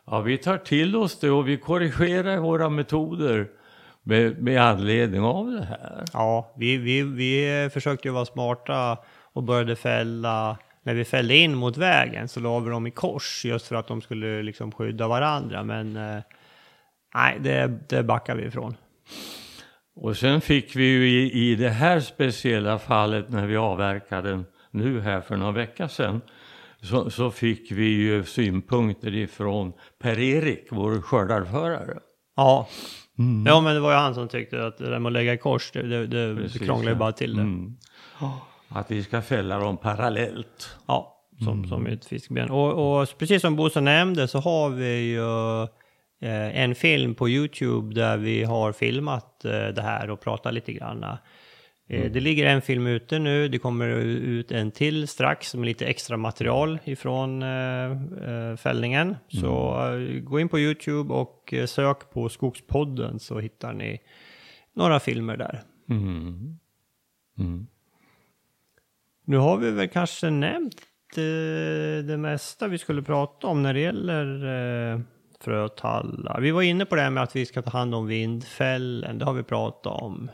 Ja, 0.07 0.20
vi 0.20 0.39
tar 0.39 0.59
till 0.59 0.97
oss 0.97 1.20
det 1.20 1.30
och 1.30 1.49
vi 1.49 1.57
korrigerar 1.57 2.39
våra 2.39 2.68
metoder 2.68 3.49
med, 4.03 4.43
med 4.43 4.62
anledning 4.62 5.22
av 5.22 5.51
det 5.51 5.64
här. 5.64 6.05
Ja, 6.12 6.53
vi, 6.57 6.76
vi, 6.76 7.03
vi 7.03 7.70
försökte 7.72 8.09
ju 8.09 8.14
vara 8.14 8.24
smarta 8.24 8.99
och 9.37 9.43
började 9.43 9.76
fälla, 9.76 10.59
när 10.82 10.95
vi 10.95 11.05
fällde 11.05 11.37
in 11.37 11.55
mot 11.55 11.76
vägen 11.76 12.28
så 12.28 12.41
la 12.41 12.59
vi 12.59 12.70
dem 12.70 12.87
i 12.87 12.91
kors 12.91 13.45
just 13.45 13.66
för 13.66 13.76
att 13.76 13.89
de 13.89 14.01
skulle 14.01 14.43
liksom 14.43 14.72
skydda 14.72 15.09
varandra. 15.09 15.64
Men 15.64 15.97
eh, 15.97 16.22
nej, 17.14 17.39
det, 17.41 17.78
det 17.89 18.03
backar 18.03 18.37
vi 18.37 18.45
ifrån. 18.45 18.76
Och 19.97 20.16
sen 20.16 20.41
fick 20.41 20.76
vi 20.76 20.84
ju 20.84 21.09
i, 21.09 21.32
i 21.32 21.55
det 21.55 21.68
här 21.68 22.01
speciella 22.01 22.78
fallet 22.78 23.28
när 23.28 23.47
vi 23.47 23.57
avverkade 23.57 24.45
nu 24.70 25.01
här 25.01 25.20
för 25.20 25.37
några 25.37 25.53
veckor 25.53 25.89
sedan 25.89 26.20
så, 26.82 27.11
så 27.11 27.30
fick 27.30 27.72
vi 27.72 27.87
ju 27.87 28.24
synpunkter 28.24 29.14
ifrån 29.14 29.72
Per-Erik, 29.99 30.68
vår 30.70 31.01
skördarförare. 31.01 31.99
Ja. 32.37 32.68
ja, 33.47 33.61
men 33.61 33.74
det 33.74 33.80
var 33.80 33.91
ju 33.91 33.99
han 33.99 34.14
som 34.14 34.28
tyckte 34.28 34.66
att 34.66 34.78
det 34.78 34.91
där 34.91 34.99
med 34.99 35.07
att 35.07 35.12
lägga 35.12 35.34
i 35.34 35.39
kors, 35.39 35.70
det, 35.72 36.07
det, 36.07 36.34
det 36.34 36.59
krånglar 36.59 36.93
ju 36.93 36.99
bara 36.99 37.12
till 37.12 37.37
det. 37.37 37.43
Mm. 37.43 37.76
Att 38.69 38.91
vi 38.91 39.03
ska 39.03 39.23
fälla 39.23 39.59
dem 39.59 39.77
parallellt. 39.77 40.77
Ja, 40.87 41.12
som, 41.45 41.69
som 41.69 41.87
ett 41.87 42.05
fiskben. 42.05 42.51
Och, 42.51 43.01
och 43.01 43.09
precis 43.19 43.43
som 43.43 43.57
Bosse 43.57 43.81
nämnde 43.81 44.29
så 44.29 44.39
har 44.39 44.71
vi 44.71 44.99
ju 44.99 45.62
eh, 46.29 46.61
en 46.62 46.75
film 46.75 47.14
på 47.14 47.29
YouTube 47.29 47.95
där 47.95 48.17
vi 48.17 48.45
har 48.45 48.73
filmat 48.73 49.45
eh, 49.45 49.51
det 49.51 49.83
här 49.83 50.11
och 50.11 50.21
pratat 50.21 50.55
lite 50.55 50.73
grann. 50.73 51.05
Eh, 51.89 52.11
Det 52.12 52.21
ligger 52.21 52.47
en 52.47 52.62
film 52.62 52.87
ute 52.87 53.19
nu, 53.19 53.49
det 53.49 53.59
kommer 53.59 53.89
ut 53.89 54.53
en 54.53 54.71
till 54.71 55.09
strax 55.09 55.55
med 55.55 55.67
lite 55.67 55.87
extra 55.87 56.17
material 56.17 56.79
ifrån 56.85 57.43
eh, 57.43 58.57
fällningen. 58.57 59.17
Så 59.29 59.81
eh, 59.93 60.21
gå 60.21 60.41
in 60.41 60.49
på 60.49 60.59
YouTube 60.59 61.14
och 61.14 61.55
sök 61.67 62.11
på 62.12 62.29
Skogspodden 62.29 63.19
så 63.19 63.39
hittar 63.39 63.73
ni 63.73 63.99
några 64.75 65.01
filmer 65.01 65.37
där. 65.37 65.62
Mm. 67.39 67.67
Nu 69.29 69.37
har 69.37 69.57
vi 69.57 69.70
väl 69.70 69.89
kanske 69.89 70.31
nämnt 70.31 70.81
eh, 71.16 72.05
det 72.05 72.16
mesta 72.18 72.68
vi 72.68 72.79
skulle 72.79 73.03
prata 73.03 73.47
om 73.47 73.62
när 73.62 73.74
det 73.74 73.81
gäller 73.81 74.45
eh, 74.93 75.01
frötallar. 75.41 76.41
Vi 76.41 76.51
var 76.51 76.62
inne 76.62 76.85
på 76.87 76.95
det 76.95 77.03
här 77.03 77.11
med 77.11 77.22
att 77.22 77.37
vi 77.37 77.47
ska 77.47 77.62
ta 77.62 77.70
hand 77.70 77.95
om 77.95 78.07
vindfällen, 78.07 79.18
det 79.18 79.24
har 79.24 79.33
vi 79.33 79.43
pratat 79.43 80.03
om. 80.03 80.31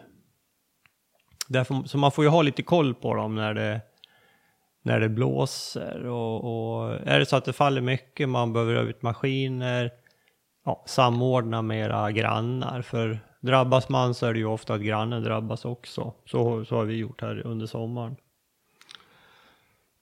Därför, 1.49 1.82
så 1.84 1.99
man 1.99 2.12
får 2.12 2.24
ju 2.24 2.30
ha 2.30 2.43
lite 2.43 2.62
koll 2.62 2.95
på 2.95 3.14
dem 3.14 3.34
när 3.34 3.55
det, 3.55 3.80
när 4.82 5.01
det 5.01 5.09
blåser. 5.09 6.07
Och, 6.07 6.45
och 6.45 6.95
är 7.05 7.18
det 7.18 7.26
så 7.26 7.36
att 7.36 7.45
det 7.45 7.53
faller 7.53 7.80
mycket, 7.80 8.28
man 8.28 8.53
behöver 8.53 8.82
ut 8.82 9.03
maskiner, 9.03 9.90
ja, 10.64 10.84
samordna 10.86 11.62
med 11.62 11.84
era 11.84 12.11
grannar. 12.12 12.82
För 12.82 13.20
drabbas 13.40 13.88
man 13.88 14.14
så 14.14 14.26
är 14.26 14.32
det 14.32 14.38
ju 14.38 14.47
ofta 14.47 14.74
att 14.74 14.80
grannen 14.80 15.22
drabbas 15.22 15.64
också. 15.64 16.14
Så, 16.24 16.64
så 16.64 16.76
har 16.76 16.84
vi 16.84 16.97
gjort 16.97 17.20
här 17.20 17.47
under 17.47 17.66
sommaren. 17.66 18.16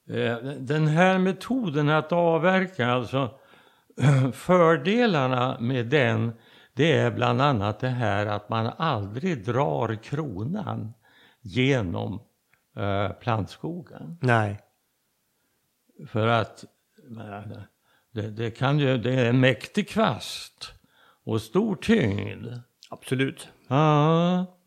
Eh, 0.09 0.37
Den 0.57 0.87
här 0.87 1.17
metoden 1.17 1.89
att 1.89 2.11
avverka, 2.11 2.87
alltså 2.87 3.39
fördelarna 4.33 5.57
med 5.59 5.85
den, 5.85 6.31
det 6.73 6.91
är 6.91 7.11
bland 7.11 7.41
annat 7.41 7.79
det 7.79 7.89
här 7.89 8.25
att 8.25 8.49
man 8.49 8.71
aldrig 8.77 9.45
drar 9.45 10.03
kronan 10.03 10.93
genom 11.41 12.21
eh, 12.77 13.09
plantskogen. 13.09 14.17
Nej. 14.21 14.59
För 16.07 16.27
att 16.27 16.65
det, 18.11 18.29
det, 18.29 18.51
kan 18.51 18.79
ju, 18.79 18.97
det 18.97 19.13
är 19.13 19.25
en 19.29 19.39
mäktig 19.39 19.89
kvast 19.89 20.73
och 21.23 21.41
stor 21.41 21.75
tyngd. 21.75 22.47
Absolut. 22.89 23.49
Ja. 23.67 24.60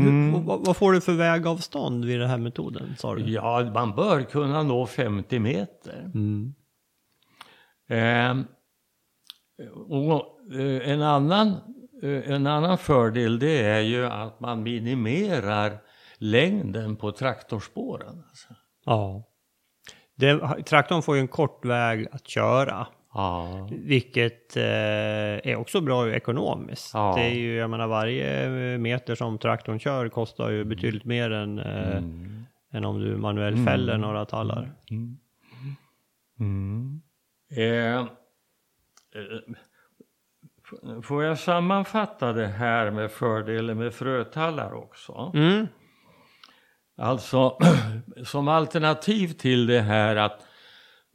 Mm. 0.00 0.44
Vad, 0.44 0.66
vad 0.66 0.76
får 0.76 0.92
du 0.92 1.00
för 1.00 1.12
vägavstånd 1.12 2.04
vid 2.04 2.20
den 2.20 2.30
här 2.30 2.38
metoden, 2.38 2.94
sa 2.98 3.14
du? 3.14 3.30
Ja, 3.30 3.70
man 3.74 3.94
bör 3.94 4.22
kunna 4.22 4.62
nå 4.62 4.86
50 4.86 5.38
meter. 5.38 6.10
Mm. 6.14 6.54
Eh, 7.88 8.44
och 9.88 10.38
eh, 10.54 10.90
en, 10.90 11.02
annan, 11.02 11.48
eh, 12.02 12.30
en 12.32 12.46
annan 12.46 12.78
fördel 12.78 13.38
det 13.38 13.60
är 13.62 13.80
ju 13.80 14.06
att 14.06 14.40
man 14.40 14.62
minimerar 14.62 15.78
längden 16.18 16.96
på 16.96 17.12
traktorspåren. 17.12 18.24
Alltså. 18.28 18.48
Ja. 18.84 19.24
Det, 20.14 20.62
traktorn 20.62 21.02
får 21.02 21.16
ju 21.16 21.20
en 21.20 21.28
kort 21.28 21.64
väg 21.64 22.08
att 22.12 22.28
köra. 22.28 22.86
Ja. 23.14 23.68
Vilket 23.70 24.56
eh, 24.56 24.62
är 24.64 25.56
också 25.56 25.80
bra 25.80 26.10
ekonomiskt. 26.10 26.90
Ja. 26.94 27.14
Det 27.16 27.22
är 27.24 27.34
ju, 27.34 27.54
jag 27.56 27.70
menar 27.70 27.86
varje 27.86 28.48
meter 28.78 29.14
som 29.14 29.38
traktorn 29.38 29.78
kör 29.78 30.08
kostar 30.08 30.50
ju 30.50 30.64
betydligt 30.64 31.04
mer 31.04 31.30
än, 31.30 31.58
eh, 31.58 31.96
Mm. 31.96 32.44
än 32.72 32.84
om 32.84 33.00
du 33.00 33.16
manuellt 33.16 33.66
fäller 33.68 33.98
några 33.98 34.24
tallar. 34.24 34.72
Mm. 36.40 37.00
Eh, 37.56 37.64
eh, 37.96 38.04
f- 40.64 41.04
får 41.04 41.24
jag 41.24 41.38
sammanfatta 41.38 42.32
det 42.32 42.46
här 42.46 42.90
med 42.90 43.10
fördelen 43.10 43.78
med 43.78 43.94
frötallar 43.94 44.72
också? 44.74 45.32
Mm. 45.34 45.66
Alltså, 46.96 47.58
som 48.24 48.48
alternativ 48.48 49.28
till 49.32 49.66
det 49.66 49.80
här 49.80 50.16
att 50.16 50.44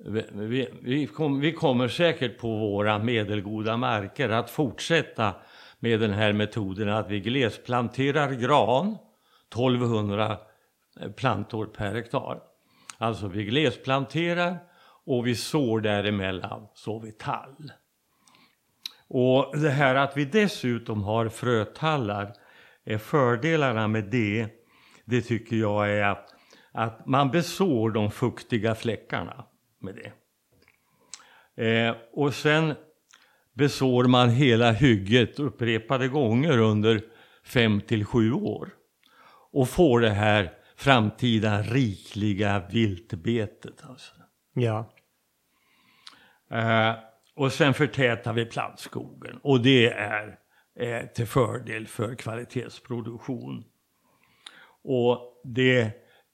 vi, 0.06 0.70
vi, 0.82 1.08
kom, 1.08 1.39
vi 1.39 1.54
kommer 1.54 1.88
säkert 1.88 2.38
på 2.38 2.58
våra 2.58 2.99
medelgoda 2.99 3.78
marker 3.78 4.30
att 4.30 4.49
fortsätta 4.49 5.36
med 5.80 5.99
den 5.99 6.14
här 6.14 6.34
metoden 6.34 6.89
att 6.89 7.10
vi 7.10 7.20
glesplanterar 7.20 8.32
gran, 8.32 8.97
1200 9.51 10.38
eh, 11.01 11.12
plantor 11.12 11.66
per 11.66 11.95
hektar. 11.95 12.39
Alltså 12.97 13.28
vi 13.28 13.43
glesplanterar 13.43 14.58
och 15.06 15.28
vi 15.28 15.36
sår 15.36 15.82
däremellan 15.82 16.68
sår 16.74 17.01
vi 17.01 17.12
tall. 17.12 17.72
Och 19.08 19.58
det 19.58 19.70
här 19.70 19.95
att 19.95 20.18
vi 20.18 20.26
dessutom 20.26 21.04
har 21.04 21.30
frötallar, 21.30 22.34
är 22.86 22.97
fördelarna 22.97 23.88
med 23.88 24.04
det, 24.04 24.47
det 25.06 25.22
tycker 25.22 25.56
jag 25.56 25.91
är 25.91 26.04
att, 26.04 26.30
att 26.72 27.08
man 27.08 27.32
besår 27.32 27.91
de 27.91 28.12
fuktiga 28.12 28.76
fläckarna 28.76 29.45
med 29.84 29.95
det. 29.95 30.11
Eh, 31.55 31.95
och 32.13 32.34
sen 32.34 32.73
besår 33.53 34.03
man 34.03 34.29
hela 34.29 34.71
hygget 34.71 35.39
upprepade 35.39 36.07
gånger 36.07 36.57
under 36.57 37.01
fem 37.43 37.81
till 37.81 38.05
sju 38.05 38.31
år. 38.31 38.69
Och 39.51 39.69
får 39.69 39.99
det 39.99 40.09
här 40.09 40.53
framtida 40.75 41.61
rikliga 41.61 42.63
viltbetet. 42.71 43.84
Alltså. 43.84 44.13
Ja. 44.53 44.93
Eh, 46.51 46.95
och 47.36 47.51
sen 47.51 47.73
förtätar 47.73 48.34
vi 48.34 48.45
plantskogen 48.45 49.39
och 49.43 49.61
det 49.61 49.93
är 49.93 50.39
eh, 50.79 51.05
till 51.05 51.27
fördel 51.27 51.88
för 51.88 52.15
kvalitetsproduktion. 52.15 53.63
Och 54.84 55.41
det 55.43 55.81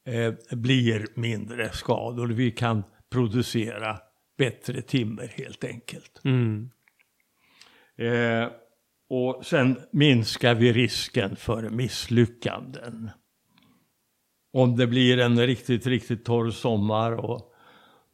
eh, 0.05 0.33
blir 0.51 1.07
mindre 1.13 1.69
skador. 1.69 2.27
Vi 2.27 2.51
kan 2.51 2.83
producera 3.09 3.99
bättre 4.37 4.81
timmer 4.81 5.27
helt 5.27 5.63
enkelt. 5.63 6.21
Mm. 6.23 6.69
Eh, 7.97 8.47
och 9.09 9.45
sen 9.45 9.79
minskar 9.91 10.55
vi 10.55 10.73
risken 10.73 11.35
för 11.35 11.69
misslyckanden. 11.69 13.09
Om 14.53 14.75
det 14.75 14.87
blir 14.87 15.19
en 15.19 15.39
riktigt, 15.47 15.87
riktigt 15.87 16.25
torr 16.25 16.49
sommar 16.51 17.11
och 17.11 17.53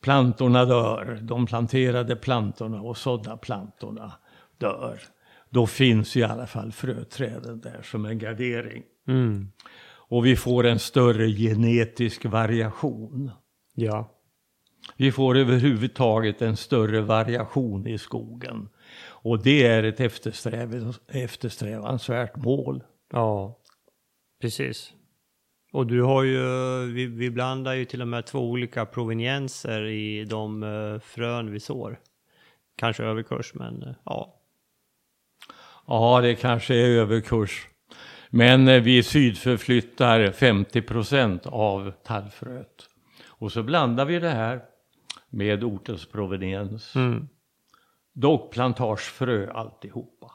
plantorna 0.03 0.65
dör, 0.65 1.19
de 1.21 1.45
planterade 1.45 2.15
plantorna 2.15 2.81
och 2.81 2.97
sådda 2.97 3.37
plantorna 3.37 4.13
dör, 4.57 4.99
då 5.49 5.67
finns 5.67 6.17
i 6.17 6.23
alla 6.23 6.47
fall 6.47 6.71
fröträden 6.71 7.61
där 7.61 7.81
som 7.83 8.05
en 8.05 8.19
gardering. 8.19 8.83
Mm. 9.07 9.51
Och 10.07 10.25
vi 10.25 10.35
får 10.35 10.65
en 10.65 10.79
större 10.79 11.27
genetisk 11.27 12.25
variation. 12.25 13.31
Ja. 13.73 14.14
Vi 14.97 15.11
får 15.11 15.37
överhuvudtaget 15.37 16.41
en 16.41 16.57
större 16.57 17.01
variation 17.01 17.87
i 17.87 17.97
skogen. 17.97 18.69
Och 19.07 19.43
det 19.43 19.67
är 19.67 19.83
ett 19.83 19.99
eftersträv- 19.99 20.99
eftersträvansvärt 21.07 22.35
mål. 22.35 22.83
Ja. 23.11 23.59
Precis. 24.41 24.93
Och 25.71 25.87
du 25.87 26.01
har 26.01 26.23
ju, 26.23 26.39
vi, 26.93 27.05
vi 27.05 27.31
blandar 27.31 27.73
ju 27.73 27.85
till 27.85 28.01
och 28.01 28.07
med 28.07 28.25
två 28.25 28.39
olika 28.39 28.85
provenienser 28.85 29.85
i 29.85 30.25
de 30.25 30.63
uh, 30.63 30.99
frön 30.99 31.51
vi 31.51 31.59
sår. 31.59 31.99
Kanske 32.77 33.03
överkurs, 33.03 33.53
men 33.53 33.83
uh, 33.83 33.93
ja. 34.05 34.41
Ja, 35.87 36.21
det 36.21 36.35
kanske 36.35 36.75
är 36.75 36.89
överkurs. 36.89 37.67
Men 38.29 38.67
eh, 38.67 38.81
vi 38.81 39.03
sydförflyttar 39.03 40.31
50 40.31 40.81
procent 40.81 41.45
av 41.45 41.91
tallfröet. 42.03 42.87
Och 43.27 43.51
så 43.51 43.63
blandar 43.63 44.05
vi 44.05 44.19
det 44.19 44.29
här 44.29 44.61
med 45.35 45.63
ortens 45.63 46.05
proveniens. 46.05 46.95
Mm. 46.95 47.27
Dock 48.13 48.53
plantagefrö 48.53 49.51
alltihopa. 49.51 50.31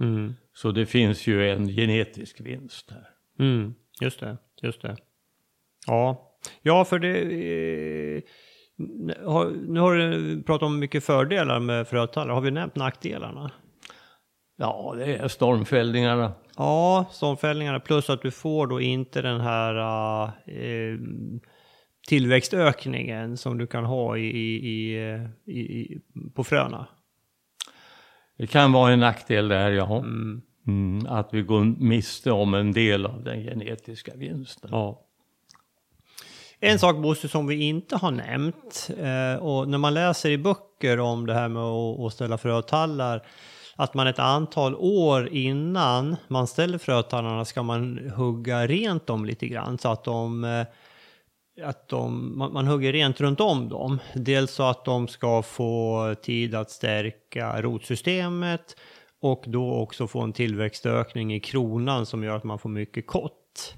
Mm. 0.00 0.34
Så 0.52 0.70
det 0.70 0.86
finns 0.86 1.26
ju 1.26 1.50
en 1.50 1.68
genetisk 1.68 2.40
vinst 2.40 2.90
här. 2.90 3.08
Mm. 3.38 3.74
Just 4.00 4.20
det, 4.20 4.36
just 4.62 4.82
det. 4.82 4.96
Ja, 5.86 6.32
ja 6.62 6.84
för 6.84 6.98
det... 6.98 7.18
Eh, 8.16 8.22
nu 9.68 9.80
har 9.80 9.94
du 9.94 10.42
pratat 10.42 10.66
om 10.66 10.78
mycket 10.78 11.04
fördelar 11.04 11.60
med 11.60 11.88
frötallar. 11.88 12.34
Har 12.34 12.40
vi 12.40 12.50
nämnt 12.50 12.76
nackdelarna? 12.76 13.50
Ja, 14.56 14.94
det 14.96 15.16
är 15.16 15.28
stormfällningarna. 15.28 16.32
Ja, 16.56 17.06
stormfällningarna 17.10 17.80
plus 17.80 18.10
att 18.10 18.22
du 18.22 18.30
får 18.30 18.66
då 18.66 18.80
inte 18.80 19.22
den 19.22 19.40
här 19.40 19.74
eh, 20.46 20.98
tillväxtökningen 22.08 23.36
som 23.36 23.58
du 23.58 23.66
kan 23.66 23.84
ha 23.84 24.16
i, 24.16 24.26
i, 24.26 24.96
i, 25.46 25.98
på 26.34 26.44
fröna. 26.44 26.86
Det 28.38 28.46
kan 28.46 28.72
vara 28.72 28.92
en 28.92 29.00
nackdel 29.00 29.48
där, 29.48 29.70
ja. 29.70 29.98
Mm. 29.98 30.42
Mm, 30.66 31.06
att 31.06 31.28
vi 31.32 31.42
går 31.42 31.64
miste 31.64 32.32
om 32.32 32.54
en 32.54 32.72
del 32.72 33.06
av 33.06 33.24
den 33.24 33.42
genetiska 33.42 34.12
vinsten. 34.14 34.70
Ja. 34.72 35.04
En 36.60 36.78
sak 36.78 36.96
Bosse 36.96 37.28
som 37.28 37.46
vi 37.46 37.54
inte 37.54 37.96
har 37.96 38.10
nämnt 38.10 38.90
eh, 38.98 39.42
och 39.42 39.68
när 39.68 39.78
man 39.78 39.94
läser 39.94 40.30
i 40.30 40.38
böcker 40.38 41.00
om 41.00 41.26
det 41.26 41.34
här 41.34 41.48
med 41.48 41.62
att, 41.62 42.00
att 42.00 42.12
ställa 42.12 42.38
frötallar 42.38 43.22
att 43.76 43.94
man 43.94 44.06
ett 44.06 44.18
antal 44.18 44.74
år 44.74 45.28
innan 45.28 46.16
man 46.28 46.46
ställer 46.46 46.78
frötallarna 46.78 47.44
ska 47.44 47.62
man 47.62 48.10
hugga 48.16 48.66
rent 48.66 49.06
dem 49.06 49.24
lite 49.24 49.48
grann 49.48 49.78
så 49.78 49.88
att 49.88 50.04
de 50.04 50.44
eh, 50.44 50.66
att 51.62 51.88
de, 51.88 52.38
man, 52.38 52.52
man 52.52 52.66
hugger 52.66 52.92
rent 52.92 53.20
runt 53.20 53.40
om 53.40 53.68
dem. 53.68 53.98
Dels 54.14 54.50
så 54.50 54.62
att 54.62 54.84
de 54.84 55.08
ska 55.08 55.42
få 55.42 56.14
tid 56.22 56.54
att 56.54 56.70
stärka 56.70 57.62
rotsystemet 57.62 58.76
och 59.20 59.44
då 59.46 59.74
också 59.74 60.06
få 60.06 60.20
en 60.20 60.32
tillväxtökning 60.32 61.34
i 61.34 61.40
kronan 61.40 62.06
som 62.06 62.24
gör 62.24 62.36
att 62.36 62.44
man 62.44 62.58
får 62.58 62.68
mycket 62.68 63.06
kott. 63.06 63.74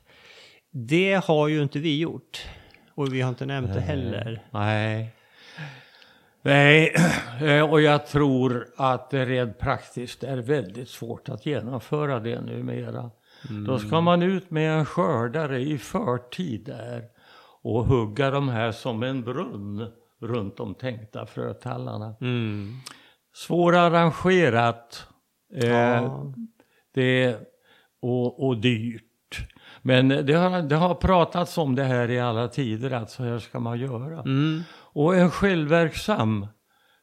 Det 0.70 1.24
har 1.24 1.48
ju 1.48 1.62
inte 1.62 1.78
vi 1.78 1.98
gjort. 1.98 2.46
Och 2.94 3.14
vi 3.14 3.20
har 3.20 3.28
inte 3.28 3.46
nämnt 3.46 3.74
det 3.74 3.80
heller. 3.80 4.42
Nej. 4.50 5.14
Nej, 6.42 6.94
eh, 7.42 7.70
och 7.70 7.80
jag 7.80 8.06
tror 8.06 8.66
att 8.76 9.10
det 9.10 9.26
rent 9.26 9.58
praktiskt 9.58 10.24
är 10.24 10.36
väldigt 10.36 10.88
svårt 10.88 11.28
att 11.28 11.46
genomföra 11.46 12.20
det 12.20 12.40
numera. 12.40 13.10
Då 13.66 13.78
ska 13.78 14.00
man 14.00 14.22
ut 14.22 14.50
med 14.50 14.78
en 14.78 14.84
skördare 14.84 15.60
i 15.60 15.78
förtid 15.78 16.64
där 16.64 17.04
och 17.62 17.84
hugga 17.84 18.30
de 18.30 18.48
här 18.48 18.72
som 18.72 19.02
en 19.02 19.22
brunn 19.22 19.90
runt 20.20 20.56
de 20.56 20.74
tänkta 20.74 21.26
frötallarna. 21.26 22.14
Mm. 22.20 22.72
Svårarrangerat 23.34 25.06
eh, 25.54 25.68
Ja. 25.68 26.24
det, 26.94 27.36
och, 28.02 28.46
och 28.46 28.56
dyrt. 28.56 29.04
Men 29.82 30.08
det 30.08 30.32
har, 30.34 30.62
det 30.62 30.76
har 30.76 30.94
pratats 30.94 31.58
om 31.58 31.74
det 31.74 31.84
här 31.84 32.10
i 32.10 32.20
alla 32.20 32.48
tider, 32.48 32.90
att 32.90 33.10
så 33.10 33.22
här 33.24 33.38
ska 33.38 33.60
man 33.60 33.78
göra. 33.78 34.20
Mm. 34.20 34.60
Och 34.72 35.16
en 35.16 35.30
självverksam, 35.30 36.46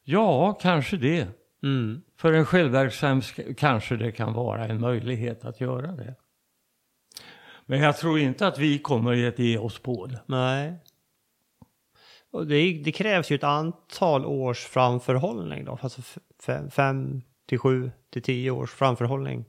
ja 0.03 0.53
kanske 0.61 0.97
det. 0.97 1.27
Mm. 1.63 2.01
För 2.17 2.33
en 2.33 2.45
självverksam 2.45 3.19
sk- 3.19 3.53
kanske 3.55 3.97
det 3.97 4.11
kan 4.11 4.33
vara 4.33 4.65
en 4.67 4.81
möjlighet 4.81 5.45
att 5.45 5.61
göra 5.61 5.91
det. 5.91 6.15
Men 7.69 7.79
jag 7.79 7.97
tror 7.97 8.19
inte 8.19 8.47
att 8.47 8.59
vi 8.59 8.79
kommer 8.79 9.27
att 9.27 9.39
ge 9.39 9.57
oss 9.57 9.79
på 9.79 10.05
det. 10.05 10.21
Nej. 10.25 10.73
Och 12.31 12.47
det, 12.47 12.81
det 12.85 12.91
krävs 12.91 13.31
ju 13.31 13.35
ett 13.35 13.43
antal 13.43 14.25
års 14.25 14.59
framförhållning 14.59 15.65
då. 15.65 15.79
Alltså 15.81 16.01
fem, 16.43 16.71
fem 16.71 17.21
till 17.47 17.59
sju 17.59 17.91
till 18.09 18.21
tio 18.21 18.51
års 18.51 18.71
framförhållning. 18.71 19.45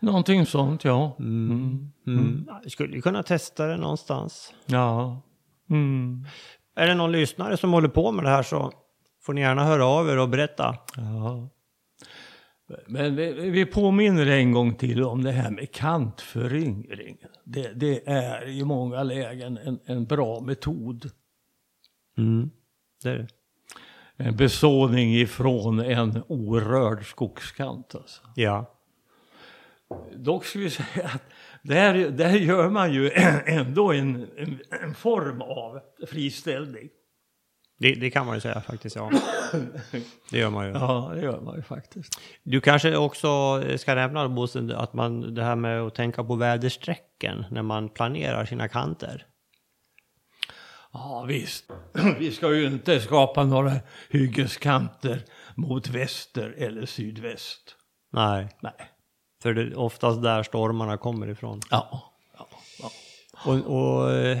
Någonting 0.00 0.46
sånt, 0.46 0.84
ja. 0.84 1.16
Mm. 1.18 1.92
Mm. 2.06 2.48
Jag 2.62 2.72
skulle 2.72 2.96
ju 2.96 3.02
kunna 3.02 3.22
testa 3.22 3.66
det 3.66 3.76
någonstans. 3.76 4.54
Ja. 4.66 5.22
Mm. 5.70 6.26
Är 6.74 6.86
det 6.86 6.94
någon 6.94 7.12
lyssnare 7.12 7.56
som 7.56 7.72
håller 7.72 7.88
på 7.88 8.12
med 8.12 8.24
det 8.24 8.30
här 8.30 8.42
så 8.42 8.72
får 9.22 9.32
ni 9.32 9.40
gärna 9.40 9.64
höra 9.64 9.86
av 9.86 10.08
er 10.08 10.18
och 10.18 10.28
berätta. 10.28 10.76
Ja. 10.96 11.48
Men 12.86 13.16
vi, 13.52 13.66
påminner 13.66 14.26
en 14.26 14.52
gång 14.52 14.74
till 14.74 15.02
om 15.02 15.22
det 15.22 15.32
här 15.32 15.50
med 15.50 15.72
kantföryngring. 15.72 17.16
Det, 17.44 17.72
det 17.72 18.08
är 18.08 18.48
i 18.48 18.64
många 18.64 19.02
lägen 19.02 19.58
en, 19.58 19.78
en 19.84 20.04
bra 20.04 20.40
metod. 20.40 21.10
Mm. 22.18 22.50
Det 23.02 23.08
är 23.08 23.18
det. 23.18 23.28
En 24.16 24.36
besåning 24.36 25.14
ifrån 25.14 25.80
en 25.80 26.22
orörd 26.28 27.06
skogskant. 27.06 27.94
Alltså. 27.94 28.22
Ja. 28.34 28.72
Dock 30.16 30.44
ska 30.44 30.58
vi 30.58 30.70
säga 30.70 31.06
att 31.06 31.22
där, 31.62 32.10
där 32.10 32.30
gör 32.30 32.70
man 32.70 32.92
ju 32.92 33.10
ändå 33.46 33.92
en, 33.92 34.26
en, 34.36 34.60
en 34.82 34.94
form 34.94 35.42
av 35.42 35.80
friställning. 36.06 36.88
Det, 37.78 37.94
det 37.94 38.10
kan 38.10 38.26
man 38.26 38.34
ju 38.34 38.40
säga 38.40 38.60
faktiskt, 38.60 38.96
ja. 38.96 39.10
Det 40.30 40.38
gör 40.38 40.50
man 40.50 40.66
ju. 40.66 40.72
Ja, 40.72 41.12
det 41.14 41.20
gör 41.20 41.40
man 41.40 41.56
ju 41.56 41.62
faktiskt. 41.62 42.20
Du 42.42 42.60
kanske 42.60 42.96
också 42.96 43.62
ska 43.76 43.94
nämna 43.94 44.28
Bosse, 44.28 44.76
att 44.76 44.92
man, 44.94 45.34
det 45.34 45.44
här 45.44 45.56
med 45.56 45.80
att 45.80 45.94
tänka 45.94 46.24
på 46.24 46.34
väderstrecken 46.34 47.44
när 47.50 47.62
man 47.62 47.88
planerar 47.88 48.44
sina 48.44 48.68
kanter. 48.68 49.26
Ja, 50.92 51.24
visst. 51.28 51.64
Vi 52.18 52.32
ska 52.32 52.54
ju 52.54 52.66
inte 52.66 53.00
skapa 53.00 53.44
några 53.44 53.72
hyggeskanter 54.10 55.24
mot 55.54 55.88
väster 55.88 56.54
eller 56.58 56.86
sydväst. 56.86 57.76
Nej, 58.12 58.48
Nej. 58.60 58.90
för 59.42 59.54
det 59.54 59.62
är 59.62 59.78
oftast 59.78 60.22
där 60.22 60.42
stormarna 60.42 60.96
kommer 60.96 61.28
ifrån. 61.28 61.60
Ja. 61.70 62.12
ja, 62.38 62.48
ja. 62.78 62.90
Och, 63.44 63.54
och, 63.54 64.12
eh, 64.12 64.38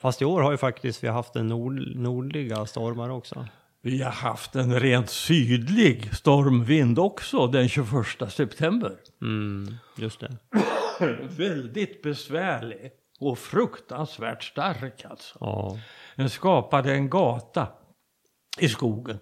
fast 0.00 0.22
i 0.22 0.24
år 0.24 0.42
har 0.42 0.50
ju 0.50 0.56
faktiskt 0.56 1.04
vi 1.04 1.08
haft 1.08 1.36
en 1.36 1.46
nord, 1.46 1.96
nordliga 1.96 2.66
stormar 2.66 3.08
också. 3.08 3.46
Vi 3.82 4.02
har 4.02 4.10
haft 4.10 4.54
en 4.54 4.80
rent 4.80 5.10
sydlig 5.10 6.14
stormvind 6.14 6.98
också 6.98 7.46
den 7.46 7.68
21 7.68 7.88
september. 8.28 8.96
Mm, 9.22 9.74
just 9.96 10.20
det. 10.20 10.36
Väldigt 11.36 12.02
besvärlig 12.02 12.90
och 13.20 13.38
fruktansvärt 13.38 14.44
stark 14.44 15.04
alltså. 15.04 15.38
Ja. 15.40 15.78
Den 16.16 16.30
skapade 16.30 16.94
en 16.94 17.10
gata 17.10 17.68
i 18.58 18.68
skogen. 18.68 19.18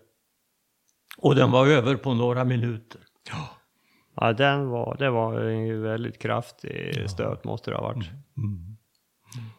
Och 1.19 1.35
den 1.35 1.51
var 1.51 1.67
över 1.67 1.97
på 1.97 2.15
några 2.15 2.45
minuter. 2.45 3.01
Ja, 4.15 4.33
den 4.33 4.69
var, 4.69 4.97
det 4.99 5.11
var 5.11 5.41
en 5.41 5.83
väldigt 5.83 6.19
kraftig 6.19 7.11
stöt 7.11 7.45
måste 7.45 7.71
det 7.71 7.77
ha 7.77 7.83
varit. 7.83 8.07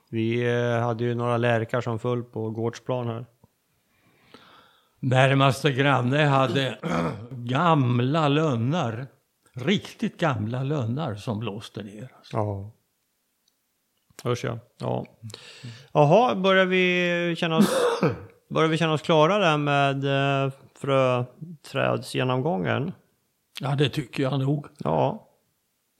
Vi 0.10 0.56
eh, 0.56 0.80
hade 0.80 1.04
ju 1.04 1.16
några 1.16 1.38
lärkar 1.38 1.82
som 1.82 2.00
föll 2.00 2.24
på 2.24 2.50
gårdsplan 2.50 3.08
här. 3.08 3.26
Närmaste 5.00 5.72
granne 5.72 6.26
hade 6.26 6.80
gamla 7.32 8.28
lönnar. 8.28 9.08
Riktigt 9.54 10.20
gamla 10.20 10.64
lönnar 10.64 11.16
som 11.16 11.40
blåste 11.40 11.84
ner. 11.84 12.12
Alltså. 12.18 12.38
Ja. 12.38 12.72
Usch 14.26 14.46
ja. 14.46 14.60
ja. 14.78 15.06
Jaha, 15.94 16.36
börjar 16.36 16.66
vi 16.66 17.36
känna 17.38 17.58
oss, 17.58 18.00
börjar 18.50 18.70
vi 18.70 18.78
känna 18.78 18.94
oss 18.94 19.02
klara 19.02 19.38
där 19.38 19.58
med 19.58 20.04
eh, 20.46 20.52
fröträdsgenomgången? 20.76 22.92
Ja, 23.62 23.76
det 23.76 23.90
tycker 23.90 24.24
jag 24.24 24.40
nog. 24.40 24.68
Ja. 24.78 25.26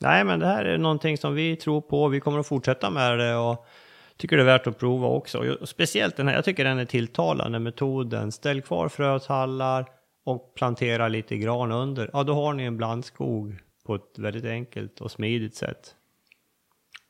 Nej, 0.02 0.24
men 0.24 0.40
det 0.40 0.46
här 0.46 0.66
är 0.66 0.78
någonting 0.78 1.18
som 1.18 1.34
vi 1.34 1.56
tror 1.56 1.82
på. 1.82 2.08
Vi 2.08 2.20
kommer 2.20 2.40
att 2.40 2.48
fortsätta 2.48 2.90
med 2.90 3.20
det 3.20 3.36
och 3.36 3.66
tycker 4.20 4.38
det 4.38 4.44
är 4.44 4.46
värt 4.46 4.68
att 4.68 4.80
prova 4.80 5.08
också. 5.08 5.56
Och 5.62 5.70
Speciellt 5.70 6.18
den 6.18 6.28
här, 6.28 6.36
jag 6.36 6.46
tycker 6.46 6.64
den 6.64 6.80
är 6.80 6.86
tilltalande 6.86 7.60
metoden. 7.60 8.32
Ställ 8.32 8.62
kvar 8.62 8.90
frötallar 8.90 9.86
och 10.26 10.54
plantera 10.56 11.08
lite 11.08 11.38
gran 11.38 11.72
under. 11.72 12.10
Ja, 12.14 12.24
då 12.24 12.34
har 12.34 12.54
ni 12.54 12.64
en 12.64 12.78
blandskog 12.78 13.60
på 13.86 13.96
ett 13.96 14.18
väldigt 14.18 14.46
enkelt 14.46 15.02
och 15.02 15.12
smidigt 15.12 15.56
sätt. 15.56 15.96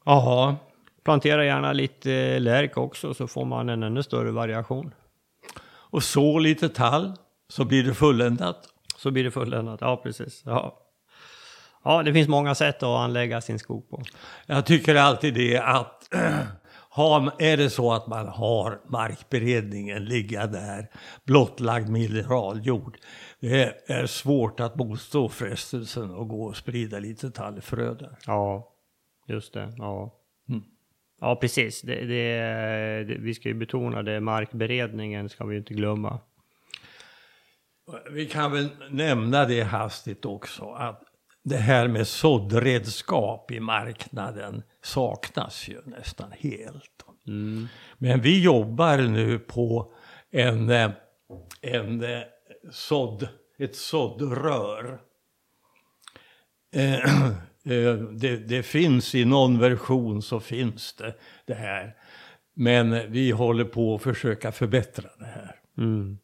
Jaha. 0.05 0.55
Plantera 1.03 1.45
gärna 1.45 1.73
lite 1.73 2.39
lärk 2.39 2.77
också 2.77 3.13
så 3.13 3.27
får 3.27 3.45
man 3.45 3.69
en 3.69 3.83
ännu 3.83 4.03
större 4.03 4.31
variation. 4.31 4.93
Och 5.69 6.03
så 6.03 6.39
lite 6.39 6.69
tall 6.69 7.13
så 7.47 7.65
blir 7.65 7.83
det 7.83 7.93
fulländat. 7.93 8.67
Så 8.97 9.11
blir 9.11 9.23
det 9.23 9.31
fulländat. 9.31 9.81
Ja, 9.81 9.97
precis. 9.97 10.43
Ja. 10.45 10.77
ja, 11.83 12.03
det 12.03 12.13
finns 12.13 12.27
många 12.27 12.55
sätt 12.55 12.83
att 12.83 12.99
anlägga 12.99 13.41
sin 13.41 13.59
skog 13.59 13.89
på. 13.89 14.03
Jag 14.45 14.65
tycker 14.65 14.95
alltid 14.95 15.33
det 15.33 15.57
att 15.57 16.09
har, 16.89 17.31
är 17.39 17.57
det 17.57 17.69
så 17.69 17.93
att 17.93 18.07
man 18.07 18.27
har 18.27 18.81
markberedningen 18.87 20.05
ligga 20.05 20.47
där, 20.47 20.87
blottlagd 21.25 21.89
mineraljord, 21.89 22.97
det 23.39 23.89
är 23.91 24.05
svårt 24.05 24.59
att 24.59 24.75
motstå 24.75 25.29
frestelsen 25.29 26.11
och 26.11 26.27
gå 26.27 26.43
och 26.43 26.57
sprida 26.57 26.99
lite 26.99 27.31
tallfrö 27.31 27.93
där. 27.93 28.17
Ja, 28.25 28.73
just 29.27 29.53
det. 29.53 29.73
Ja, 29.77 30.15
Mm. 30.49 30.63
ja 31.21 31.35
precis. 31.35 31.81
Det, 31.81 32.05
det, 32.05 32.33
det, 33.03 33.17
vi 33.19 33.33
ska 33.33 33.49
ju 33.49 33.55
betona 33.55 34.03
det. 34.03 34.19
Markberedningen 34.19 35.29
ska 35.29 35.45
vi 35.45 35.57
inte 35.57 35.73
glömma. 35.73 36.19
Vi 38.11 38.25
kan 38.25 38.51
väl 38.51 38.69
nämna 38.89 39.45
det 39.45 39.61
hastigt 39.61 40.25
också 40.25 40.71
att 40.71 41.03
det 41.43 41.57
här 41.57 41.87
med 41.87 42.07
såddredskap 42.07 43.51
i 43.51 43.59
marknaden 43.59 44.63
saknas 44.81 45.67
ju 45.67 45.81
nästan 45.85 46.31
helt. 46.31 47.05
Mm. 47.27 47.67
Men 47.97 48.21
vi 48.21 48.43
jobbar 48.43 48.97
nu 48.97 49.39
på 49.39 49.93
en, 50.31 50.69
eh, 50.69 50.91
en 51.61 52.03
eh, 52.03 52.21
sådd, 52.71 53.27
ett 53.57 53.75
såddrör. 53.75 55.01
Eh, 56.73 56.93
eh, 57.63 57.95
det, 58.11 58.37
det 58.37 58.63
finns 58.63 59.15
i 59.15 59.25
någon 59.25 59.59
version 59.59 60.21
så 60.21 60.39
finns 60.39 60.93
det 60.93 61.15
det 61.45 61.53
här. 61.53 61.95
Men 62.53 63.11
vi 63.11 63.31
håller 63.31 63.65
på 63.65 63.95
att 63.95 64.01
försöka 64.01 64.51
förbättra 64.51 65.09
det 65.17 65.25
här. 65.25 65.55
Mm. 65.77 66.17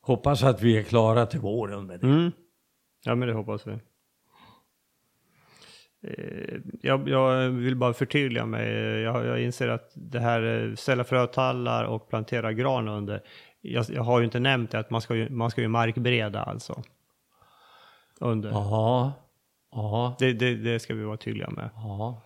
Hoppas 0.00 0.42
att 0.42 0.62
vi 0.62 0.78
är 0.78 0.82
klara 0.82 1.26
till 1.26 1.40
våren 1.40 1.86
med 1.86 2.00
det. 2.00 2.06
Mm. 2.06 2.32
Ja, 3.04 3.14
men 3.14 3.28
det 3.28 3.34
hoppas 3.34 3.66
vi. 3.66 3.78
Eh, 6.06 6.60
jag, 6.82 7.08
jag 7.08 7.48
vill 7.48 7.76
bara 7.76 7.92
förtydliga 7.92 8.46
mig. 8.46 8.68
Jag, 9.00 9.26
jag 9.26 9.42
inser 9.42 9.68
att 9.68 9.92
det 9.94 10.20
här 10.20 10.42
eh, 10.42 10.74
ställa 10.74 11.04
frötallar 11.04 11.84
och 11.84 12.08
plantera 12.08 12.52
gran 12.52 12.88
under. 12.88 13.22
Jag, 13.60 13.84
jag 13.88 14.02
har 14.02 14.18
ju 14.18 14.24
inte 14.24 14.40
nämnt 14.40 14.70
det 14.70 14.78
att 14.78 14.90
man 14.90 15.00
ska 15.00 15.14
ju, 15.14 15.28
man 15.28 15.50
ska 15.50 15.60
ju 15.60 15.68
markbereda 15.68 16.42
alltså. 16.42 16.82
Under. 18.20 18.50
Ja. 18.50 19.12
Ja. 19.70 20.16
Det, 20.18 20.32
det, 20.32 20.54
det 20.54 20.78
ska 20.78 20.94
vi 20.94 21.04
vara 21.04 21.16
tydliga 21.16 21.50
med. 21.50 21.70
Ja. 21.74 22.22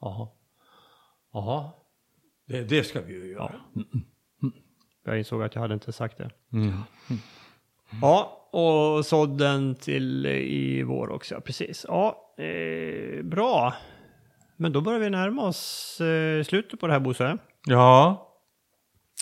Ja. 0.00 0.34
Ja. 1.32 1.78
Det, 2.46 2.62
det 2.62 2.84
ska 2.84 3.00
vi 3.00 3.12
ju 3.12 3.32
göra. 3.32 3.54
Jag 5.04 5.18
insåg 5.18 5.42
att 5.42 5.54
jag 5.54 5.62
hade 5.62 5.74
inte 5.74 5.92
sagt 5.92 6.18
det. 6.18 6.30
Mm. 6.52 6.72
Ja, 8.02 8.41
och 8.52 9.06
sådden 9.06 9.74
till 9.74 10.26
i 10.26 10.82
vår 10.82 11.10
också, 11.10 11.40
precis. 11.40 11.86
Ja, 11.88 12.34
eh, 12.38 13.22
bra. 13.22 13.74
Men 14.56 14.72
då 14.72 14.80
börjar 14.80 15.00
vi 15.00 15.10
närma 15.10 15.42
oss 15.42 16.00
eh, 16.00 16.42
slutet 16.42 16.80
på 16.80 16.86
det 16.86 16.92
här 16.92 17.00
Bosse. 17.00 17.38
Ja. 17.66 18.28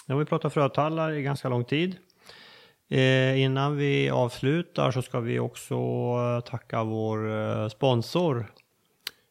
Nu 0.06 0.14
har 0.14 0.18
vi 0.18 0.24
pratat 0.24 0.54
frötallar 0.54 1.12
i 1.12 1.22
ganska 1.22 1.48
lång 1.48 1.64
tid. 1.64 1.96
Eh, 2.90 3.40
innan 3.40 3.76
vi 3.76 4.10
avslutar 4.10 4.90
så 4.90 5.02
ska 5.02 5.20
vi 5.20 5.38
också 5.38 5.74
eh, 5.74 6.40
tacka 6.40 6.84
vår 6.84 7.30
eh, 7.30 7.68
sponsor 7.68 8.46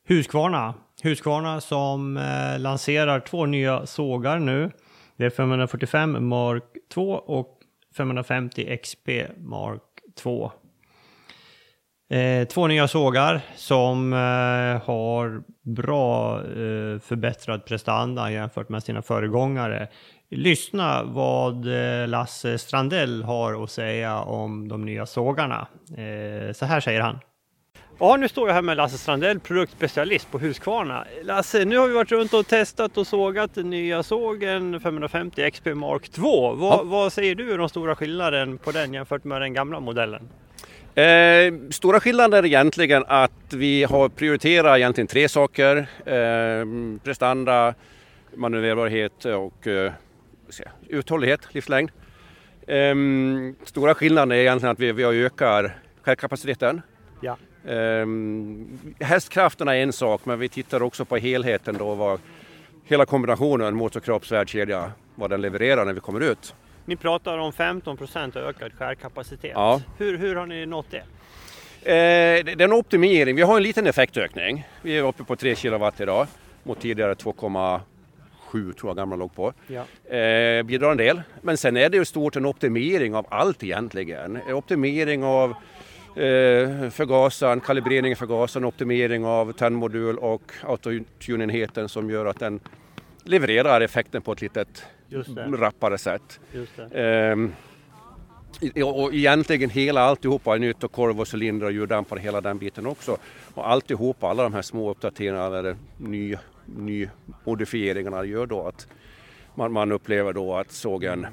Husqvarna. 0.08 0.74
Husqvarna 1.04 1.62
som 1.62 2.18
eh, 2.18 2.60
lanserar 2.60 3.20
två 3.20 3.46
nya 3.46 3.86
sågar 3.86 4.40
nu. 4.40 4.72
Det 5.18 5.26
är 5.26 5.30
545 5.30 6.28
Mark 6.28 6.64
2 6.94 7.12
och 7.12 7.60
550 7.98 8.78
XP 8.84 9.10
Mark 9.38 9.82
två. 10.20 10.52
Eh, 12.12 12.48
två 12.48 12.68
nya 12.68 12.88
sågar 12.88 13.42
som 13.56 14.14
eh, 14.14 14.88
har 14.88 15.44
bra 15.76 16.38
eh, 16.38 17.00
förbättrad 17.00 17.66
prestanda 17.66 18.32
jämfört 18.32 18.70
med 18.70 18.84
sina 18.84 19.02
föregångare. 19.02 19.88
Lyssna 20.32 21.04
vad 21.04 21.68
eh, 21.68 22.08
Lasse 22.08 22.58
Strandell 22.58 23.24
har 23.24 23.64
att 23.64 23.72
säga 23.72 24.20
om 24.20 24.68
de 24.68 24.86
nya 24.86 25.06
sågarna. 25.06 25.68
Eh, 25.98 26.54
så 26.54 26.66
här 26.66 26.80
säger 26.80 27.02
han. 27.02 27.20
Ja, 28.02 28.18
nu 28.18 28.28
står 28.28 28.48
jag 28.48 28.56
här 28.56 28.62
med 28.62 28.78
Lasse 28.78 28.98
Strandell, 28.98 29.40
produktspecialist 29.40 30.32
på 30.32 30.40
Husqvarna. 30.40 31.06
Lasse, 31.24 31.66
nu 31.66 31.78
har 31.78 31.88
vi 31.88 31.94
varit 31.94 32.12
runt 32.12 32.34
och 32.34 32.48
testat 32.48 32.98
och 32.98 33.08
sågat 33.08 33.56
den 33.56 33.70
nya 33.70 34.04
sågen 34.04 34.80
550 34.80 35.52
XP 35.52 35.66
Mark 35.66 36.10
2. 36.10 36.54
Vad, 36.54 36.88
vad 36.88 37.14
säger 37.14 37.36
du 37.36 37.54
är 37.54 37.58
de 37.58 37.70
stora 37.70 37.96
skillnaden 37.96 38.58
på 38.58 38.72
den 38.72 38.94
jämfört 38.94 39.24
med 39.24 39.42
den 39.42 39.54
gamla 39.54 39.80
modellen? 39.80 40.30
Eh, 40.96 41.54
stora 41.70 42.00
skillnaden 42.00 42.40
är 42.40 42.46
egentligen 42.46 43.04
att 43.08 43.54
vi 43.54 43.84
har 43.84 44.10
prioriterat 44.10 44.78
egentligen 44.78 45.08
tre 45.08 45.30
saker. 45.30 45.78
Eh, 46.06 46.66
prestanda, 47.04 47.74
manövrerbarhet 48.36 49.26
och 49.26 49.68
eh, 49.68 49.92
uthållighet, 50.88 51.54
livslängd. 51.54 51.92
Eh, 52.68 52.96
stora 53.64 53.96
skillnaden 53.96 54.32
är 54.32 54.36
egentligen 54.36 54.72
att 54.72 54.80
vi, 54.80 54.92
vi 54.92 55.04
har 55.04 55.14
ökar 55.14 55.78
självkapaciteten. 56.02 56.82
Ja. 57.22 57.38
Eh, 57.70 58.06
hästkrafterna 59.06 59.76
är 59.76 59.84
en 59.84 59.94
sak 59.94 60.22
men 60.26 60.40
vi 60.40 60.50
tittar 60.50 60.84
också 60.84 61.06
på 61.06 61.18
helheten 61.18 61.78
då 61.78 61.96
vad 61.96 62.20
hela 62.86 63.06
kombinationen 63.06 63.76
motorkropp, 63.76 64.26
svärdkedja, 64.26 64.92
vad 65.16 65.30
den 65.30 65.42
levererar 65.42 65.86
när 65.86 65.94
vi 65.94 66.00
kommer 66.00 66.20
ut. 66.20 66.56
Ni 66.86 66.96
pratar 66.96 67.38
om 67.38 67.54
15 67.54 67.98
procent 67.98 68.36
ökad 68.36 68.74
skärkapacitet. 68.74 69.52
Ja. 69.54 69.82
Hur, 69.98 70.18
hur 70.18 70.36
har 70.36 70.46
ni 70.46 70.66
nått 70.66 70.86
det? 70.92 71.04
Eh, 71.84 72.46
det 72.46 72.52
är 72.52 72.62
en 72.62 72.74
optimering. 72.74 73.36
Vi 73.36 73.42
har 73.42 73.58
en 73.58 73.64
liten 73.64 73.88
effektökning. 73.88 74.68
Vi 74.82 74.98
är 74.98 75.04
uppe 75.04 75.24
på 75.24 75.36
3 75.36 75.56
kilowatt 75.56 76.02
idag 76.02 76.28
mot 76.64 76.80
tidigare 76.80 77.14
2,7 77.14 78.74
tror 78.74 78.90
jag 78.90 78.96
gamla 78.98 79.16
låg 79.16 79.36
på. 79.36 79.54
Ja. 79.68 80.16
Eh, 80.16 80.64
bidrar 80.64 80.92
en 80.92 80.98
del. 80.98 81.22
Men 81.42 81.58
sen 81.58 81.78
är 81.78 81.90
det 81.90 81.98
ju 81.98 82.06
stort 82.06 82.36
en 82.36 82.46
optimering 82.46 83.16
av 83.16 83.26
allt 83.30 83.64
egentligen. 83.64 84.40
En 84.48 84.54
Optimering 84.54 85.24
av 85.24 85.56
förgasaren, 86.92 87.60
kalibrering 87.60 88.12
av 88.12 88.16
förgasaren, 88.16 88.66
optimering 88.66 89.26
av 89.26 89.52
tändmodul 89.52 90.18
och 90.18 90.52
autotunenheten 90.64 91.90
som 91.90 92.10
gör 92.10 92.26
att 92.26 92.40
den 92.40 92.60
levererar 93.24 93.82
effekten 93.82 94.22
på 94.22 94.32
ett 94.32 94.42
det. 95.10 95.58
rappare 95.58 95.98
sätt. 95.98 96.40
Ehm, 96.94 97.54
och 98.86 99.14
egentligen 99.14 99.70
hela 99.70 100.02
alltihopa 100.02 100.56
är 100.56 100.60
nytt 100.60 100.84
och 100.84 100.92
korv 100.92 101.22
och 101.22 101.28
cylindrar 101.34 101.68
och 101.68 101.74
ljuddämpare, 101.74 102.20
hela 102.20 102.42
den 102.42 102.58
biten 102.58 102.86
också. 102.86 103.18
Och 103.54 103.70
alltihopa, 103.70 104.30
alla 104.30 104.44
de 104.44 104.54
här 104.54 104.62
små 104.62 104.92
uppdateringarna 104.92 105.58
eller 105.58 105.76
ny, 105.98 106.36
ny 106.66 107.10
modifieringarna 107.44 108.26
gör 108.26 108.46
då 108.46 108.68
att 108.68 108.88
man, 109.56 109.72
man 109.72 109.92
upplever 109.92 110.34
då 110.34 110.56
att 110.56 110.72
sågen 110.72 111.28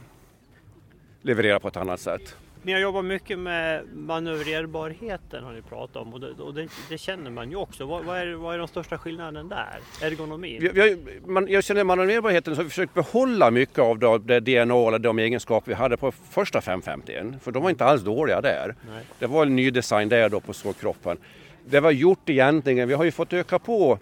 levererar 1.22 1.58
på 1.58 1.68
ett 1.68 1.76
annat 1.76 2.00
sätt. 2.00 2.36
Ni 2.66 2.72
har 2.72 2.80
jobbat 2.80 3.04
mycket 3.04 3.38
med 3.38 3.82
manövrerbarheten 3.94 5.44
har 5.44 5.52
ni 5.52 5.62
pratat 5.62 5.96
om 5.96 6.14
och 6.14 6.20
det, 6.20 6.30
och 6.30 6.54
det, 6.54 6.68
det 6.88 6.98
känner 6.98 7.30
man 7.30 7.50
ju 7.50 7.56
också. 7.56 7.86
Vad, 7.86 8.04
vad, 8.04 8.18
är, 8.18 8.34
vad 8.34 8.54
är 8.54 8.58
de 8.58 8.68
största 8.68 8.98
skillnaden 8.98 9.48
där? 9.48 9.78
Ergonomin? 10.02 10.70
Vi 10.74 10.80
har, 10.80 11.28
man, 11.28 11.48
jag 11.48 11.64
känner 11.64 11.84
manövrerbarheten 11.84 12.54
så 12.54 12.58
har 12.58 12.64
vi 12.64 12.70
försökt 12.70 12.94
behålla 12.94 13.50
mycket 13.50 13.78
av 13.78 13.98
det, 13.98 14.18
det 14.18 14.40
DNA 14.40 14.88
eller 14.88 14.98
de 14.98 15.18
egenskaper 15.18 15.68
vi 15.70 15.74
hade 15.74 15.96
på 15.96 16.12
första 16.12 16.60
550 16.60 17.12
för 17.42 17.52
de 17.52 17.62
var 17.62 17.70
inte 17.70 17.84
alls 17.84 18.02
dåliga 18.02 18.40
där. 18.40 18.74
Nej. 18.88 19.04
Det 19.18 19.26
var 19.26 19.42
en 19.42 19.56
ny 19.56 19.70
design 19.70 20.08
där 20.08 20.28
då 20.28 20.40
på 20.40 20.52
sågkroppen. 20.52 21.18
Det 21.66 21.80
var 21.80 21.90
gjort 21.90 22.28
egentligen, 22.28 22.88
vi 22.88 22.94
har 22.94 23.04
ju 23.04 23.12
fått 23.12 23.32
öka 23.32 23.58
på 23.58 23.98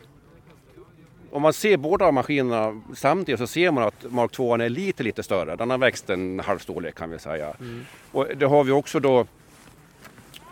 om 1.34 1.42
man 1.42 1.52
ser 1.52 1.76
båda 1.76 2.12
maskinerna 2.12 2.80
samtidigt 2.94 3.38
så 3.38 3.46
ser 3.46 3.70
man 3.70 3.84
att 3.84 4.12
Mark 4.12 4.32
2 4.32 4.54
är 4.54 4.68
lite, 4.68 5.02
lite 5.02 5.22
större. 5.22 5.56
Den 5.56 5.70
har 5.70 5.78
växt 5.78 6.10
en 6.10 6.40
halv 6.40 6.58
storlek 6.58 6.94
kan 6.94 7.10
vi 7.10 7.18
säga. 7.18 7.54
Och 8.12 8.26
det 8.36 8.46
har 8.46 8.64
vi 8.64 8.72
också 8.72 9.00
då 9.00 9.26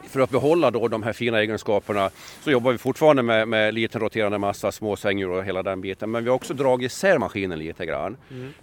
för 0.08 0.20
att 0.20 0.30
behålla 0.30 0.70
då 0.70 0.88
de 0.88 1.02
här 1.02 1.12
fina 1.12 1.40
egenskaperna 1.40 2.10
så 2.40 2.50
jobbar 2.50 2.72
vi 2.72 2.78
fortfarande 2.78 3.22
med, 3.22 3.48
med 3.48 3.74
liten 3.74 4.00
roterande 4.00 4.38
massa, 4.38 4.72
små 4.72 4.96
svänghjul 4.96 5.30
och 5.30 5.44
hela 5.44 5.62
den 5.62 5.80
biten. 5.80 6.10
Men 6.10 6.24
vi 6.24 6.30
har 6.30 6.36
också 6.36 6.54
dragit 6.54 6.92
isär 6.92 7.18
maskinen 7.18 7.58
lite 7.58 7.86
grann. 7.86 8.16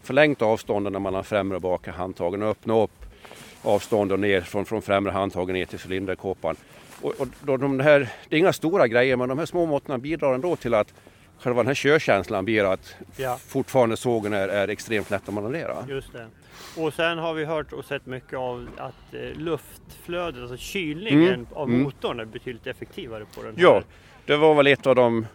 Förlängt 0.03 0.41
avstånden 0.41 1.03
mellan 1.03 1.23
främre 1.23 1.55
och 1.55 1.61
bakre 1.61 1.91
handtagen 1.91 2.43
och 2.43 2.49
öppnat 2.49 2.83
upp 2.83 3.05
avstånden 3.61 4.21
ner 4.21 4.41
från, 4.41 4.65
från 4.65 4.81
främre 4.81 5.11
handtagen 5.11 5.53
ner 5.53 5.65
till 5.65 5.79
cylinderkåpan. 5.85 6.55
Och, 7.01 7.13
och 7.19 7.27
då 7.41 7.57
de 7.57 7.79
här, 7.79 8.09
det 8.29 8.35
är 8.35 8.39
inga 8.39 8.53
stora 8.53 8.87
grejer 8.87 9.15
men 9.15 9.29
de 9.29 9.39
här 9.39 9.45
små 9.45 9.65
måtten 9.65 10.01
bidrar 10.01 10.33
ändå 10.33 10.55
till 10.55 10.73
att 10.73 10.93
själva 11.39 11.59
den 11.59 11.67
här 11.67 11.73
körkänslan 11.75 12.45
blir 12.45 12.63
att 12.73 12.95
Ja. 13.17 13.37
fortfarande 13.47 13.97
sågen 13.97 14.33
är, 14.33 14.47
är 14.47 14.67
extremt 14.67 15.09
lätt 15.09 15.27
att 15.27 15.33
manövrera. 15.33 15.75
Just 15.89 16.13
det. 16.13 16.27
Och 16.81 16.93
sen 16.93 17.17
har 17.17 17.33
vi 17.33 17.45
hört 17.45 17.73
och 17.73 17.85
sett 17.85 18.05
mycket 18.05 18.39
av 18.39 18.67
att 18.77 19.13
eh, 19.13 19.19
luftflödet, 19.37 20.41
alltså 20.41 20.57
kylningen 20.57 21.33
Mm, 21.33 21.47
av 21.53 21.67
mm. 21.69 21.81
motorn 21.83 22.19
är 22.19 22.25
betydligt 22.25 22.67
effektivare 22.67 23.25
på 23.35 23.43
den 23.43 23.55
här. 23.55 23.63
Ja, 23.63 23.81
det 24.25 24.37
var 24.37 24.55
väl 24.55 24.67
ett 24.67 24.87
av 24.87 24.95
de 24.95 25.25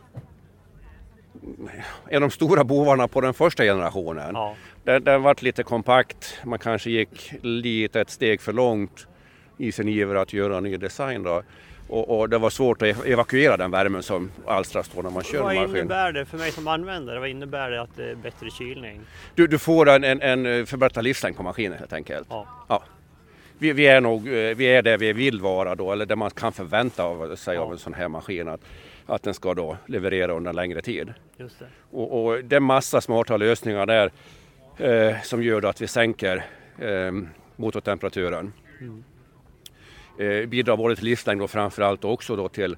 en 2.09 2.17
av 2.17 2.21
de 2.21 2.31
stora 2.31 2.65
bovarna 2.65 3.09
på 3.09 3.21
den 3.21 3.35
första 3.35 3.63
generationen. 3.65 4.31
Ja. 4.35 4.55
Den, 4.85 5.05
den 5.05 5.23
vart 5.23 5.43
lite 5.43 5.63
kompakt, 5.63 6.39
man 6.45 6.59
kanske 6.59 6.91
gick 6.91 7.33
lite 7.43 8.01
ett 8.01 8.11
steg 8.11 8.41
för 8.41 8.53
långt 8.53 9.07
i 9.59 9.73
sin 9.73 9.89
iver 9.89 10.15
att 10.15 10.33
göra 10.33 10.57
en 10.57 10.63
ny 10.65 10.77
design. 10.77 11.23
Då. 11.23 11.43
Och, 11.89 12.19
och 12.19 12.29
det 12.29 12.39
var 12.39 12.51
svårt 12.51 12.83
att 12.83 12.89
ev- 12.89 13.07
evakuera 13.07 13.57
den 13.57 13.71
värmen 13.71 14.03
som 14.03 14.31
alstras 14.47 14.91
då 14.95 15.03
när 15.03 15.11
man 15.11 15.23
kör 15.23 15.43
Vad 15.43 15.55
maskin. 15.55 15.77
innebär 15.77 16.13
det 16.13 16.25
för 16.25 16.39
mig 16.39 16.51
som 16.53 16.69
användare? 16.69 17.19
Vad 17.21 17.29
innebär 17.29 17.71
det 17.71 17.81
att 17.83 17.97
det 17.97 18.11
är 18.11 18.15
bättre 18.15 18.51
kylning? 18.51 19.01
Du, 19.35 19.47
du 19.47 19.59
får 19.59 19.89
en, 19.89 20.05
en, 20.05 20.47
en 20.47 20.67
förbättrad 20.67 21.05
livslängd 21.05 21.37
på 21.37 21.43
maskinen 21.43 21.79
helt 21.79 21.93
enkelt. 21.93 22.27
Ja. 22.31 22.47
Ja. 22.69 22.83
Vi, 23.59 23.73
vi, 23.73 23.87
är 23.87 24.01
nog, 24.01 24.29
eh, 24.29 24.33
vi 24.57 24.65
är 24.65 24.83
där 24.83 24.99
vi 24.99 25.13
vill 25.13 25.41
vara 25.41 25.75
då, 25.75 25.93
eller 25.93 26.07
det 26.07 26.17
man 26.17 26.31
kan 26.31 26.53
förvänta 26.53 27.03
av, 27.05 27.37
sig 27.37 27.57
av 27.57 27.67
Ja. 27.69 27.73
en 27.73 27.79
sån 27.79 27.95
här 27.95 28.09
maskin. 28.09 28.49
Att, 28.49 28.61
att 29.07 29.23
den 29.23 29.35
ska 29.35 29.55
då 29.55 29.77
leverera 29.87 30.33
under 30.33 30.49
en 30.49 30.57
längre 30.57 30.83
tid. 30.83 31.13
Just 31.37 31.59
det. 31.59 31.67
Och, 31.91 32.25
och 32.27 32.45
det 32.45 32.57
är 32.57 32.61
massa 32.61 33.01
smarta 33.01 33.37
lösningar 33.37 33.87
där 33.87 34.11
eh, 34.79 35.17
som 35.23 35.43
gör 35.43 35.65
att 35.65 35.81
vi 35.81 35.87
sänker 35.87 36.45
eh, 36.79 37.13
motortemperaturen. 37.57 38.53
Eh, 40.19 40.47
bidrar 40.49 40.77
både 40.77 40.97
till 40.97 41.05
livslängd 41.05 41.43
och 41.43 41.51
framförallt 41.51 42.05
också 42.05 42.37
då 42.37 42.49
till 42.49 42.77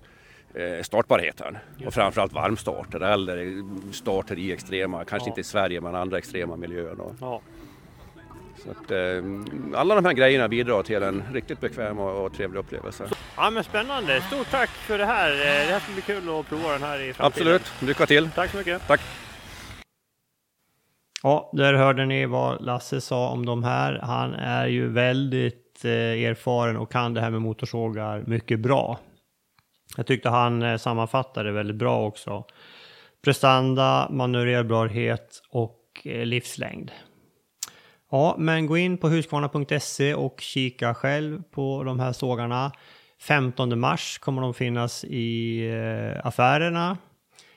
eh, 0.54 0.82
startbarheten. 0.82 1.58
Och 1.86 1.94
framförallt 1.94 2.32
varmstarter 2.32 3.00
eller 3.00 3.62
starter 3.92 4.38
i 4.38 4.52
extrema, 4.52 5.04
kanske 5.04 5.26
Ja. 5.28 5.30
inte 5.30 5.40
i 5.40 5.44
Sverige 5.44 5.80
men 5.80 5.94
andra 5.94 6.18
extrema 6.18 6.56
miljöer. 6.56 6.94
Då. 6.94 7.14
Ja. 7.20 7.40
Så 8.64 8.70
att, 8.70 8.90
eh, 8.90 9.78
alla 9.80 9.94
de 9.94 10.04
här 10.04 10.12
grejerna 10.12 10.48
bidrar 10.48 10.82
till 10.82 11.02
en 11.02 11.22
riktigt 11.32 11.60
bekväm 11.60 11.98
och, 11.98 12.24
och 12.24 12.34
trevlig 12.34 12.60
upplevelse. 12.60 13.08
ja, 13.36 13.50
men 13.50 13.64
spännande. 13.64 14.20
Stort 14.20 14.50
tack 14.50 14.70
för 14.70 14.98
det 14.98 15.04
här. 15.06 15.30
Eh, 15.30 15.36
Det 15.66 15.72
här 15.72 15.80
ska 15.80 15.92
bli 15.92 16.02
kul 16.02 16.28
att 16.40 16.48
prova 16.48 16.72
den 16.72 16.82
här 16.82 17.00
i 17.00 17.12
framtiden. 17.12 17.54
Absolut, 17.54 17.72
lycka 17.88 18.06
till! 18.06 18.30
Tack 18.34 18.50
så 18.50 18.56
mycket. 18.56 18.86
Tack! 18.86 19.00
Ja, 21.22 21.50
där 21.52 21.74
hörde 21.74 22.06
ni 22.06 22.26
vad 22.26 22.64
Lasse 22.64 23.00
sa 23.00 23.28
om 23.30 23.46
de 23.46 23.64
här. 23.64 23.98
Han 24.02 24.34
är 24.34 24.66
ju 24.66 24.88
väldigt 24.88 25.65
Eh, 25.84 26.24
erfaren 26.24 26.76
och 26.76 26.92
kan 26.92 27.14
det 27.14 27.20
här 27.20 27.30
med 27.30 27.42
motorsågar 27.42 28.24
mycket 28.26 28.60
bra. 28.60 28.98
Jag 29.96 30.06
tyckte 30.06 30.28
han 30.28 30.62
eh, 30.62 30.76
sammanfattade 30.76 31.52
väldigt 31.52 31.76
bra 31.76 32.06
också. 32.06 32.44
Prestanda, 33.24 34.08
manövrerbarhet 34.10 35.42
och 35.50 35.82
eh, 36.04 36.26
livslängd. 36.26 36.90
Ja, 38.10 38.34
men 38.38 38.66
gå 38.66 38.76
in 38.76 38.98
på 38.98 39.08
Husqvarna.se 39.08 40.14
och 40.14 40.40
kika 40.40 40.94
själv 40.94 41.42
på 41.42 41.82
de 41.82 42.00
här 42.00 42.12
sågarna. 42.12 42.72
15 43.20 43.80
mars 43.80 44.18
kommer 44.18 44.42
de 44.42 44.54
finnas 44.54 45.04
i 45.04 45.70
affärerna. 46.24 46.98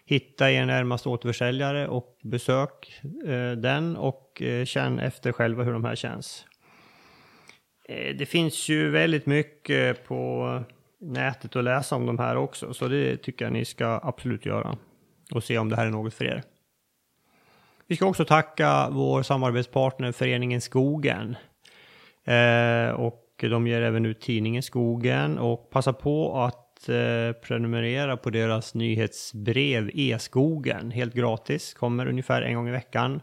Hitta 0.05 0.51
er 0.51 0.65
närmaste 0.65 1.09
återförsäljare 1.09 1.88
och 1.88 2.17
besök 2.24 3.01
den 3.57 3.97
och 3.97 4.41
känn 4.65 4.99
efter 4.99 5.32
själva 5.32 5.63
hur 5.63 5.74
de 5.74 5.86
här 5.86 5.95
känns. 5.95 6.45
Eh, 7.90 8.16
det 8.16 8.26
finns 8.26 8.70
ju 8.70 8.90
väldigt 8.90 9.26
mycket 9.26 10.08
på 10.08 10.64
nätet 11.00 11.56
att 11.56 11.64
läsa 11.64 11.96
om 11.96 12.06
de 12.06 12.20
här 12.20 12.36
också, 12.36 12.74
så 12.74 12.88
det 12.88 13.18
tycker 13.18 13.46
jag 13.46 13.52
ni 13.52 13.66
ska 13.66 14.00
absolut 14.04 14.46
göra 14.46 14.78
och 15.32 15.44
se 15.44 15.58
om 15.58 15.70
det 15.70 15.76
här 15.76 15.86
är 15.86 15.90
något 15.90 16.14
för 16.14 16.26
er. 16.26 16.44
Vi 17.88 17.96
ska 17.96 18.06
också 18.06 18.26
tacka 18.26 18.90
vår 18.92 19.24
samarbetspartner 19.24 20.12
Föreningen 20.12 20.62
Skogen. 20.62 21.36
Eh, 22.24 22.90
och 22.90 23.26
de 23.42 23.68
ger 23.68 23.82
även 23.82 24.06
ut 24.06 24.22
tidningen 24.22 24.64
Skogen 24.64 25.38
och 25.38 25.70
passa 25.70 25.94
på 25.94 26.42
att 26.42 26.90
eh, 26.90 27.32
prenumerera 27.42 28.18
på 28.18 28.30
deras 28.30 28.74
nyhetsbrev 28.74 29.92
E-skogen 29.94 30.92
helt 30.92 31.14
gratis. 31.14 31.74
Kommer 31.74 32.08
ungefär 32.08 32.42
en 32.42 32.56
gång 32.56 32.68
i 32.68 32.72
veckan. 32.72 33.22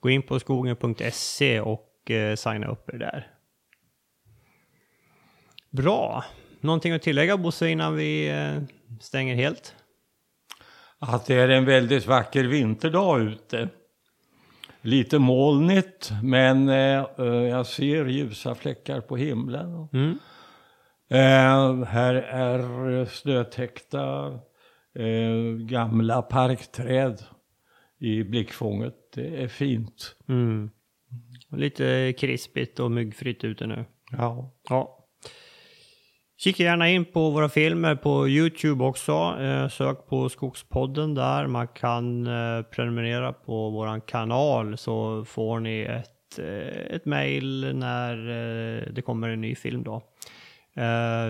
Gå 0.00 0.10
in 0.10 0.22
på 0.22 0.40
skogen.se 0.40 1.60
och 1.60 2.10
eh, 2.10 2.36
signa 2.36 2.66
upp 2.66 2.88
er 2.94 2.98
där. 2.98 3.39
Bra. 5.70 6.24
Någonting 6.60 6.92
att 6.92 7.02
tillägga 7.02 7.36
Bosse 7.36 7.68
innan 7.68 7.96
vi 7.96 8.28
eh, 8.28 8.62
stänger 9.00 9.34
helt? 9.34 9.74
Att 10.98 11.26
det 11.26 11.34
är 11.34 11.48
en 11.48 11.64
väldigt 11.64 12.06
vacker 12.06 12.44
vinterdag 12.44 13.20
ute. 13.20 13.68
Lite 14.82 15.18
molnigt, 15.18 16.10
men 16.22 16.68
eh, 16.68 17.06
eh, 17.18 17.24
jag 17.26 17.66
ser 17.66 18.06
ljusa 18.06 18.54
fläckar 18.54 19.00
på 19.00 19.16
himlen. 19.16 19.88
Mm. 19.92 20.18
Eh, 21.08 21.84
här 21.84 22.14
är 22.14 23.04
snötäckta 23.04 24.26
eh, 24.94 25.56
gamla 25.58 26.22
parkträd 26.22 27.22
i 27.98 28.24
blickfånget. 28.24 28.94
Det 29.14 29.42
är 29.42 29.48
fint. 29.48 30.16
Mm. 30.28 30.70
Lite 31.50 32.14
krispigt 32.18 32.80
och 32.80 32.90
myggfritt 32.90 33.44
ute 33.44 33.66
nu. 33.66 33.84
Ja. 34.12 34.52
Ja. 34.68 34.99
Kika 36.42 36.62
gärna 36.62 36.88
in 36.88 37.04
på 37.04 37.30
våra 37.30 37.48
filmer 37.48 37.94
på 37.94 38.28
Youtube 38.28 38.84
också. 38.84 39.36
Eh, 39.40 39.68
sök 39.68 40.06
på 40.06 40.28
Skogspodden 40.28 41.14
där. 41.14 41.46
Man 41.46 41.68
kan 41.68 42.26
eh, 42.26 42.62
prenumerera 42.62 43.32
på 43.32 43.70
våran 43.70 44.00
kanal 44.00 44.78
så 44.78 45.24
får 45.24 45.60
ni 45.60 45.80
ett, 45.80 46.38
eh, 46.38 46.94
ett 46.94 47.04
mail 47.04 47.76
när 47.76 48.16
det 48.92 49.02
kommer 49.02 49.28
en 49.28 49.40
ny 49.40 49.54
film 49.54 49.82
då. 49.82 50.02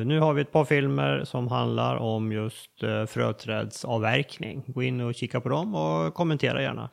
Nu 0.05 0.21
har 0.21 0.33
vi 0.33 0.43
ett 0.43 0.53
par 0.53 0.65
filmer 0.65 1.25
som 1.25 1.49
handlar 1.49 1.97
om 1.97 2.33
just 2.33 2.81
fröträdsavverkning. 3.09 4.65
Gå 4.67 4.83
in 4.83 5.01
och 5.01 5.15
kika 5.15 5.41
på 5.41 5.49
dem 5.49 5.75
och 5.75 6.15
kommentera 6.15 6.63
gärna. 6.63 6.91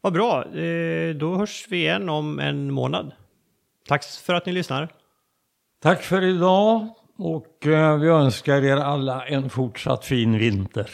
Vad 0.00 0.12
bra, 0.12 0.44
då 1.14 1.36
hörs 1.36 1.66
vi 1.68 1.76
igen 1.76 2.08
om 2.08 2.38
en 2.38 2.70
månad. 2.70 3.12
Tack 3.88 4.04
för 4.04 4.34
att 4.34 4.46
ni 4.46 4.52
lyssnar. 4.52 4.88
Tack 5.82 6.02
för 6.02 6.24
idag 6.24 6.88
och 7.18 7.66
eh, 7.66 7.96
vi 7.98 8.08
önskar 8.08 8.64
er 8.64 8.76
alla 8.76 9.26
en 9.26 9.50
fortsatt 9.50 10.04
fin 10.04 10.38
vinter. 10.38 10.90